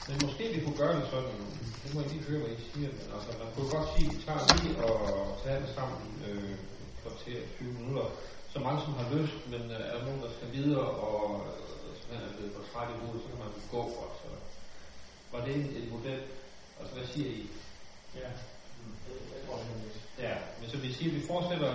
[0.08, 1.36] Men måske vi kunne gøre det sådan,
[1.82, 4.12] det må jeg lige høre, hvad I siger, men altså, man kunne godt sige, at
[4.14, 4.98] vi tager lige og
[5.44, 6.54] tager det sammen øh,
[7.00, 8.06] kvarter 20 minutter,
[8.52, 11.90] så mange som har lyst, men øh, er der nogen, der skal videre, og øh,
[11.98, 14.16] simpelthen er blevet for træt i hovedet, så kan man gå for det.
[14.22, 14.28] Så.
[15.32, 16.20] Var det en, en model?
[16.78, 17.42] Altså, hvad siger I?
[18.20, 18.30] Ja,
[19.04, 19.66] det, det tror jeg
[20.00, 21.70] er Ja, men så vi siger, at vi fortsætter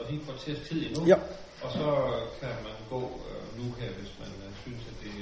[0.00, 1.18] øh, lige kvarters tid endnu, Ja.
[1.64, 1.86] og så
[2.40, 3.00] kan man gå
[3.30, 5.14] øh, nu her, hvis man øh, synes, at det,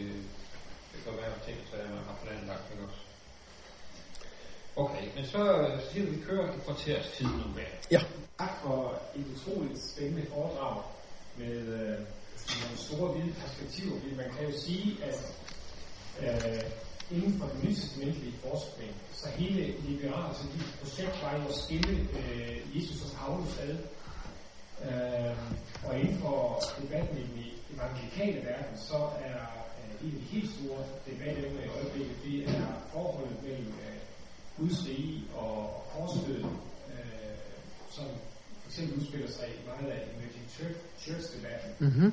[0.92, 3.00] det kan være ting, så man har planlagt ikke også.
[4.76, 5.42] Okay, men så
[5.80, 7.64] så siger vi, at vi kører et kvarters tid nu med.
[7.90, 8.00] Ja.
[8.38, 10.82] Tak for et utroligt spændende foredrag
[11.36, 11.98] med øh,
[12.62, 15.18] nogle store hvide perspektiver, fordi man kan jo sige, at
[16.22, 16.62] øh,
[17.16, 18.90] inden for den nytestamentlige forskning,
[19.20, 23.76] så hele liberale altså de projekt var jo at skille øh, Jesus og Paulus ad.
[24.86, 25.36] Øh,
[25.86, 28.98] og inden for debatten i den evangelikale verden, så
[29.28, 29.40] er
[29.78, 33.98] øh, en af de helt store debatemner i øjeblikket, det er forholdet mellem øh,
[34.58, 36.56] Guds rige og, korsdøden,
[36.92, 37.36] øh,
[37.90, 38.04] som
[38.62, 41.70] for eksempel udspiller sig i meget af emerging church, church-debatten.
[41.78, 42.06] Mhm.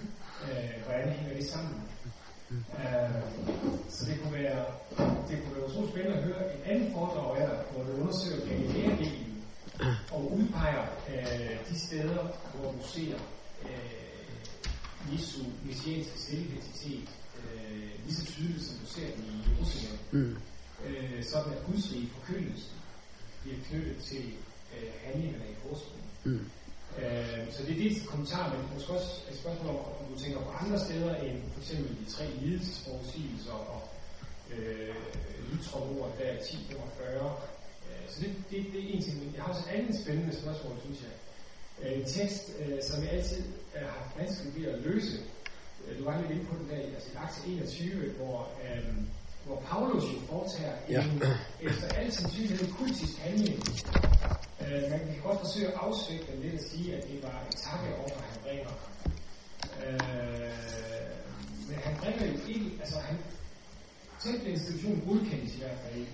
[0.45, 1.81] Øh, hvordan hænger det sammen?
[2.51, 3.21] Øh,
[3.89, 4.65] så det kunne være
[5.29, 8.45] det kunne være utrolig spændende at høre en andet foredrag af dig, hvor du undersøger
[8.45, 9.29] Galilea-delen
[10.11, 12.23] og udpeger øh, de steder,
[12.55, 13.15] hvor du ser
[13.63, 17.09] øh, Jesu messianske selvidentitet
[17.39, 19.97] øh, lige så tydeligt, som du ser den i Jerusalem.
[20.11, 20.37] Mm.
[20.85, 22.67] Øh, sådan at Guds rige forkyndelse
[23.41, 24.23] bliver knyttet til
[24.77, 26.03] øh, handlingerne i korsbuen.
[26.23, 26.45] Mm.
[26.99, 30.19] Øh, så det er dit en kommentar, men måske også et spørgsmål om, om du
[30.19, 33.81] tænker på andre steder end for eksempel de tre lidelsesforudsigelser og
[34.53, 34.95] øh,
[35.51, 37.35] lytrådord der er 1045.
[37.87, 39.33] Øh, så det, det, det er en ting.
[39.35, 41.13] Jeg har også et andet spændende spørgsmål, synes jeg.
[41.81, 43.43] Øh, en tekst, øh, som jeg altid
[43.75, 45.17] øh, har haft vanskeligt ved at løse.
[45.87, 48.93] Øh, Du var lidt inde på den der, altså i aktie 21, hvor, øh,
[49.49, 51.01] hvor Paulus jo foretager Ja.
[51.03, 51.23] en,
[51.67, 53.57] efter al sandsynlighed kultisk handling,
[54.71, 57.55] Øh, man kan godt forsøge at afsvække den lidt og sige, at det var et
[57.55, 58.73] takkeoffer, han bringer.
[59.83, 60.51] Øh,
[61.67, 63.17] men han bringer jo ikke, altså han,
[64.23, 66.05] templinstitutionen godkendes i hvert fald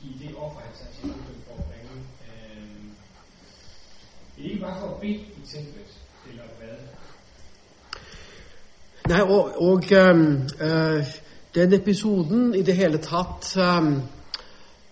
[0.00, 1.10] i det offer, han satte til
[1.46, 1.94] for at bringe.
[2.28, 2.84] Øh,
[4.36, 5.90] det er ikke bare for at bede i templet,
[6.30, 6.76] eller hvad?
[9.08, 11.06] Nei, og, og øh, eh,
[11.56, 13.94] den episoden i det hele tatt ehm,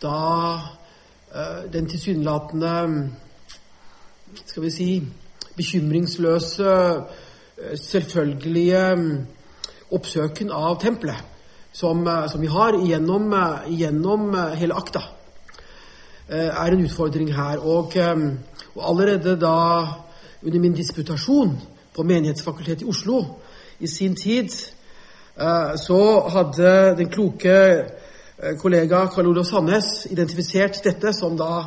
[0.02, 0.60] Da
[1.34, 3.10] eh, den tilsynelatende
[4.46, 4.88] Skal vi si
[5.56, 6.70] bekymringsløse,
[7.58, 9.26] eh, selvfølgelige mm,
[9.90, 11.20] oppsøken av tempelet
[11.72, 13.34] som, eh, som vi har gjennom,
[13.68, 15.02] gjennom hele akta,
[16.28, 17.58] er en utfordring her.
[17.60, 17.92] Og,
[18.74, 19.86] og allerede da
[20.42, 21.58] under min disputasjon
[21.94, 23.24] på Menighetsfakultetet i Oslo
[23.80, 24.48] i sin tid,
[25.36, 27.55] så hadde den kloke
[28.39, 31.65] eh, kollega Karl Olof Sandnes identifisert dette som da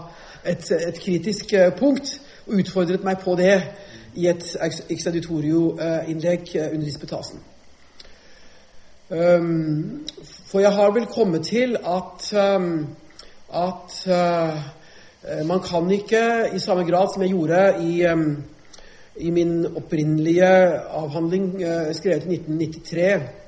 [0.47, 2.13] et, et kritisk eh, punkt,
[2.47, 3.57] og utfordret meg på det
[4.15, 4.45] i et
[4.87, 7.43] extraditorium-innlegg eh, under disputasen.
[9.09, 10.05] Um,
[10.47, 12.87] for jeg har vel kommet til at, um,
[13.47, 13.93] at
[15.47, 16.23] man kan ikke
[16.55, 18.43] i samme grad som jeg gjorde i, um,
[19.15, 20.51] i min opprinnelige
[20.91, 21.55] avhandling
[21.95, 23.46] skrevet i 1993,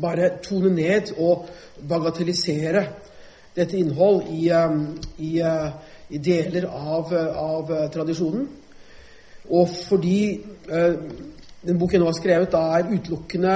[0.00, 1.48] bare tone ned og
[1.88, 2.84] bagatellisere
[3.56, 4.46] dette innhold i,
[5.24, 5.68] i, uh,
[6.10, 8.46] i deler av, av tradisjonen.
[9.48, 10.20] Og fordi
[11.66, 13.54] den boken jeg nå har skrevet, er utelukkende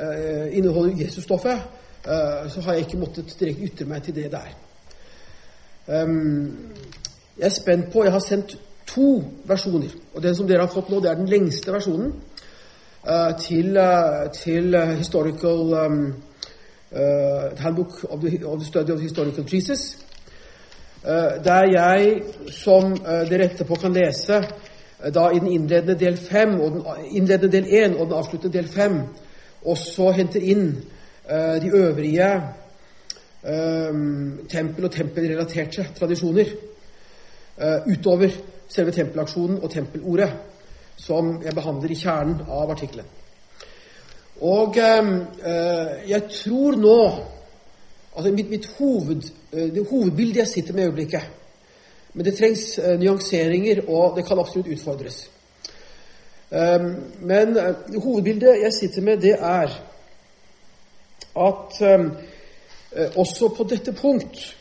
[0.00, 1.58] eh, inneholder Jesusstoffet,
[2.04, 4.48] eh, så har jeg ikke måttet direkte ytre meg til det der.
[5.88, 6.74] Um,
[7.38, 9.88] jeg er spent på Jeg har sendt to versjoner.
[10.14, 12.27] og Den som dere har fått nå, det er den lengste versjonen uh,
[13.40, 16.14] til, uh, til uh, Historical um,
[17.56, 19.98] Handbook of the, of the, Study of Historical Jesus.
[21.44, 22.96] der jeg, som
[23.30, 24.42] dere etterpå kan lese,
[25.14, 28.68] da i den innledende del 5 og den innledende del 1 og den avsluttende del
[28.68, 29.00] 5
[29.64, 30.66] også henter inn
[31.30, 32.30] uh, de øvrige
[33.42, 33.94] uh,
[34.48, 36.44] tempel- og tempelrelaterte tradisjoner
[37.58, 38.28] uh, utover
[38.68, 40.32] selve tempelaksjonen og tempelordet,
[40.98, 43.08] som jeg behandler i kjernen av artikkelen.
[44.40, 45.10] Og um,
[45.42, 47.00] uh, jeg tror nå
[48.18, 51.26] Altså mitt, mitt hoved, det hovedbildet jeg sitter med i øyeblikket
[52.14, 55.20] Men det trengs nyanseringer, og det kan absolutt utfordres.
[56.50, 56.84] Eh,
[57.20, 59.68] men eh, hovedbildet jeg sitter med, det er
[61.36, 62.10] at ehm,
[62.96, 64.56] eh, også på dette punkt,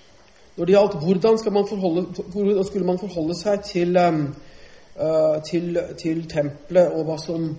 [0.57, 2.01] når det gjaldt hvordan, man forholde,
[2.33, 4.56] hvordan skulle man forholde seg til, ehm, eh,
[5.45, 7.51] til, til tempelet og hva som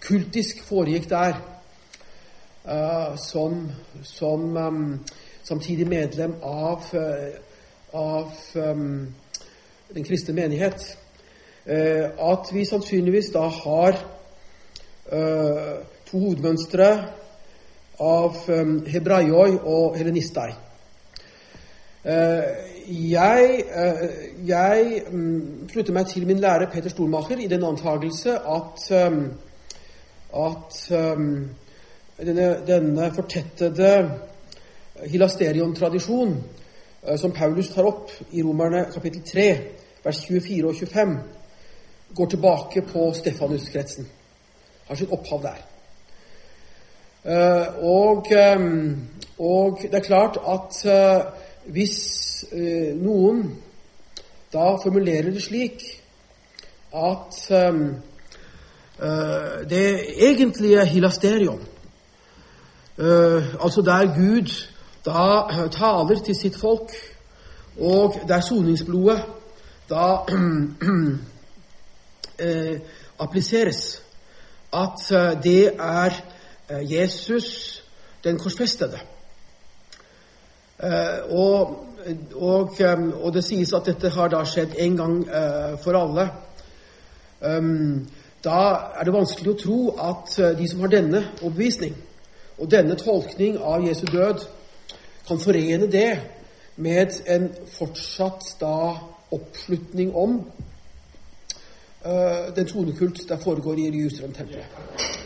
[0.00, 1.36] kultisk foregikk der,
[3.20, 3.58] som,
[4.02, 4.56] som
[5.44, 6.88] samtidig medlem av,
[7.92, 10.86] av den kristne menighet
[11.66, 13.96] Eh, at vi sannsynligvis da har
[15.12, 15.72] uh,
[16.06, 16.86] to hovedmønstre
[17.98, 20.52] av um, hebraioi og helenistai.
[22.88, 23.64] Jeg,
[24.46, 29.24] jeg um, slutter meg til min lærer Peter Stormacher i den antagelse at, um,
[30.30, 30.76] at
[32.20, 33.90] denne, denne, fortettede
[35.02, 36.36] hilasterion-tradisjon
[37.08, 39.48] uh, som Paulus tar opp i Romerne kapittel 3,
[40.04, 41.18] vers 24 og 25,
[42.14, 44.06] går tilbake på Stefanuskretsen.
[44.86, 45.58] Har sitt opphav der.
[47.26, 48.30] Uh, og,
[48.60, 49.08] um,
[49.38, 50.86] og, det er klart at
[51.72, 51.96] hvis
[52.52, 53.44] eh, noen
[54.52, 55.84] da formulerer det slik
[56.94, 57.80] at eh,
[59.68, 59.88] det
[60.24, 61.60] egentlige hilasterion,
[62.96, 64.48] altså der Gud
[65.04, 66.94] da taler til sitt folk,
[67.80, 69.20] og der soningsblodet
[69.90, 70.16] da
[72.38, 72.80] eh,
[73.18, 74.02] appliseres.
[74.72, 76.10] At eh, det er
[76.70, 77.82] eh, Jesus
[78.24, 78.98] den korsfestede.
[80.82, 81.86] Eh, og,
[82.34, 82.80] og,
[83.22, 85.16] og, det sies at dette har da skjedd en gang
[85.82, 86.28] for alle.
[87.40, 88.06] Um,
[88.44, 88.60] da
[88.96, 91.96] er det vanskelig å tro at de som har denne overbevisning
[92.56, 94.46] og denne tolkning av Jesu død,
[95.26, 96.10] kan forene det
[96.80, 98.78] med en fortsatt da
[99.34, 100.38] oppslutning om
[102.56, 105.25] den tronekult der foregår i Jerusalem-tempelet.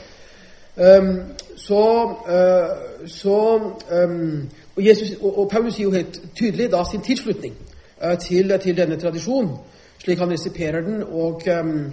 [0.76, 1.22] Um,
[1.56, 1.84] så,
[2.28, 3.60] uh, så
[4.04, 7.56] um, og, Jesus, og, og, Paulus sier jo helt tydelig da sin tilslutning
[8.02, 9.56] uh, til, til, denne tradisjonen,
[9.98, 11.92] slik han resiperer den, og, um,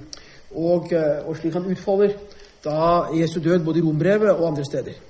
[0.52, 0.94] og,
[1.26, 2.14] og, slik han utfolder
[2.64, 2.78] da
[3.18, 5.04] Jesu død både i Rombrevet og andre steder.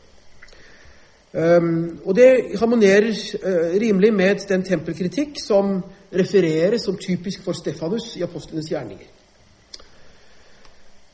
[2.06, 3.12] Og det harmonerer
[3.44, 5.84] uh, rimelig med den tempelkritikk som
[6.14, 9.08] refereres som typisk for Stefanus i apostlenes gjerninger.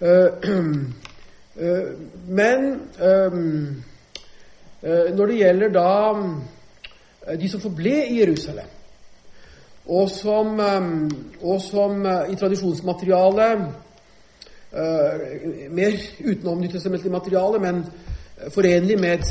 [0.01, 0.09] Eh,
[0.43, 0.65] eh,
[1.55, 2.63] men
[2.97, 3.83] ehm,
[4.81, 8.71] eh, når det gjelder da de som forble i Jerusalem,
[9.85, 11.11] og som, ehm,
[11.41, 13.65] og som i tradisjonsmaterialet
[15.69, 16.63] mer utenom
[17.11, 17.85] materiale, men
[18.49, 19.21] forenlig med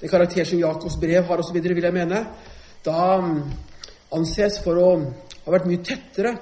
[0.00, 2.26] den karakter som Jakobs brev har osv., vil jeg mene,
[2.84, 3.42] da ehm,
[4.14, 4.90] anses for å
[5.44, 6.36] ha vært mye tettere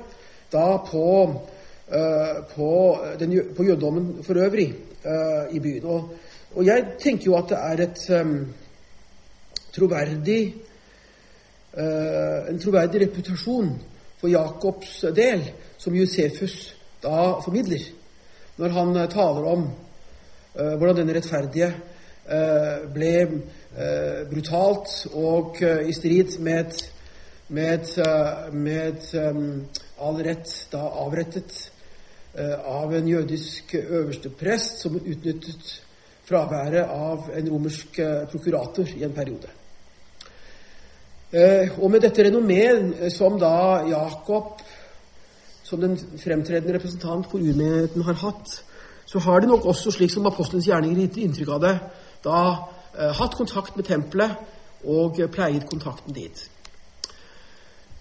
[0.52, 1.51] da på eh,
[2.54, 2.70] på,
[3.20, 4.74] den, på jødedommen for øvrig
[5.04, 5.84] eh, i byen.
[5.84, 6.08] Og,
[6.54, 8.36] og jeg tenker jo at det er et um,
[9.72, 10.42] troverdig
[11.76, 13.72] eh, en troverdig reputasjon
[14.20, 15.44] for Jakobs del,
[15.78, 17.88] som Josefus da formidler,
[18.56, 19.66] når han eh, taler om
[20.54, 26.76] eh, hvordan denne rettferdige eh, ble eh, brutalt og eh, i strid med,
[27.48, 29.12] med, eh, med
[30.02, 31.71] all rett da avrettet eh,
[32.32, 35.82] av en jødisk øverste prest som utnyttet
[36.32, 39.50] fraværet av en romersk eh, prokurator i en periode.
[41.32, 44.60] Eh, og med dette renommet eh, som da Jakob,
[45.62, 48.62] som den fremtredende representant for urmenigheten, har hatt,
[49.06, 51.74] så har de nok også, slik som apostelens gjerninger gitt inntrykk av det,
[52.24, 54.38] da eh, hatt kontakt med tempelet
[54.84, 56.46] og eh, pleiet kontakten dit.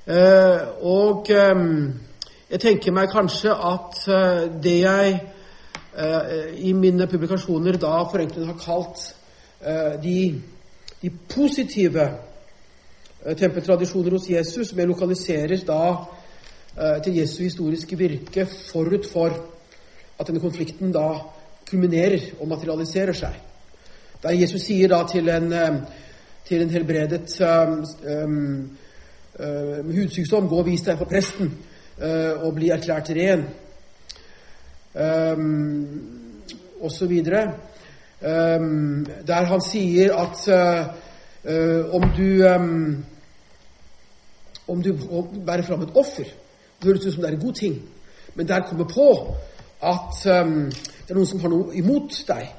[0.06, 1.66] Eh, og eh,
[2.52, 8.58] jeg tenker meg kanskje at eh, det jeg eh, i mine publikasjoner da forenklende har
[8.60, 9.06] kalt
[9.64, 10.18] eh, de,
[11.00, 12.10] de positive
[13.22, 15.84] tempeltradisjoner hos Jesus, som jeg lokaliserer da
[17.06, 19.36] til Jesu historiske virke forut for
[20.18, 21.20] at denne konflikten da
[21.70, 23.36] kulminerer og materialiserer seg.
[24.24, 25.54] Der Jesus sier da til en,
[26.48, 27.76] til en helbredet um,
[28.16, 28.40] um,
[29.38, 31.52] um, hudsykdom 'Gå og vis deg for presten',
[32.02, 33.46] eh, og bli erklært ren.
[34.94, 36.18] Um,
[37.08, 37.54] videre.
[38.22, 43.06] Um, der han sier at eh, om du um,
[44.68, 44.94] om du
[45.46, 46.24] bærer fram et offer,
[46.80, 47.82] det høres ut som det er en god ting,
[48.36, 49.36] men der kommer på
[49.82, 52.52] at um, det er noen som har noe imot deg.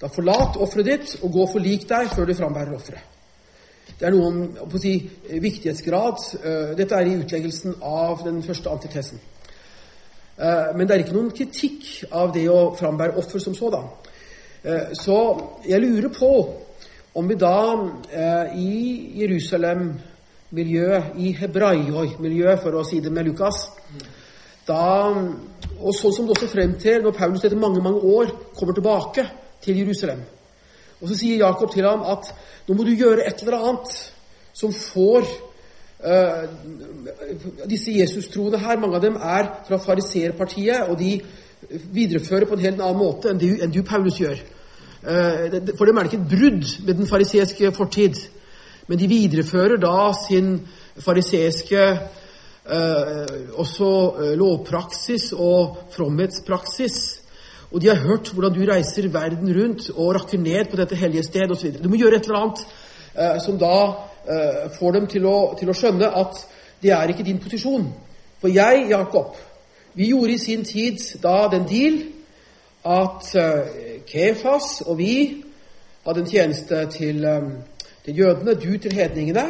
[0.00, 3.15] Da forlat offeret ditt og gå og forlik deg før du frambærer offeret.
[3.96, 4.98] Det er noen å si,
[5.40, 6.18] viktighetsgrad.
[6.36, 9.18] Eh, dette er i utleggelsen av den første antitesen.
[10.36, 13.84] Eh, men det er ikke noen kritikk av det å frambære offer som sådan.
[14.64, 16.54] Eh, Så jeg lurer på
[17.14, 17.88] om vi da
[18.52, 23.70] i Jerusalem-miljøet, i Hebraioi-miljøet, for å si det med Lukas
[24.66, 25.08] da,
[25.80, 28.26] Og sånn som det også fremtrer når Paulus etter mange mange år
[28.58, 29.26] kommer tilbake
[29.62, 30.20] til Jerusalem.
[31.00, 32.30] Og så sier Jakob til ham at
[32.66, 33.92] nå må du gjøre et eller annet
[34.56, 35.26] som får
[36.00, 36.44] uh,
[37.68, 41.18] disse Jesus-troende her, mange av dem er fra fariserpartiet, og de
[41.92, 44.40] viderefører på en helt annen måte enn du, enn du Paulus, gjør.
[45.04, 48.22] Uh, for dem er det ikke et brudd med den fariseiske fortid,
[48.88, 50.54] men de viderefører da sin
[51.04, 53.90] fariseiske uh, også
[54.40, 57.15] lovpraksis og fromhetspraksis.
[57.70, 61.26] Og de har hørt hvordan du reiser verden rundt og rakker ned på dette hellige
[61.26, 61.72] sted osv.
[61.82, 62.66] Du må gjøre et eller annet
[63.14, 63.76] eh, som da
[64.28, 66.42] eh, får dem til å, til å skjønne at
[66.82, 67.88] det er ikke din posisjon.
[68.40, 69.34] For jeg, Jakob,
[69.96, 71.98] vi gjorde i sin tid da den deal
[72.86, 75.14] at eh, Kefas og vi
[76.06, 77.48] hadde en tjeneste til, eh,
[78.04, 79.46] til jødene, du til hedningene.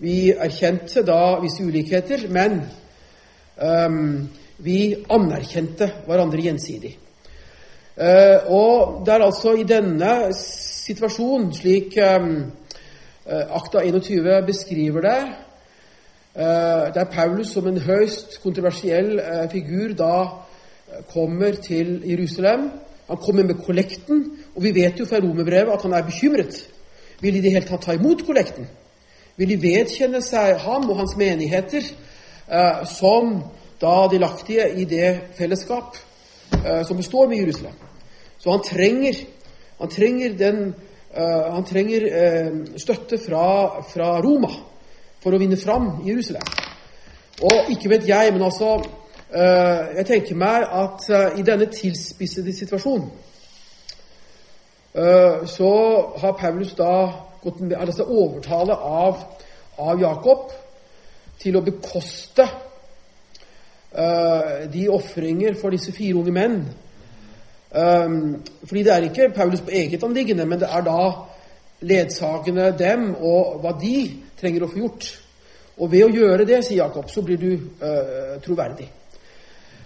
[0.00, 2.62] Vi erkjente da visse ulikheter, men
[3.60, 4.28] ehm,
[4.64, 6.94] vi anerkjente hverandre gjensidig.
[7.96, 12.36] Eh, og det er altså i denne situasjonen, slik ehm,
[13.26, 15.22] eh, Akta 21 beskriver det,
[16.34, 22.70] eh, der Paulus som en høyst kontroversiell eh, figur da eh, kommer til Jerusalem.
[23.08, 26.68] Han kommer med kollekten, og vi vet jo fra romerbrevet at han er bekymret.
[27.20, 28.68] Vil de i det hele tatt ta imot kollekten?
[29.36, 33.42] Vil de vedkjenne seg ham og hans menigheter eh, som
[33.80, 36.09] da delaktige i det fellesskap eh,
[36.86, 37.76] som består med Jerusalem?
[38.40, 39.14] Så han trenger,
[39.78, 40.74] han trenger, den,
[41.14, 44.48] eh, han trenger eh, støtte fra, fra Roma
[45.20, 46.46] for å vinne fram Jerusalem.
[47.44, 48.78] Og ikke vet jeg, men altså
[49.32, 53.10] eh, Jeg tenker meg at eh, i denne tilspissede situasjonen
[54.94, 55.70] eh, så
[56.20, 56.94] har Paulus da
[57.42, 59.20] gått med altså overtale av,
[59.78, 60.48] av Jakob
[61.40, 62.69] til å bekoste eh,
[63.90, 66.60] de ofringer for disse fire unge menn.
[67.70, 71.10] Um, fordi det er ikke Paulus på eget anliggende, men det er da
[71.80, 74.10] ledsagende dem og hva de
[74.40, 75.10] trenger å få gjort.
[75.80, 77.52] Og ved å gjøre det, sier Jakob, så blir du
[77.82, 78.88] uh, troverdig.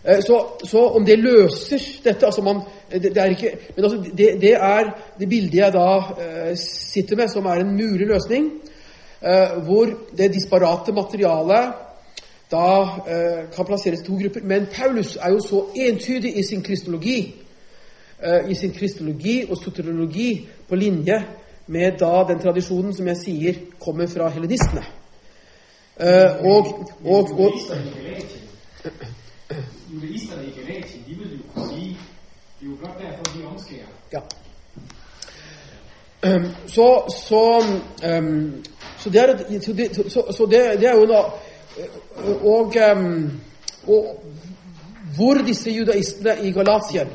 [0.05, 2.61] Eh, så, så om det løser dette altså man,
[2.93, 4.91] det, det er ikke, Men altså, det, det er
[5.21, 8.51] det bildet jeg da uh, sitter med, som er en mulig løsning.
[9.25, 11.84] eh, hvor det disparate materialet
[12.55, 12.69] da
[13.11, 14.47] eh, kan plasseres to grupper.
[14.47, 17.19] Men Paulus er jo så entydig i sin kristologi
[18.23, 21.25] eh, i sin kristologi og soteriologi på linje
[21.67, 24.85] med da den tradisjonen som jeg sier kommer fra helenistene.
[26.01, 26.67] Eh, og,
[27.05, 27.51] og, og
[30.45, 31.05] i Galatien.
[31.07, 31.99] De vil jo kunne sige,
[32.61, 33.87] det er jo blot derfor, de omskærer.
[34.13, 34.21] Ja.
[36.25, 37.65] Ehm, så så,
[38.19, 38.65] um,
[38.99, 41.31] så det er, så det, så, det, det er jo eh,
[42.43, 42.77] og,
[43.87, 44.25] og
[45.17, 47.11] hvor disse judaistene i Galatien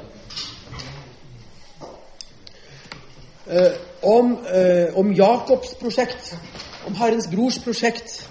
[3.48, 3.72] eh,
[4.04, 6.36] om, eh, om Jakobs prosjekt,
[6.88, 8.30] om Herrens brors prosjekt,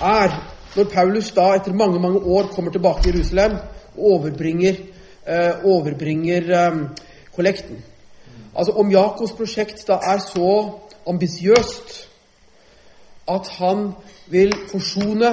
[0.00, 0.34] er
[0.76, 3.58] når Paulus da etter mange mange år kommer tilbake til Jerusalem
[3.96, 4.76] og overbringer,
[5.26, 6.78] eh, overbringer
[7.34, 7.84] kollekten.
[8.56, 12.09] Altså om Jakobs prosjekt da er så ambisiøst
[13.34, 13.90] at han
[14.30, 15.30] vil forsone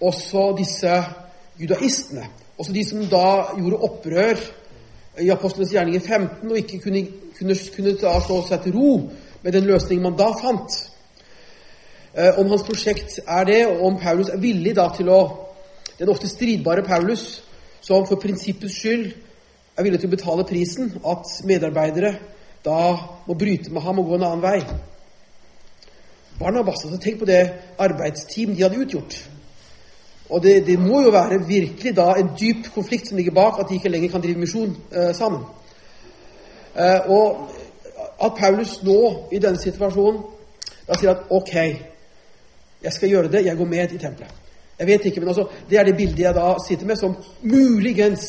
[0.00, 0.92] også disse
[1.60, 2.26] judaistene.
[2.58, 4.40] Også de som da gjorde opprør
[5.20, 7.06] i Apostlenes gjerninger 15 og ikke kunne,
[7.38, 7.96] kunne, kunne
[8.26, 8.92] slå seg til ro
[9.42, 10.76] med den løsningen man da fant.
[12.14, 15.20] Eh, om hans prosjekt er det, og om Paulus er villig da til å
[16.00, 17.42] Den ofte stridbare Paulus,
[17.84, 19.02] som for prinsippets skyld
[19.76, 22.14] er villig til å betale prisen, at medarbeidere
[22.64, 22.78] da
[23.26, 24.62] må bryte med ham og gå en annen vei.
[26.40, 27.42] Barnabas, altså tenk på det
[27.78, 29.18] arbeidsteam de hadde utgjort.
[30.30, 33.68] Og det, det må jo være virkelig da en dyp konflikt som ligger bak at
[33.68, 35.42] de ikke lenger kan drive misjon eh, sammen.
[36.76, 37.48] Eh, og
[38.24, 40.20] at Paulus nå, i denne situasjonen,
[40.88, 41.54] da sier at ok,
[42.82, 44.36] jeg skal gjøre det, jeg går med i tempelet.
[44.78, 48.28] Jeg vet ikke, men altså, det er det bildet jeg da sitter med, som muligens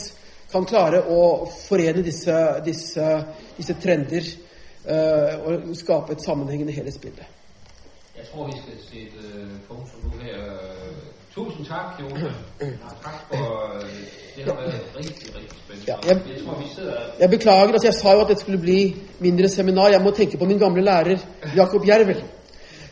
[0.52, 3.12] kan klare å forene disse, disse,
[3.56, 4.26] disse trender
[4.84, 7.30] eh, og skape et sammenhengende helhetsbilde.
[8.22, 10.38] Jeg tror, vi skal sætte øh, punktum nu her.
[11.36, 12.34] Tusind tak, Jonas.
[13.06, 13.44] Tak for,
[13.76, 13.82] øh,
[14.36, 15.86] det har været rigtig, rigtig spændende.
[15.92, 18.58] Ja, jeg- jeg tror, vi sidder Jeg beklager, altså jeg sa jo at dette skulle
[18.62, 19.88] bli mindre seminar.
[19.88, 21.18] Jeg må tenke på min gamle lærer
[21.56, 22.24] Jakob Jervel.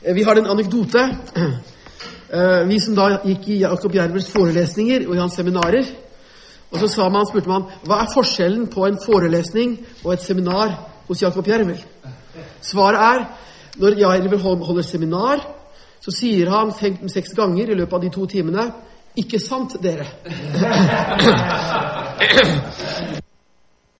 [0.06, 1.00] Eh, Vi har en anekdote.
[2.34, 5.86] Eh, Vi som da gikk i Jakob Jervels forelesninger og i hans seminarer.
[6.72, 10.76] Og så sa man, spurte man hva er forskjellen på en forelesning og et seminar
[11.08, 11.82] hos Jakob Jervel.
[12.62, 13.26] Svaret er
[13.78, 15.38] når Jairvel holder seminar,
[16.02, 18.72] så sier han fem-seks ganger i løpet av de to timene
[19.18, 20.08] 'Ikke sant, dere?'